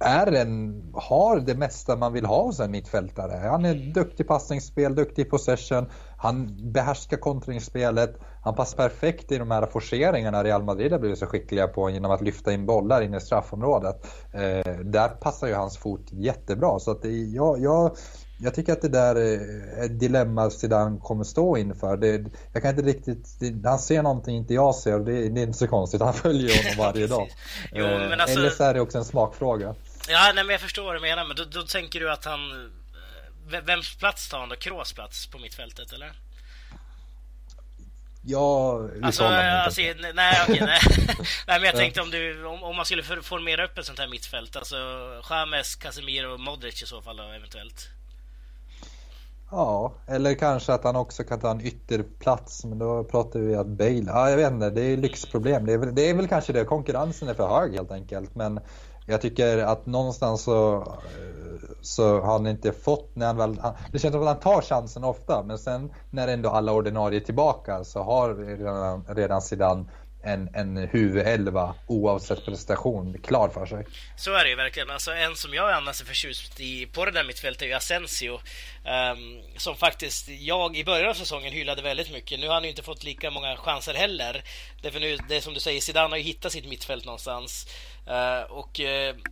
är 0.00 0.32
en, 0.32 0.82
har 0.94 1.40
det 1.40 1.54
mesta 1.54 1.96
man 1.96 2.12
vill 2.12 2.26
ha 2.26 2.42
hos 2.42 2.60
en 2.60 2.70
mittfältare. 2.70 3.48
Han 3.48 3.64
är 3.64 3.74
duktig 3.74 4.28
passningsspel, 4.28 4.94
duktig 4.94 5.30
possession, 5.30 5.86
han 6.22 6.72
behärskar 6.72 7.16
kontringsspelet. 7.16 8.20
Han 8.42 8.54
passar 8.54 8.76
perfekt 8.76 9.32
i 9.32 9.38
de 9.38 9.50
här 9.50 9.66
forceringarna 9.66 10.44
Real 10.44 10.62
Madrid 10.62 10.92
har 10.92 10.98
blivit 10.98 11.18
så 11.18 11.26
skickliga 11.26 11.68
på 11.68 11.90
genom 11.90 12.10
att 12.10 12.20
lyfta 12.20 12.52
in 12.52 12.66
bollar 12.66 13.02
in 13.02 13.14
i 13.14 13.20
straffområdet. 13.20 14.06
Eh, 14.32 14.74
där 14.84 15.08
passar 15.08 15.46
ju 15.46 15.54
hans 15.54 15.78
fot 15.78 16.06
jättebra. 16.10 16.78
Så 16.78 16.90
att 16.90 17.02
det, 17.02 17.08
jag, 17.08 17.60
jag, 17.60 17.96
jag 18.38 18.54
tycker 18.54 18.72
att 18.72 18.82
det 18.82 18.88
där 18.88 19.14
är 19.14 19.84
ett 19.84 20.00
dilemma 20.00 20.50
Zidane 20.50 21.00
kommer 21.02 21.24
stå 21.24 21.56
inför. 21.56 21.96
Det, 21.96 22.24
jag 22.52 22.62
kan 22.62 22.70
inte 22.70 22.82
riktigt, 22.82 23.40
det, 23.40 23.68
han 23.68 23.78
ser 23.78 24.02
någonting 24.02 24.36
inte 24.36 24.54
jag 24.54 24.74
ser 24.74 24.94
och 24.94 25.04
det, 25.04 25.28
det 25.28 25.40
är 25.40 25.46
inte 25.46 25.58
så 25.58 25.68
konstigt. 25.68 26.00
Han 26.00 26.14
följer 26.14 26.62
honom 26.62 26.92
varje 26.92 27.06
dag. 27.16 27.28
jo, 27.72 27.84
men 27.84 28.20
alltså... 28.20 28.38
Eller 28.38 28.50
så 28.50 28.64
är 28.64 28.74
det 28.74 28.80
också 28.80 28.98
en 28.98 29.04
smakfråga. 29.04 29.74
Ja, 30.08 30.32
nej, 30.34 30.44
men 30.44 30.52
jag 30.52 30.60
förstår 30.60 30.84
vad 30.84 30.94
du 30.94 31.00
menar. 31.00 31.24
Men 31.24 31.36
då, 31.36 31.44
då 31.60 31.62
tänker 31.62 32.00
du 32.00 32.12
att 32.12 32.24
han 32.24 32.40
Vems 33.46 33.96
plats 33.96 34.28
tar 34.28 34.40
han 34.40 34.48
då? 34.48 34.56
Kroos 34.56 34.92
plats 34.92 35.26
på 35.26 35.38
mittfältet 35.38 35.92
eller? 35.92 36.12
Ja, 38.24 38.80
alltså, 39.02 39.24
alltså 39.24 39.80
nej, 40.14 40.40
okej, 40.48 40.60
nej. 40.60 40.80
nej, 41.46 41.60
men 41.60 41.62
jag 41.62 41.76
tänkte 41.76 42.00
om, 42.00 42.10
du, 42.10 42.44
om, 42.44 42.62
om 42.62 42.76
man 42.76 42.84
skulle 42.84 43.02
formera 43.02 43.64
upp 43.64 43.78
ett 43.78 43.86
sånt 43.86 43.98
här 43.98 44.08
mittfält, 44.08 44.56
alltså 44.56 44.76
James, 45.30 45.74
Casemiro 45.74 46.32
och 46.32 46.40
Modric 46.40 46.82
i 46.82 46.86
så 46.86 47.02
fall 47.02 47.16
då, 47.16 47.22
eventuellt. 47.22 47.88
Ja, 49.50 49.94
eller 50.06 50.34
kanske 50.34 50.72
att 50.72 50.84
han 50.84 50.96
också 50.96 51.24
kan 51.24 51.40
ta 51.40 51.50
en 51.50 51.60
ytterplats, 51.60 52.64
men 52.64 52.78
då 52.78 53.04
pratar 53.04 53.40
vi 53.40 53.54
att 53.54 53.66
Bale, 53.66 54.04
ja 54.06 54.30
jag 54.30 54.36
vet 54.36 54.52
inte, 54.52 54.70
det 54.70 54.82
är 54.82 54.96
lyxproblem. 54.96 55.66
Det 55.66 55.72
är, 55.72 55.78
det 55.78 56.10
är 56.10 56.14
väl 56.14 56.28
kanske 56.28 56.52
det, 56.52 56.64
konkurrensen 56.64 57.28
är 57.28 57.34
för 57.34 57.48
hög 57.48 57.74
helt 57.74 57.92
enkelt, 57.92 58.34
men 58.34 58.60
jag 59.06 59.20
tycker 59.20 59.58
att 59.58 59.86
någonstans 59.86 60.42
så 60.42 60.84
så 61.82 62.20
har 62.20 62.32
han 62.32 62.46
inte 62.46 62.72
fått, 62.72 63.16
när 63.16 63.26
han 63.26 63.36
väl, 63.36 63.56
det 63.92 63.98
känns 63.98 64.12
som 64.12 64.22
att 64.22 64.28
han 64.28 64.40
tar 64.40 64.62
chansen 64.62 65.04
ofta 65.04 65.42
men 65.42 65.58
sen 65.58 65.94
när 66.10 66.28
ändå 66.28 66.50
alla 66.50 66.72
ordinarie 66.72 67.20
är 67.20 67.24
tillbaka 67.24 67.84
så 67.84 68.02
har 68.02 68.34
redan, 68.34 69.04
redan 69.08 69.42
Zidane 69.42 69.84
en, 70.24 70.48
en 70.54 70.76
huvudelva 70.76 71.74
oavsett 71.86 72.44
prestation 72.44 73.18
klar 73.22 73.48
för 73.48 73.66
sig. 73.66 73.86
Så 74.16 74.34
är 74.34 74.44
det 74.44 74.50
ju 74.50 74.56
verkligen. 74.56 74.90
Alltså, 74.90 75.10
en 75.10 75.36
som 75.36 75.54
jag 75.54 75.70
annars 75.70 76.00
är 76.00 76.04
förtjust 76.04 76.60
i 76.60 76.86
på 76.86 77.04
det 77.04 77.10
där 77.10 77.24
mittfältet 77.24 77.62
är 77.62 77.66
ju 77.66 77.72
Asensio. 77.72 78.32
Um, 78.32 79.42
som 79.56 79.76
faktiskt 79.76 80.28
jag 80.28 80.76
i 80.76 80.84
början 80.84 81.10
av 81.10 81.14
säsongen 81.14 81.52
hyllade 81.52 81.82
väldigt 81.82 82.12
mycket. 82.12 82.40
Nu 82.40 82.46
har 82.46 82.54
han 82.54 82.64
ju 82.64 82.70
inte 82.70 82.82
fått 82.82 83.04
lika 83.04 83.30
många 83.30 83.56
chanser 83.56 83.94
heller. 83.94 84.44
Därför 84.82 85.00
nu, 85.00 85.16
det 85.28 85.36
är 85.36 85.40
som 85.40 85.54
du 85.54 85.60
säger, 85.60 85.80
Zidane 85.80 86.08
har 86.08 86.16
ju 86.16 86.22
hittat 86.22 86.52
sitt 86.52 86.68
mittfält 86.68 87.04
någonstans. 87.04 87.66
Uh, 88.08 88.50
och 88.50 88.80
uh, 88.80 89.22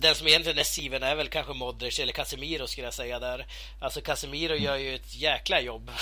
den 0.00 0.14
som 0.14 0.26
egentligen 0.26 0.58
är 0.58 0.64
Steven 0.64 1.02
är 1.02 1.14
väl 1.14 1.28
kanske 1.28 1.52
Modric 1.52 1.98
eller 1.98 2.12
Casemiro 2.12 2.66
skulle 2.66 2.86
jag 2.86 2.94
säga 2.94 3.18
där. 3.18 3.46
Alltså 3.80 4.00
Casemiro 4.00 4.54
gör 4.54 4.76
ju 4.76 4.94
ett 4.94 5.14
jäkla 5.14 5.60
jobb. 5.60 5.90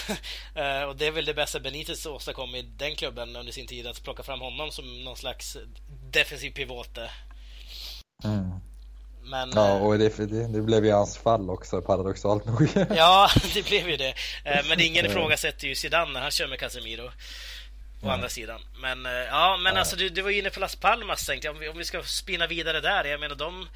Eh, 0.55 0.83
och 0.83 0.97
det 0.97 1.07
är 1.07 1.11
väl 1.11 1.25
det 1.25 1.35
bästa 1.35 1.61
Benitez 1.61 2.07
åstadkom 2.07 2.55
i 2.55 2.63
den 2.63 2.97
klubben 2.97 3.37
under 3.37 3.53
sin 3.53 3.67
tid, 3.67 3.87
att 3.87 4.03
plocka 4.03 4.23
fram 4.23 4.41
honom 4.41 4.71
som 4.71 5.05
någon 5.05 5.17
slags 5.17 5.57
defensiv 6.11 6.51
pivote. 6.51 7.11
Mm. 8.25 8.51
Men, 9.23 9.51
ja, 9.55 9.73
och 9.73 9.99
det, 9.99 10.17
det, 10.17 10.49
det, 10.49 10.63
blev 10.63 10.85
ju 10.85 10.93
hans 10.93 11.19
fall 11.19 11.51
också 11.51 11.83
paradoxalt 11.83 12.45
nog. 12.45 12.69
ja, 12.91 13.31
det 13.55 13.67
blev 13.67 13.89
ju 13.89 13.97
det. 13.97 14.15
Men 14.69 14.81
ingen 14.81 15.07
ifrågasätter 15.07 15.69
ju 15.69 15.75
Zidane 15.75 16.13
när 16.13 16.21
han 16.21 16.31
kör 16.31 16.49
med 16.49 16.59
Casemiro. 16.59 17.11
Å 18.01 18.05
mm. 18.05 18.15
andra 18.15 18.29
sidan. 18.29 18.61
Men 18.77 19.05
ja, 19.05 19.57
men 19.57 19.75
ja. 19.75 19.81
alltså 19.81 19.97
du, 19.97 20.09
du 20.09 20.23
var 20.23 20.31
inne 20.31 20.51
på 20.51 20.61
Las 20.61 20.77
Palmas 20.77 21.27
tänkte 21.27 21.49
jag. 21.49 21.55
Om 21.55 21.61
vi, 21.61 21.69
om 21.69 21.79
vi 21.79 21.85
ska 21.85 22.03
spinna 22.03 22.47
vidare 22.47 22.81
där. 22.81 23.05
Jag 23.05 23.21
menar 23.21 23.35
de 23.35 23.69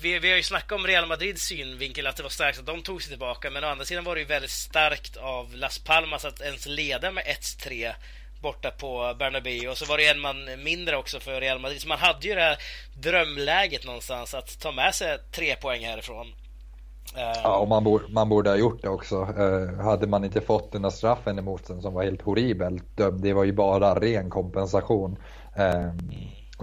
vi, 0.00 0.18
vi 0.18 0.30
har 0.30 0.36
ju 0.36 0.42
snackat 0.42 0.72
om 0.72 0.86
Real 0.86 1.06
Madrids 1.06 1.42
synvinkel, 1.42 2.06
att 2.06 2.16
det 2.16 2.22
var 2.22 2.30
starkt 2.30 2.58
att 2.58 2.66
de 2.66 2.82
tog 2.82 3.02
sig 3.02 3.10
tillbaka. 3.10 3.50
Men 3.50 3.64
å 3.64 3.66
andra 3.66 3.84
sidan 3.84 4.04
var 4.04 4.14
det 4.14 4.20
ju 4.20 4.26
väldigt 4.26 4.50
starkt 4.50 5.16
av 5.16 5.54
Las 5.54 5.78
Palmas 5.78 6.24
att 6.24 6.40
ens 6.40 6.66
leda 6.66 7.10
med 7.10 7.24
1-3 7.24 7.94
borta 8.40 8.70
på 8.70 9.14
Bernabéu 9.18 9.68
och 9.68 9.78
så 9.78 9.84
var 9.84 9.98
det 9.98 10.06
en 10.06 10.20
man 10.20 10.62
mindre 10.62 10.96
också 10.96 11.20
för 11.20 11.40
Real 11.40 11.58
Madrid. 11.58 11.82
Så 11.82 11.88
man 11.88 11.98
hade 11.98 12.28
ju 12.28 12.34
det 12.34 12.40
här 12.40 12.58
drömläget 12.94 13.84
någonstans 13.84 14.34
att 14.34 14.60
ta 14.60 14.72
med 14.72 14.94
sig 14.94 15.18
tre 15.32 15.56
poäng 15.56 15.86
härifrån. 15.86 16.34
Ja, 17.14 17.58
och 17.58 17.68
man 17.68 17.84
borde, 17.84 18.04
man 18.08 18.28
borde 18.28 18.50
ha 18.50 18.56
gjort 18.56 18.82
det 18.82 18.88
också. 18.88 19.16
Uh, 19.16 19.80
hade 19.80 20.06
man 20.06 20.24
inte 20.24 20.40
fått 20.40 20.72
den 20.72 20.82
där 20.82 20.90
straffen 20.90 21.38
emot 21.38 21.66
sig 21.66 21.82
som 21.82 21.94
var 21.94 22.02
helt 22.02 22.22
horribelt 22.22 23.00
Det 23.22 23.32
var 23.32 23.44
ju 23.44 23.52
bara 23.52 24.00
ren 24.00 24.30
kompensation. 24.30 25.18
Mm 25.54 25.98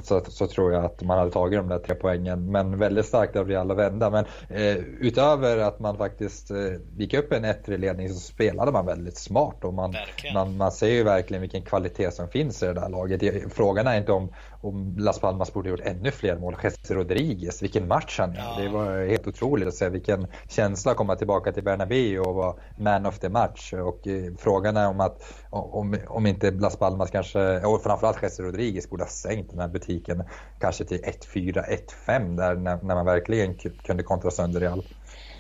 så, 0.04 0.22
så 0.28 0.48
tror 0.48 0.74
jag 0.74 0.86
att 0.86 1.02
man 1.02 1.18
hade 1.18 1.32
tagit 1.32 1.60
de 1.60 1.68
där 1.68 1.80
tre 1.80 1.96
poängen. 1.96 2.52
Men 2.52 2.78
väldigt 2.78 3.06
starkt 3.06 3.36
av 3.36 3.48
Real 3.48 3.72
att 3.72 3.78
vända. 3.78 4.10
Men 4.10 4.26
eh, 4.50 4.76
utöver 5.00 5.58
att 5.58 5.80
man 5.80 5.98
faktiskt 5.98 6.52
eh, 6.52 6.58
gick 6.98 7.14
upp 7.14 7.34
en 7.34 7.46
1 7.46 7.68
ledning 7.68 8.10
så 8.10 8.20
spelade 8.20 8.72
man 8.72 8.86
väldigt 8.86 9.18
smart. 9.18 9.64
Och 9.64 9.74
man, 9.74 9.96
man, 10.34 10.58
man 10.58 10.72
ser 10.72 10.90
ju 10.90 11.04
verkligen 11.04 11.42
vilken 11.42 11.62
kvalitet 11.62 12.12
som 12.12 12.28
finns 12.28 12.64
i 12.64 12.66
det 12.66 12.74
där 12.74 12.90
laget. 12.90 13.54
Frågan 13.54 13.88
är 13.88 13.98
inte 13.98 14.12
om, 14.12 14.30
om 14.62 14.96
Las 14.98 15.20
Palmas 15.20 15.54
borde 15.54 15.70
gjort 15.70 15.80
ännu 15.80 16.12
fler 16.12 16.36
mål. 16.36 16.56
Jesse 16.64 16.94
Rodriguez, 16.94 17.64
vilken 17.64 17.88
match 17.88 18.20
han 18.20 18.36
ja. 18.36 18.56
Det 18.62 18.70
var 18.70 19.08
helt 19.08 19.28
otroligt 19.28 19.68
att 19.68 19.74
se 19.74 19.90
vilken 19.90 20.28
känsla 20.50 20.92
att 20.92 20.98
komma 20.98 21.16
tillbaka 21.16 21.52
till 21.52 21.64
Bernabéu 21.64 22.20
och 22.20 22.36
vara 22.36 22.56
man 22.78 23.06
of 23.06 23.20
the 23.20 23.30
match. 23.30 23.74
Och 23.74 24.08
eh, 24.08 24.34
frågan 24.40 24.78
är 24.78 24.88
om 24.88 25.00
att 25.00 25.34
om, 25.50 25.98
om 26.08 26.26
inte 26.26 26.52
Las 26.52 26.78
Palmas 26.78 27.12
kanske, 27.12 27.66
och 27.66 27.84
framförallt 27.84 28.24
Jesse 28.24 28.44
Rodriguez 28.44 28.90
borde 28.90 29.04
ha 29.04 29.10
sänkt 29.10 29.50
den 29.50 29.60
här 29.60 29.68
butiken 29.68 30.24
kanske 30.60 30.86
till 30.86 31.02
1-4, 31.02 31.80
1-5 32.06 32.38
där 32.38 32.56
när, 32.56 32.76
när, 32.84 32.96
man 32.96 33.06
verkligen 33.06 33.56
kunde 33.84 34.04
kontra 34.04 34.32
sönder 34.32 34.60
Real. 34.60 34.84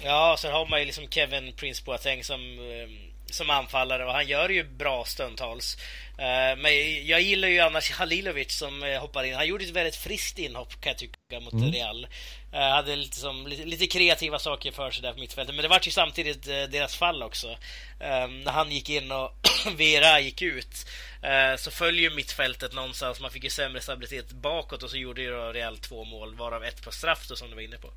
Ja, 0.04 0.36
sen 0.40 0.52
har 0.52 0.66
man 0.70 0.80
ju 0.80 0.86
liksom 0.86 1.08
Kevin 1.10 1.54
Prince 1.56 1.84
Boateng 1.86 2.24
som 2.24 2.40
um 2.40 3.09
som 3.34 3.50
anfallare 3.50 4.06
och 4.06 4.14
han 4.14 4.28
gör 4.28 4.50
ju 4.50 4.64
bra 4.64 5.06
stundtals. 5.06 5.78
Eh, 6.18 6.58
men 6.58 7.06
jag 7.06 7.22
gillar 7.22 7.48
ju 7.48 7.60
annars 7.60 7.92
Halilovic 7.92 8.58
som 8.58 8.84
eh, 8.84 9.00
hoppar 9.00 9.24
in. 9.24 9.36
Han 9.36 9.48
gjorde 9.48 9.64
ett 9.64 9.70
väldigt 9.70 9.96
friskt 9.96 10.40
inhopp 10.40 10.82
kan 10.82 10.90
jag 10.90 10.98
tycka 10.98 11.40
mot 11.42 11.54
mm. 11.54 11.72
Real. 11.72 12.08
Uh, 12.54 12.60
hade 12.60 12.96
lite, 12.96 13.18
som, 13.18 13.48
lite, 13.48 13.66
lite, 13.66 13.88
kreativa 13.88 14.40
saker 14.40 14.72
för 14.72 14.92
sig 14.92 15.02
där 15.02 15.14
på 15.14 15.20
mittfältet. 15.20 15.56
Men 15.56 15.64
det 15.64 15.70
var 15.70 15.80
ju 15.84 15.92
samtidigt 15.92 16.44
deras 16.44 16.96
fall 16.96 17.24
också. 17.24 17.58
när 18.00 18.52
han 18.52 18.72
gick 18.72 18.90
in 18.90 19.12
och 19.12 19.32
Vera 19.78 20.20
gick 20.20 20.42
ut 20.42 20.86
så 21.58 21.72
följer 21.72 22.10
mittfältet 22.10 22.74
någonstans. 22.74 23.22
Man 23.22 23.32
fick 23.32 23.44
ju 23.44 23.50
sämre 23.50 23.82
stabilitet 23.82 24.32
bakåt 24.32 24.84
och 24.84 24.90
så 24.90 24.98
gjorde 24.98 25.22
ju 25.22 25.32
Real 25.32 25.78
två 25.78 26.04
mål 26.04 26.36
varav 26.36 26.64
ett 26.64 26.84
på 26.84 26.92
straff 26.92 27.28
då, 27.30 27.36
som 27.36 27.50
du 27.50 27.56
var 27.56 27.62
inne 27.62 27.78
på. 27.78 27.92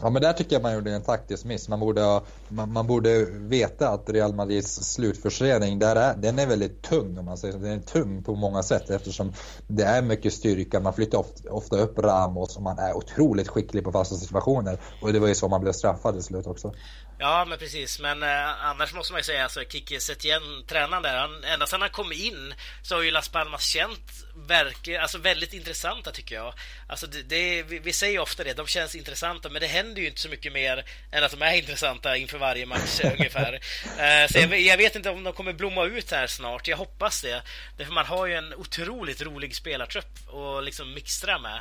Ja 0.00 0.10
men 0.10 0.22
där 0.22 0.32
tycker 0.32 0.52
jag 0.52 0.62
man 0.62 0.74
gjorde 0.74 0.92
en 0.92 1.04
taktisk 1.04 1.44
miss. 1.44 1.68
Man 1.68 1.80
borde, 1.80 2.20
man, 2.48 2.72
man 2.72 2.86
borde 2.86 3.24
veta 3.30 3.88
att 3.88 4.10
Real 4.10 4.34
Madrids 4.34 4.92
slutförsening, 4.94 5.78
där 5.78 5.96
är, 5.96 6.14
den 6.14 6.38
är 6.38 6.46
väldigt 6.46 6.82
tung 6.82 7.18
om 7.18 7.24
man 7.24 7.38
säger 7.38 7.52
så. 7.52 7.58
Den 7.58 7.78
är 7.78 7.82
tung 7.82 8.22
på 8.24 8.34
många 8.34 8.62
sätt 8.62 8.90
eftersom 8.90 9.32
det 9.66 9.82
är 9.82 10.02
mycket 10.02 10.32
styrka. 10.32 10.80
Man 10.80 10.94
flyttar 10.94 11.18
ofta, 11.18 11.50
ofta 11.50 11.76
upp 11.76 11.98
Ramos 11.98 12.56
och 12.56 12.62
man 12.62 12.78
är 12.78 12.96
otroligt 12.96 13.48
skicklig 13.48 13.84
på 13.84 13.92
fasta 13.92 14.14
situationer. 14.14 14.78
Och 15.02 15.12
det 15.12 15.18
var 15.18 15.28
ju 15.28 15.34
så 15.34 15.48
man 15.48 15.60
blev 15.60 15.72
straffad 15.72 16.16
i 16.16 16.22
slut 16.22 16.46
också. 16.46 16.74
Ja, 17.18 17.44
men 17.48 17.58
precis. 17.58 18.00
Men 18.00 18.22
eh, 18.22 18.64
annars 18.64 18.94
måste 18.94 19.12
man 19.12 19.20
ju 19.20 19.24
säga, 19.24 19.42
alltså 19.42 19.60
Kiki 19.60 20.00
Setien, 20.00 20.42
tränaren 20.66 21.02
där, 21.02 21.16
han, 21.18 21.44
ända 21.44 21.66
sedan 21.66 21.80
han 21.80 21.90
kom 21.90 22.12
in 22.12 22.54
så 22.82 22.94
har 22.94 23.02
ju 23.02 23.10
Las 23.10 23.28
Palmas 23.28 23.62
känt 23.62 24.25
verkligen, 24.36 25.02
alltså 25.02 25.18
väldigt 25.18 25.52
intressanta 25.52 26.10
tycker 26.10 26.34
jag. 26.34 26.54
Alltså 26.86 27.06
det, 27.06 27.22
det 27.22 27.62
vi, 27.62 27.78
vi, 27.78 27.92
säger 27.92 28.18
ofta 28.18 28.44
det, 28.44 28.54
de 28.54 28.66
känns 28.66 28.94
intressanta, 28.94 29.48
men 29.48 29.60
det 29.60 29.66
händer 29.66 30.02
ju 30.02 30.08
inte 30.08 30.20
så 30.20 30.28
mycket 30.28 30.52
mer 30.52 30.84
än 31.10 31.24
att 31.24 31.30
de 31.30 31.42
är 31.42 31.54
intressanta 31.56 32.16
inför 32.16 32.38
varje 32.38 32.66
match 32.66 33.00
ungefär. 33.04 33.52
Eh, 33.84 34.28
så 34.30 34.38
jag, 34.38 34.60
jag, 34.60 34.76
vet 34.76 34.96
inte 34.96 35.10
om 35.10 35.24
de 35.24 35.32
kommer 35.32 35.52
blomma 35.52 35.84
ut 35.84 36.10
här 36.10 36.26
snart, 36.26 36.68
jag 36.68 36.76
hoppas 36.76 37.22
det. 37.22 37.42
Därför 37.76 37.92
man 37.92 38.06
har 38.06 38.26
ju 38.26 38.34
en 38.34 38.54
otroligt 38.54 39.22
rolig 39.22 39.56
spelartrupp 39.56 40.34
att 40.34 40.64
liksom 40.64 40.94
mixtra 40.94 41.38
med. 41.38 41.60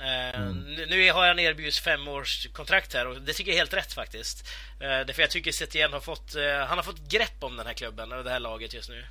Eh, 0.00 0.40
mm. 0.40 0.74
Nu 0.88 1.12
har 1.12 1.28
han 1.28 1.38
erbjudits 1.38 1.80
fem 1.80 2.08
års 2.08 2.48
kontrakt 2.52 2.94
här 2.94 3.06
och 3.06 3.22
det 3.22 3.32
tycker 3.32 3.50
jag 3.50 3.56
är 3.56 3.60
helt 3.60 3.74
rätt 3.74 3.92
faktiskt. 3.92 4.48
Uh, 4.74 4.86
därför 4.86 5.22
jag 5.22 5.30
tycker 5.30 5.52
Setien 5.52 5.92
har 5.92 6.00
fått, 6.00 6.36
uh, 6.36 6.42
han 6.42 6.78
har 6.78 6.82
fått 6.82 7.08
grepp 7.08 7.44
om 7.44 7.56
den 7.56 7.66
här 7.66 7.74
klubben 7.74 8.12
och 8.12 8.24
det 8.24 8.30
här 8.30 8.40
laget 8.40 8.74
just 8.74 8.88
nu. 8.88 9.04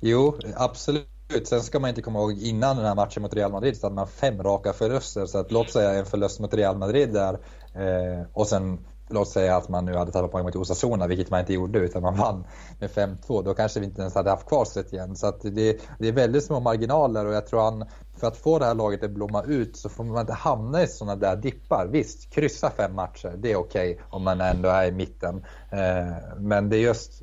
Jo, 0.00 0.40
absolut. 0.56 1.08
Sen 1.44 1.60
ska 1.60 1.78
man 1.78 1.88
inte 1.88 2.02
komma 2.02 2.18
ihåg 2.18 2.32
innan 2.32 2.76
den 2.76 2.86
här 2.86 2.94
matchen 2.94 3.22
mot 3.22 3.34
Real 3.34 3.52
Madrid 3.52 3.76
så 3.76 3.86
hade 3.86 3.94
man 3.94 4.06
fem 4.06 4.42
raka 4.42 4.72
förluster. 4.72 5.26
Så 5.26 5.38
att 5.38 5.52
låt 5.52 5.70
säga 5.70 5.90
en 5.90 6.06
förlust 6.06 6.40
mot 6.40 6.54
Real 6.54 6.78
Madrid 6.78 7.12
där 7.12 7.38
eh, 7.74 8.26
och 8.32 8.46
sen 8.46 8.78
låt 9.12 9.28
säga 9.28 9.56
att 9.56 9.68
man 9.68 9.84
nu 9.84 9.94
hade 9.94 10.12
tappat 10.12 10.30
poäng 10.30 10.44
mot 10.44 10.56
Osasuna, 10.56 11.06
vilket 11.06 11.30
man 11.30 11.40
inte 11.40 11.52
gjorde, 11.52 11.78
utan 11.78 12.02
man 12.02 12.16
vann 12.16 12.44
med 12.80 12.90
5-2. 12.90 13.42
Då 13.44 13.54
kanske 13.54 13.80
vi 13.80 13.86
inte 13.86 14.00
ens 14.00 14.14
hade 14.14 14.30
haft 14.30 14.48
kvar 14.48 14.66
igen. 14.92 15.16
Så 15.16 15.26
att 15.26 15.40
det, 15.40 15.80
det 15.98 16.08
är 16.08 16.12
väldigt 16.12 16.44
små 16.44 16.60
marginaler 16.60 17.26
och 17.26 17.34
jag 17.34 17.46
tror 17.46 17.60
han, 17.60 17.84
för 18.16 18.26
att 18.26 18.36
få 18.36 18.58
det 18.58 18.64
här 18.64 18.74
laget 18.74 19.04
att 19.04 19.10
blomma 19.10 19.42
ut 19.42 19.76
så 19.76 19.88
får 19.88 20.04
man 20.04 20.20
inte 20.20 20.32
hamna 20.32 20.82
i 20.82 20.86
sådana 20.86 21.16
där 21.16 21.36
dippar. 21.36 21.86
Visst, 21.86 22.30
kryssa 22.30 22.70
fem 22.70 22.94
matcher, 22.94 23.34
det 23.36 23.52
är 23.52 23.56
okej 23.56 23.92
okay 23.92 24.04
om 24.10 24.22
man 24.22 24.40
ändå 24.40 24.68
är 24.68 24.86
i 24.86 24.92
mitten. 24.92 25.44
Eh, 25.70 26.38
men 26.38 26.68
det 26.68 26.76
är 26.76 26.80
just 26.80 27.22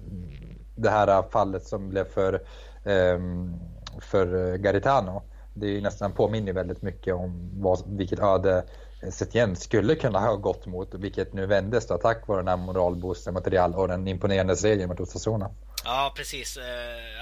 det 0.76 0.90
här 0.90 1.24
fallet 1.30 1.68
som 1.68 1.90
blev 1.90 2.04
för, 2.04 2.42
ehm, 2.86 3.60
för 4.02 4.58
Garitano. 4.58 5.24
Det 5.54 5.78
är 5.78 5.82
nästan 5.82 6.14
påminner 6.14 6.54
väldigt 6.54 6.82
mycket 6.82 7.14
om 7.14 7.50
vad, 7.54 7.84
vilket 7.98 8.20
öde 8.20 8.64
Setien 9.12 9.56
skulle 9.56 9.96
kunna 9.96 10.20
ha 10.20 10.36
gått 10.36 10.66
mot, 10.66 10.94
vilket 10.94 11.34
nu 11.34 11.46
vändes 11.46 11.88
då, 11.88 11.98
tack 11.98 12.28
vare 12.28 12.40
den 12.40 12.48
här 12.48 12.58
moralboosten 12.58 13.34
mot 13.34 13.48
Real 13.48 13.76
och 13.76 13.88
den 13.88 14.08
imponerande 14.08 14.56
segern 14.56 14.90
mot 14.90 15.00
Osasuna. 15.00 15.52
Ja, 15.86 16.14
precis. 16.16 16.58
Eh, 16.58 16.64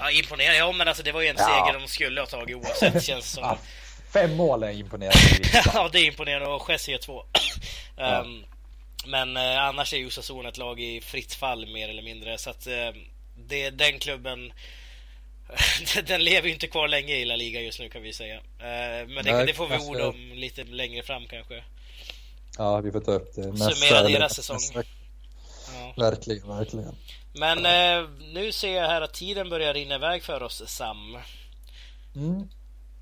ja, 0.00 0.10
imponerande. 0.10 0.58
Ja, 0.58 0.72
men 0.72 0.88
alltså 0.88 1.02
det 1.02 1.12
var 1.12 1.20
ju 1.20 1.28
en 1.28 1.36
ja. 1.38 1.44
seger 1.44 1.80
de 1.80 1.88
skulle 1.88 2.20
ha 2.20 2.26
tagit 2.26 2.56
oavsett, 2.56 3.02
känns 3.04 3.30
som. 3.30 3.42
Ja, 3.44 3.58
fem 4.12 4.36
mål 4.36 4.62
är 4.62 4.70
imponerande. 4.70 5.18
ja, 5.74 5.88
det 5.92 5.98
är 5.98 6.06
imponerande 6.06 6.48
och 6.48 6.70
Jesse 6.70 6.90
gör 6.90 6.98
två. 6.98 7.22
Ja. 8.00 8.20
Um, 8.20 8.44
men 9.06 9.36
eh, 9.36 9.64
annars 9.64 9.94
är 9.94 9.98
ju 9.98 10.06
Osasuna 10.06 10.48
ett 10.48 10.58
lag 10.58 10.80
i 10.80 11.00
fritt 11.00 11.34
fall 11.34 11.66
mer 11.66 11.88
eller 11.88 12.02
mindre, 12.02 12.38
så 12.38 12.50
att 12.50 12.66
eh, 12.66 12.72
det, 13.36 13.70
den 13.70 13.98
klubben 13.98 14.52
den 16.06 16.24
lever 16.24 16.48
ju 16.48 16.54
inte 16.54 16.66
kvar 16.66 16.88
länge 16.88 17.14
i 17.14 17.24
La 17.24 17.36
Liga 17.36 17.60
just 17.60 17.80
nu 17.80 17.88
kan 17.88 18.02
vi 18.02 18.12
säga. 18.12 18.36
Eh, 18.36 19.08
men 19.08 19.24
det, 19.24 19.32
Nej, 19.32 19.46
det 19.46 19.54
får 19.54 19.68
vi 19.68 19.78
ord 19.78 20.00
om 20.00 20.32
lite 20.34 20.64
längre 20.64 21.02
fram 21.02 21.26
kanske. 21.26 21.64
Ja, 22.58 22.80
vi 22.80 22.92
får 22.92 23.00
ta 23.00 23.12
upp 23.12 23.34
det 23.34 23.46
nästa 23.46 23.70
Summera 23.70 24.08
deras 24.08 24.34
säsong. 24.34 24.58
Ja. 24.74 25.94
Verkligen, 25.96 26.48
verkligen. 26.48 26.94
Men 27.32 27.58
eh, 27.66 28.10
nu 28.32 28.52
ser 28.52 28.74
jag 28.74 28.88
här 28.88 29.00
att 29.00 29.14
tiden 29.14 29.50
börjar 29.50 29.74
rinna 29.74 29.94
iväg 29.94 30.22
för 30.22 30.42
oss, 30.42 30.62
Sam. 30.66 31.18
Mm. 32.16 32.48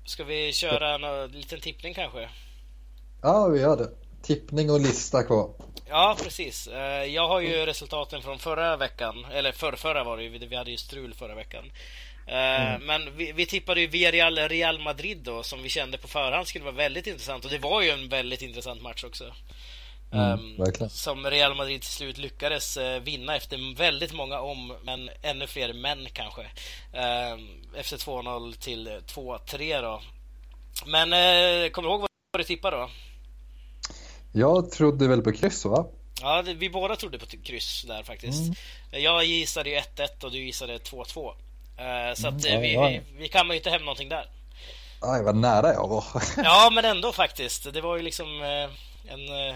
Ska 0.05 0.23
vi 0.23 0.53
köra 0.53 0.95
en 0.95 1.31
liten 1.31 1.59
tippning 1.59 1.93
kanske? 1.93 2.29
Ja, 3.21 3.47
vi 3.47 3.59
gör 3.59 3.77
det. 3.77 3.89
Tippning 4.21 4.71
och 4.71 4.79
lista 4.79 5.23
kvar. 5.23 5.49
Ja, 5.89 6.17
precis. 6.23 6.67
Eh, 6.67 7.03
jag 7.03 7.27
har 7.27 7.39
ju 7.39 7.65
resultaten 7.65 8.21
från 8.21 8.39
förra 8.39 8.77
veckan, 8.77 9.25
eller 9.31 9.51
förra, 9.51 9.75
förra 9.75 10.03
var 10.03 10.17
det 10.17 10.23
ju, 10.23 10.47
vi 10.47 10.55
hade 10.55 10.71
ju 10.71 10.77
strul 10.77 11.13
förra 11.13 11.35
veckan. 11.35 11.71
Eh, 12.27 12.75
mm. 12.75 12.85
Men 12.85 13.17
vi, 13.17 13.31
vi 13.31 13.45
tippade 13.45 13.81
ju 13.81 13.87
Villarreal 13.87 14.37
Real 14.37 14.79
Madrid 14.79 15.17
då, 15.17 15.43
som 15.43 15.63
vi 15.63 15.69
kände 15.69 15.97
på 15.97 16.07
förhand 16.07 16.47
skulle 16.47 16.65
vara 16.65 16.75
väldigt 16.75 17.07
intressant. 17.07 17.45
Och 17.45 17.51
det 17.51 17.57
var 17.57 17.81
ju 17.81 17.89
en 17.89 18.09
väldigt 18.09 18.41
intressant 18.41 18.81
match 18.81 19.03
också. 19.03 19.33
Mm, 20.11 20.61
um, 20.81 20.89
som 20.89 21.25
Real 21.25 21.55
Madrid 21.55 21.81
till 21.81 21.89
slut 21.89 22.17
lyckades 22.17 22.77
uh, 22.77 22.99
vinna 22.99 23.35
efter 23.35 23.77
väldigt 23.77 24.13
många 24.13 24.39
om, 24.39 24.73
men 24.83 25.09
ännu 25.21 25.47
fler 25.47 25.73
män 25.73 26.07
kanske. 26.13 26.41
Uh, 26.41 27.79
efter 27.79 27.97
2-0 27.97 28.59
till 28.59 28.87
2-3 28.87 29.81
då. 29.81 30.01
Men 30.85 31.13
uh, 31.13 31.69
kommer 31.69 31.89
du 31.89 31.93
ihåg 31.93 32.01
vad 32.01 32.09
du 32.37 32.43
tippade 32.43 32.77
då? 32.77 32.89
Jag 34.31 34.71
trodde 34.71 35.07
väl 35.07 35.21
på 35.21 35.31
kryss 35.31 35.65
va? 35.65 35.87
Ja, 36.21 36.43
vi 36.57 36.69
båda 36.69 36.95
trodde 36.95 37.19
på 37.19 37.25
kryss 37.25 37.85
där 37.87 38.03
faktiskt. 38.03 38.41
Mm. 38.41 38.55
Jag 38.91 39.25
gissade 39.25 39.69
ju 39.69 39.75
1-1 39.75 40.23
och 40.23 40.31
du 40.31 40.45
gissade 40.45 40.77
2-2. 40.77 41.33
Eh, 41.77 42.13
så 42.13 42.27
att 42.27 42.45
mm, 42.45 42.61
vi, 42.61 42.77
vi, 42.77 43.01
vi 43.17 43.27
kammar 43.27 43.53
ju 43.53 43.57
inte 43.57 43.69
hem 43.69 43.81
någonting 43.81 44.09
där. 44.09 44.29
Aj, 45.01 45.23
vad 45.23 45.35
nära 45.35 45.73
jag 45.73 45.87
var. 45.87 46.03
ja, 46.37 46.69
men 46.73 46.85
ändå 46.85 47.11
faktiskt. 47.11 47.73
Det 47.73 47.81
var 47.81 47.97
ju 47.97 48.03
liksom 48.03 48.41
eh, 48.41 49.13
en... 49.13 49.55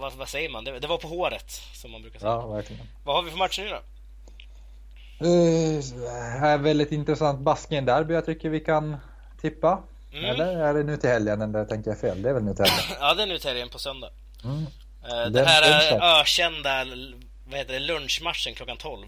Vad, 0.00 0.12
vad 0.12 0.28
säger 0.28 0.48
man? 0.50 0.64
Det, 0.64 0.78
det, 0.78 0.86
var 0.86 0.98
på 0.98 1.08
håret, 1.08 1.50
som 1.74 1.90
man 1.90 2.02
brukar 2.02 2.18
säga. 2.18 2.32
Ja, 2.32 2.46
verkligen. 2.46 2.88
Vad 3.04 3.16
har 3.16 3.22
vi 3.22 3.30
för 3.30 3.38
matcher 3.38 3.62
nu 3.62 3.68
då? 3.68 3.80
Uh, 5.24 5.80
här 6.40 6.58
väldigt 6.58 6.92
intressant 6.92 7.40
Baskien-derby 7.40 8.14
jag 8.14 8.26
tycker 8.26 8.48
vi 8.48 8.60
kan 8.60 8.96
tippa. 9.40 9.82
Mm. 10.12 10.24
Eller 10.24 10.56
är 10.56 10.74
det 10.74 10.82
nu 10.82 10.96
till 10.96 11.10
helgen 11.10 11.42
eller 11.42 11.64
tänker 11.64 11.90
jag 11.90 12.00
fel? 12.00 12.22
Det 12.22 12.28
är 12.28 12.34
väl 12.34 12.42
nu 12.42 12.54
till 12.54 12.64
helgen? 12.64 12.96
ja, 13.00 13.14
det 13.14 13.22
är 13.22 13.26
nu 13.26 13.38
till 13.38 13.48
helgen 13.48 13.68
på 13.68 13.78
söndag. 13.78 14.10
Mm. 14.44 14.56
Uh, 14.56 15.32
det 15.32 15.44
här 15.44 15.62
är 15.62 16.20
ökända 16.20 16.84
vad 17.46 17.58
heter 17.58 17.72
det, 17.72 17.78
lunchmatchen 17.78 18.54
klockan 18.54 18.76
12. 18.76 19.06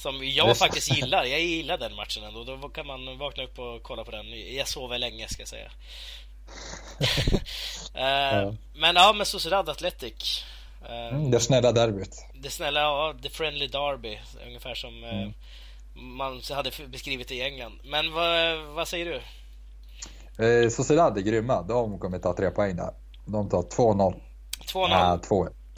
Som 0.00 0.20
jag 0.22 0.56
faktiskt 0.56 0.90
gillar. 0.96 1.24
Jag 1.24 1.40
gillar 1.40 1.78
den 1.78 1.94
matchen 1.94 2.24
ändå. 2.24 2.44
Då 2.44 2.68
kan 2.68 2.86
man 2.86 3.18
vakna 3.18 3.44
upp 3.44 3.58
och 3.58 3.82
kolla 3.82 4.04
på 4.04 4.10
den. 4.10 4.54
Jag 4.56 4.68
sover 4.68 4.98
länge 4.98 5.28
ska 5.28 5.42
jag 5.42 5.48
säga. 5.48 5.70
uh, 7.94 8.00
ja. 8.42 8.54
Men 8.74 8.96
ja, 8.96 9.12
med 9.12 9.26
Sociedad 9.26 9.68
Athletic. 9.68 10.44
Uh, 10.82 11.16
mm, 11.16 11.30
det 11.30 11.40
snälla 11.40 11.72
derbyt. 11.72 12.24
Det 12.34 12.50
snälla, 12.50 12.80
ja, 12.80 13.14
the 13.22 13.30
friendly 13.30 13.66
derby. 13.66 14.18
Ungefär 14.46 14.74
som 14.74 15.04
mm. 15.04 15.32
man 15.94 16.42
hade 16.50 16.70
beskrivit 16.88 17.28
det 17.28 17.34
i 17.34 17.42
England. 17.42 17.80
Men 17.84 18.12
vad, 18.12 18.58
vad 18.58 18.88
säger 18.88 19.06
du? 19.06 19.20
Eh, 20.44 20.68
Sociedad 20.68 21.18
är 21.18 21.22
grymma. 21.22 21.62
De 21.62 21.98
kommer 21.98 22.18
ta 22.18 22.36
tre 22.36 22.50
poäng 22.50 22.76
där. 22.76 22.90
De 23.26 23.48
tar 23.48 23.62
2-0. 23.62 24.14
2-0? 24.72 24.88
Ja, 24.90 25.18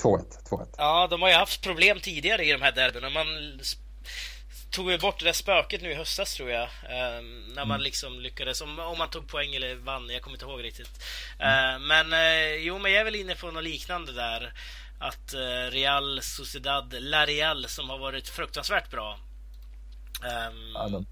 2-1. 0.03 0.66
Ja, 0.77 1.07
de 1.11 1.23
har 1.23 1.29
ju 1.29 1.35
haft 1.35 1.62
problem 1.62 2.01
tidigare 2.01 2.45
i 2.45 2.53
de 2.53 2.62
här 2.62 2.73
derbyna. 2.73 3.11
Man 3.11 3.27
tog 4.71 4.91
ju 4.91 4.99
bort 4.99 5.19
det 5.19 5.25
där 5.25 5.33
spöket 5.33 5.83
nu 5.83 5.91
i 5.91 5.95
höstas 5.95 6.35
tror 6.35 6.51
jag. 6.51 6.63
Eh, 6.63 7.23
när 7.49 7.65
man 7.65 7.71
mm. 7.71 7.81
liksom 7.81 8.21
lyckades, 8.21 8.61
om, 8.61 8.79
om, 8.79 8.99
man 8.99 9.11
tog 9.11 9.29
poäng 9.29 9.55
eller 9.55 9.75
vann, 9.75 10.11
jag 10.11 10.23
kommer 10.23 10.37
inte 10.37 10.47
ihåg 10.47 10.65
riktigt. 10.65 11.05
Mm. 11.39 11.75
Eh, 11.75 11.81
men 11.81 12.13
eh, 12.13 12.55
jo, 12.55 12.79
men 12.79 12.93
jag 12.93 13.01
är 13.01 13.05
väl 13.05 13.15
inne 13.15 13.35
på 13.35 13.51
något 13.51 13.65
liknande 13.65 14.13
där. 14.13 14.53
Att 14.99 15.35
eh, 15.35 15.71
Real 15.71 16.23
Sociedad, 16.23 16.95
La 16.99 17.27
Real 17.27 17.69
som 17.69 17.91
har 17.91 17.99
varit 17.99 18.29
fruktansvärt 18.29 18.91
bra. 18.91 19.19
Ehm, 20.25 20.73
ja, 20.75 20.89
de 20.89 21.07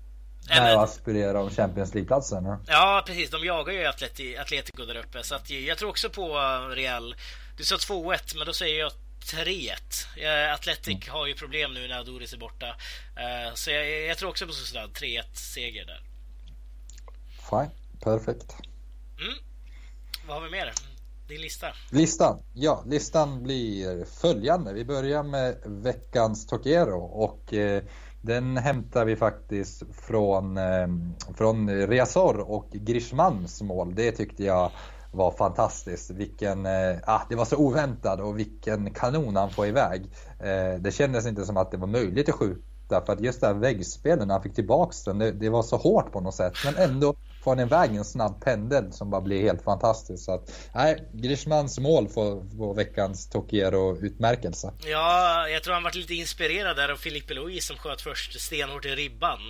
när 0.48 0.76
och 0.76 0.82
aspirerar 0.82 1.34
om 1.34 1.50
Champions 1.50 1.94
League-platsen. 1.94 2.56
Ja, 2.66 3.02
precis. 3.06 3.30
De 3.30 3.44
jagar 3.44 3.72
ju 3.72 3.86
Atleti, 3.86 4.36
Atletico 4.36 4.84
där 4.84 4.96
uppe. 4.96 5.22
Så 5.22 5.34
att 5.34 5.50
jag 5.50 5.78
tror 5.78 5.90
också 5.90 6.10
på 6.10 6.38
Real. 6.74 7.14
Du 7.56 7.64
sa 7.64 7.76
2-1, 7.76 8.36
men 8.36 8.46
då 8.46 8.52
säger 8.52 8.80
jag 8.80 8.92
3-1. 9.24 10.54
Atletic 10.54 11.08
mm. 11.08 11.14
har 11.14 11.26
ju 11.26 11.34
problem 11.34 11.74
nu 11.74 11.88
när 11.88 11.98
Adoris 11.98 12.32
är 12.32 12.38
borta. 12.38 12.66
Eh, 13.16 13.54
så 13.54 13.70
jag, 13.70 14.06
jag 14.06 14.18
tror 14.18 14.30
också 14.30 14.46
på 14.46 14.52
Sociedad. 14.52 14.90
3-1 14.90 15.22
seger 15.34 15.84
där. 15.86 16.02
Fine, 17.50 17.70
perfekt. 18.00 18.56
Mm. 19.20 19.34
Vad 20.26 20.36
har 20.36 20.44
vi 20.44 20.50
mer? 20.50 20.72
Din 21.28 21.40
lista? 21.40 21.66
Listan? 21.90 22.42
Ja, 22.54 22.84
listan 22.86 23.42
blir 23.42 24.04
följande. 24.04 24.72
Vi 24.72 24.84
börjar 24.84 25.22
med 25.22 25.56
veckans 25.64 26.46
Tokero 26.46 27.00
och 27.00 27.54
eh, 27.54 27.82
den 28.22 28.56
hämtar 28.56 29.04
vi 29.04 29.16
faktiskt 29.16 29.82
från, 29.92 30.56
eh, 30.56 30.88
från 31.36 31.86
Reasor 31.86 32.50
och 32.50 32.70
Grishmans 32.70 33.62
mål. 33.62 33.94
Det 33.94 34.12
tyckte 34.12 34.44
jag 34.44 34.70
var 35.12 35.30
fantastiskt. 35.30 36.10
Vilken, 36.10 36.66
eh, 36.66 36.96
ah, 37.04 37.20
det 37.28 37.34
var 37.34 37.44
så 37.44 37.56
oväntat 37.56 38.20
och 38.20 38.38
vilken 38.38 38.94
kanon 38.94 39.36
han 39.36 39.50
får 39.50 39.66
iväg. 39.66 40.10
Eh, 40.40 40.80
det 40.80 40.94
kändes 40.94 41.26
inte 41.26 41.44
som 41.44 41.56
att 41.56 41.70
det 41.70 41.76
var 41.76 41.86
möjligt 41.86 42.28
att 42.28 42.34
skjuta 42.34 43.06
för 43.06 43.12
att 43.12 43.20
just 43.20 43.40
det 43.40 43.46
här 43.46 43.54
väggspelet 43.54 44.26
när 44.26 44.34
han 44.34 44.42
fick 44.42 44.54
tillbaks 44.54 45.04
den, 45.04 45.18
det, 45.18 45.32
det, 45.32 45.48
var 45.48 45.62
så 45.62 45.76
hårt 45.76 46.12
på 46.12 46.20
något 46.20 46.34
sätt. 46.34 46.52
Men 46.64 46.90
ändå 46.90 47.14
får 47.42 47.50
han 47.50 47.60
iväg 47.60 47.96
en 47.96 48.04
snabb 48.04 48.44
pendel 48.44 48.92
som 48.92 49.10
bara 49.10 49.20
blir 49.20 49.42
helt 49.42 49.62
fantastisk. 49.62 50.24
Så 50.24 50.34
att, 50.34 50.70
nej, 50.74 51.08
Grishmans 51.12 51.78
mål 51.78 52.08
får, 52.08 52.56
får 52.56 52.74
veckans 52.74 53.30
Tokiero-utmärkelse. 53.30 54.72
Ja, 54.86 55.48
jag 55.48 55.62
tror 55.62 55.74
han 55.74 55.82
varit 55.82 55.94
lite 55.94 56.14
inspirerad 56.14 56.76
där 56.76 56.88
av 56.88 56.96
Philippe 56.96 57.34
Louis 57.34 57.66
som 57.66 57.76
sköt 57.76 58.00
först 58.00 58.40
stenhårt 58.40 58.84
i 58.84 58.88
ribban. 58.88 59.40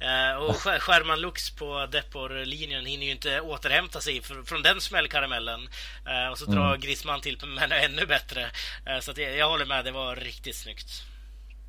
Eh, 0.00 0.36
och 0.42 0.56
Sherman 0.56 1.20
Lux 1.20 1.50
på 1.50 1.86
Depor-linjen 1.86 2.86
hinner 2.86 3.06
ju 3.06 3.12
inte 3.12 3.40
återhämta 3.40 4.00
sig 4.00 4.22
från 4.22 4.62
den 4.62 4.80
smällkaramellen. 4.80 5.68
Eh, 6.06 6.32
och 6.32 6.38
så 6.38 6.44
drar 6.44 6.68
mm. 6.68 6.80
Grisman 6.80 7.20
till 7.20 7.38
men 7.46 7.72
ännu 7.72 8.06
bättre. 8.06 8.42
Eh, 8.86 9.00
så 9.00 9.12
jag, 9.16 9.36
jag 9.36 9.50
håller 9.50 9.66
med, 9.66 9.84
det 9.84 9.90
var 9.90 10.16
riktigt 10.16 10.56
snyggt. 10.56 11.11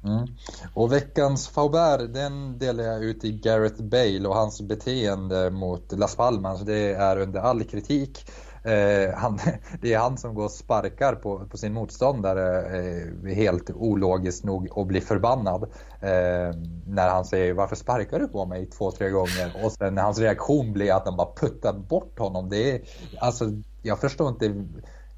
Mm. 0.06 0.28
Och 0.74 0.92
veckans 0.92 1.48
Faubert 1.48 2.14
den 2.14 2.58
delar 2.58 2.84
jag 2.84 3.04
ut 3.04 3.24
i 3.24 3.32
Gareth 3.32 3.84
Bale 3.84 4.28
och 4.28 4.36
hans 4.36 4.62
beteende 4.62 5.50
mot 5.50 5.92
Las 5.92 6.16
Palmas. 6.16 6.62
Det 6.62 6.94
är 6.94 7.18
under 7.18 7.40
all 7.40 7.64
kritik. 7.64 8.26
Eh, 8.64 9.16
han, 9.16 9.40
det 9.82 9.94
är 9.94 9.98
han 9.98 10.18
som 10.18 10.36
går 10.36 10.44
och 10.44 10.52
sparkar 10.52 11.16
på, 11.16 11.46
på 11.46 11.58
sin 11.58 11.74
motståndare 11.74 12.62
eh, 12.78 13.36
helt 13.36 13.70
ologiskt 13.70 14.44
nog 14.44 14.68
och 14.72 14.88
blir 14.88 15.02
förbannad. 15.02 15.64
Eh, 16.02 16.56
när 16.88 17.10
han 17.10 17.26
säger 17.26 17.54
varför 17.54 17.76
sparkar 17.76 18.20
du 18.20 18.28
på 18.28 18.46
mig 18.46 18.66
två, 18.66 18.92
tre 18.92 19.10
gånger? 19.10 19.66
Och 19.66 19.72
sen 19.72 19.98
hans 19.98 20.20
reaktion 20.20 20.74
blir 20.74 20.94
att 20.94 21.06
han 21.06 21.18
bara 21.18 21.36
puttar 21.36 21.74
bort 21.74 22.20
honom. 22.20 22.50
Det 22.50 22.72
är, 22.72 22.82
alltså, 23.20 23.46
jag 23.82 24.00
förstår 24.00 24.30
inte 24.30 24.66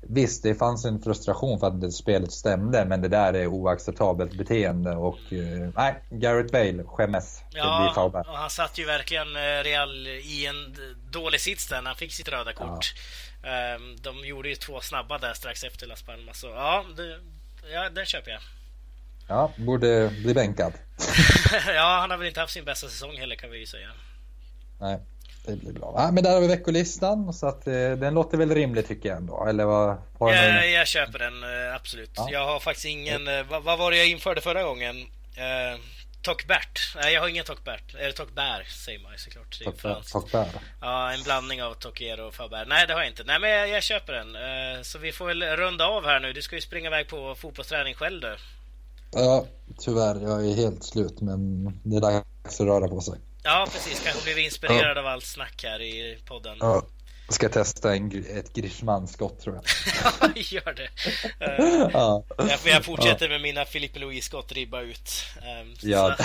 Visst, 0.09 0.43
det 0.43 0.55
fanns 0.55 0.85
en 0.85 1.01
frustration 1.01 1.59
för 1.59 1.67
att 1.67 1.93
spelet 1.93 2.31
stämde, 2.31 2.85
men 2.85 3.01
det 3.01 3.07
där 3.07 3.33
är 3.33 3.47
oacceptabelt 3.47 4.37
beteende 4.37 4.95
och 4.95 5.33
eh, 5.33 5.69
nej, 5.75 6.03
Garrett 6.09 6.51
Bale 6.51 6.83
skämmes. 6.83 7.41
Ja, 7.49 7.93
och 8.27 8.37
han 8.37 8.49
satt 8.49 8.77
ju 8.77 8.85
verkligen 8.85 9.35
eh, 9.35 9.63
Real 9.63 10.07
i 10.07 10.45
en 10.45 10.75
dålig 11.11 11.41
sits 11.41 11.67
där 11.67 11.81
när 11.81 11.89
han 11.89 11.97
fick 11.97 12.13
sitt 12.13 12.27
röda 12.27 12.53
kort. 12.53 12.93
Ja. 13.43 13.49
Ehm, 13.49 13.95
de 14.01 14.25
gjorde 14.25 14.49
ju 14.49 14.55
två 14.55 14.81
snabba 14.81 15.17
där 15.17 15.33
strax 15.33 15.63
efter 15.63 15.87
Las 15.87 16.03
Palmas, 16.03 16.39
så 16.39 16.47
ja, 16.47 16.85
det, 16.97 17.19
ja 17.73 17.89
den 17.89 18.05
köper 18.05 18.31
jag. 18.31 18.41
Ja, 19.27 19.51
borde 19.57 20.11
bli 20.23 20.33
bänkad. 20.33 20.73
ja, 21.67 21.97
han 22.01 22.09
har 22.09 22.17
väl 22.17 22.27
inte 22.27 22.39
haft 22.39 22.53
sin 22.53 22.65
bästa 22.65 22.87
säsong 22.87 23.17
heller 23.17 23.35
kan 23.35 23.51
vi 23.51 23.59
ju 23.59 23.65
säga. 23.65 23.89
Nej. 24.79 24.99
Det 25.45 25.55
blir 25.55 25.73
bra. 25.73 25.93
Ja, 25.97 26.11
men 26.11 26.23
där 26.23 26.33
har 26.33 26.41
vi 26.41 26.47
veckolistan 26.47 27.33
så 27.33 27.47
att 27.47 27.67
eh, 27.67 27.73
den 27.73 28.13
låter 28.13 28.37
väl 28.37 28.55
rimlig 28.55 28.87
tycker 28.87 29.09
jag 29.09 29.17
ändå. 29.17 29.45
Eller 29.45 29.65
vad? 29.65 29.97
Jag, 30.19 30.71
jag 30.71 30.87
köper 30.87 31.19
den 31.19 31.43
eh, 31.43 31.75
absolut. 31.75 32.11
Ja. 32.15 32.29
Jag 32.31 32.45
har 32.45 32.59
faktiskt 32.59 32.85
ingen. 32.85 33.27
Eh, 33.27 33.43
vad, 33.49 33.63
vad, 33.63 33.79
var 33.79 33.91
det 33.91 33.97
jag 33.97 34.07
införde 34.07 34.41
förra 34.41 34.63
gången? 34.63 35.01
Eh, 35.35 35.79
Tokbert. 36.21 36.95
Nej, 36.95 37.13
jag 37.13 37.21
har 37.21 37.27
ingen 37.27 37.45
Tokbert. 37.45 37.95
Eller 37.95 38.11
Tokbär 38.11 38.63
säger 38.85 38.99
man 38.99 39.11
såklart. 39.17 39.59
Tokbär. 40.11 40.47
Ja, 40.81 41.13
en 41.13 41.23
blandning 41.23 41.63
av 41.63 41.73
Tokiero 41.73 42.27
och 42.27 42.33
Faber. 42.33 42.65
Nej, 42.65 42.87
det 42.87 42.93
har 42.93 43.01
jag 43.01 43.09
inte. 43.09 43.23
Nej, 43.23 43.39
men 43.39 43.49
jag, 43.49 43.69
jag 43.69 43.83
köper 43.83 44.13
den. 44.13 44.27
Så 44.85 44.97
vi 44.97 45.11
får 45.11 45.25
väl 45.25 45.43
runda 45.43 45.85
av 45.87 46.05
här 46.05 46.19
nu. 46.19 46.33
Du 46.33 46.41
ska 46.41 46.55
ju 46.55 46.61
springa 46.61 46.87
iväg 46.87 47.07
på 47.07 47.35
fotbollsträning 47.35 47.93
själv 47.93 48.21
du. 48.21 48.35
Ja, 49.11 49.45
tyvärr. 49.79 50.21
Jag 50.21 50.45
är 50.49 50.55
helt 50.55 50.83
slut, 50.83 51.21
men 51.21 51.65
det 51.83 51.95
är 51.95 52.01
dags 52.01 52.59
att 52.59 52.67
röra 52.67 52.87
på 52.87 53.01
sig. 53.01 53.19
Ja, 53.45 53.67
precis. 53.71 54.03
Kanske 54.03 54.23
blir 54.23 54.35
vi 54.35 54.45
inspirerade 54.45 54.99
ja. 54.99 54.99
av 54.99 55.07
allt 55.07 55.25
snack 55.25 55.63
här 55.63 55.81
i 55.81 56.17
podden. 56.25 56.57
Ja. 56.59 56.85
Jag 57.27 57.35
ska 57.35 57.49
testa 57.49 57.95
en, 57.95 58.25
ett 58.37 58.53
Grishman-skott 58.53 59.39
tror 59.39 59.55
jag. 59.55 59.63
ja, 60.21 60.29
gör 60.35 60.73
det. 60.73 60.89
Uh, 61.47 61.89
ja. 61.93 62.23
Jag, 62.37 62.59
jag 62.65 62.85
fortsätter 62.85 63.29
med 63.29 63.41
mina 63.41 63.65
Philippe 63.65 63.99
Louis-skott, 63.99 64.51
ribba 64.51 64.81
ut. 64.81 65.25
Um, 65.61 65.75
ja. 65.81 66.17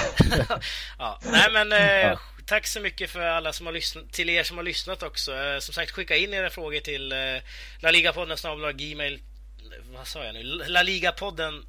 ja. 0.99 1.21
Nej, 1.25 1.49
men 1.53 1.73
uh, 2.13 2.19
tack 2.47 2.67
så 2.67 2.81
mycket 2.81 3.11
för 3.11 3.21
alla 3.21 3.53
som 3.53 3.67
har 3.67 3.73
lyssnat, 3.73 4.13
till 4.13 4.31
er 4.31 4.43
som 4.43 4.57
har 4.57 4.65
lyssnat 4.65 5.03
också. 5.03 5.33
Uh, 5.33 5.59
som 5.59 5.75
sagt, 5.75 5.91
skicka 5.91 6.17
in 6.17 6.35
era 6.35 6.51
frågor 6.51 6.81
till 6.81 7.13
uh, 7.13 7.43
La 7.81 7.91
Liga-podden 7.91 8.73
gmail... 8.73 9.21
Vad 9.97 10.07
sa 10.07 10.25
jag 10.25 10.35
nu? 10.35 10.43
La 10.69 10.83
Liga-podden... 10.83 11.65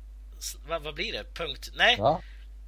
Vad, 0.68 0.82
vad 0.82 0.94
blir 0.94 1.12
det? 1.12 1.34
Punkt... 1.34 1.70
Nej. 1.76 1.96
Ja 1.98 2.22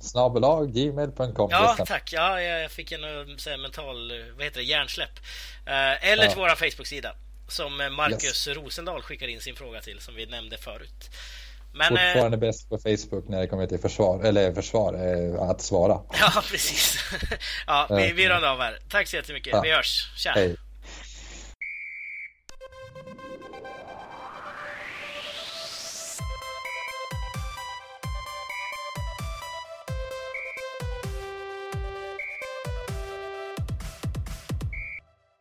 snabbelag 0.03 0.73
gmail.com. 0.73 1.49
Ja, 1.51 1.75
tack. 1.87 2.13
Ja, 2.13 2.41
jag 2.41 2.71
fick 2.71 2.91
en 2.91 3.03
här, 3.03 3.57
mental, 3.57 4.11
vad 4.35 4.43
heter 4.43 4.57
det, 4.57 4.65
hjärnsläpp. 4.65 5.19
Eh, 5.65 6.11
eller 6.11 6.27
till 6.27 6.37
ja. 6.37 6.55
vår 6.55 6.69
Facebook-sida 6.69 7.15
som 7.47 7.77
Marcus 7.77 8.47
yes. 8.47 8.57
Rosendal 8.57 9.01
skickar 9.01 9.27
in 9.27 9.41
sin 9.41 9.55
fråga 9.55 9.81
till 9.81 9.99
som 9.99 10.15
vi 10.15 10.25
nämnde 10.25 10.57
förut. 10.57 11.09
Men, 11.73 11.87
Fortfarande 11.87 12.37
eh, 12.37 12.39
bäst 12.39 12.69
på 12.69 12.77
Facebook 12.77 13.27
när 13.27 13.39
det 13.39 13.47
kommer 13.47 13.67
till 13.67 13.79
försvar, 13.79 14.23
eller 14.23 14.53
försvar, 14.53 14.93
eh, 14.93 15.41
att 15.41 15.61
svara. 15.61 15.93
Ja, 16.19 16.43
precis. 16.51 16.97
ja, 17.67 17.87
vi, 17.89 18.11
vi 18.11 18.29
rundar 18.29 18.51
av 18.51 18.59
här. 18.59 18.79
Tack 18.89 19.07
så 19.07 19.15
jättemycket. 19.15 19.53
Ja. 19.53 19.61
Vi 19.61 19.71
hörs. 19.71 20.11
Tja! 20.15 20.31
Hej. 20.35 20.55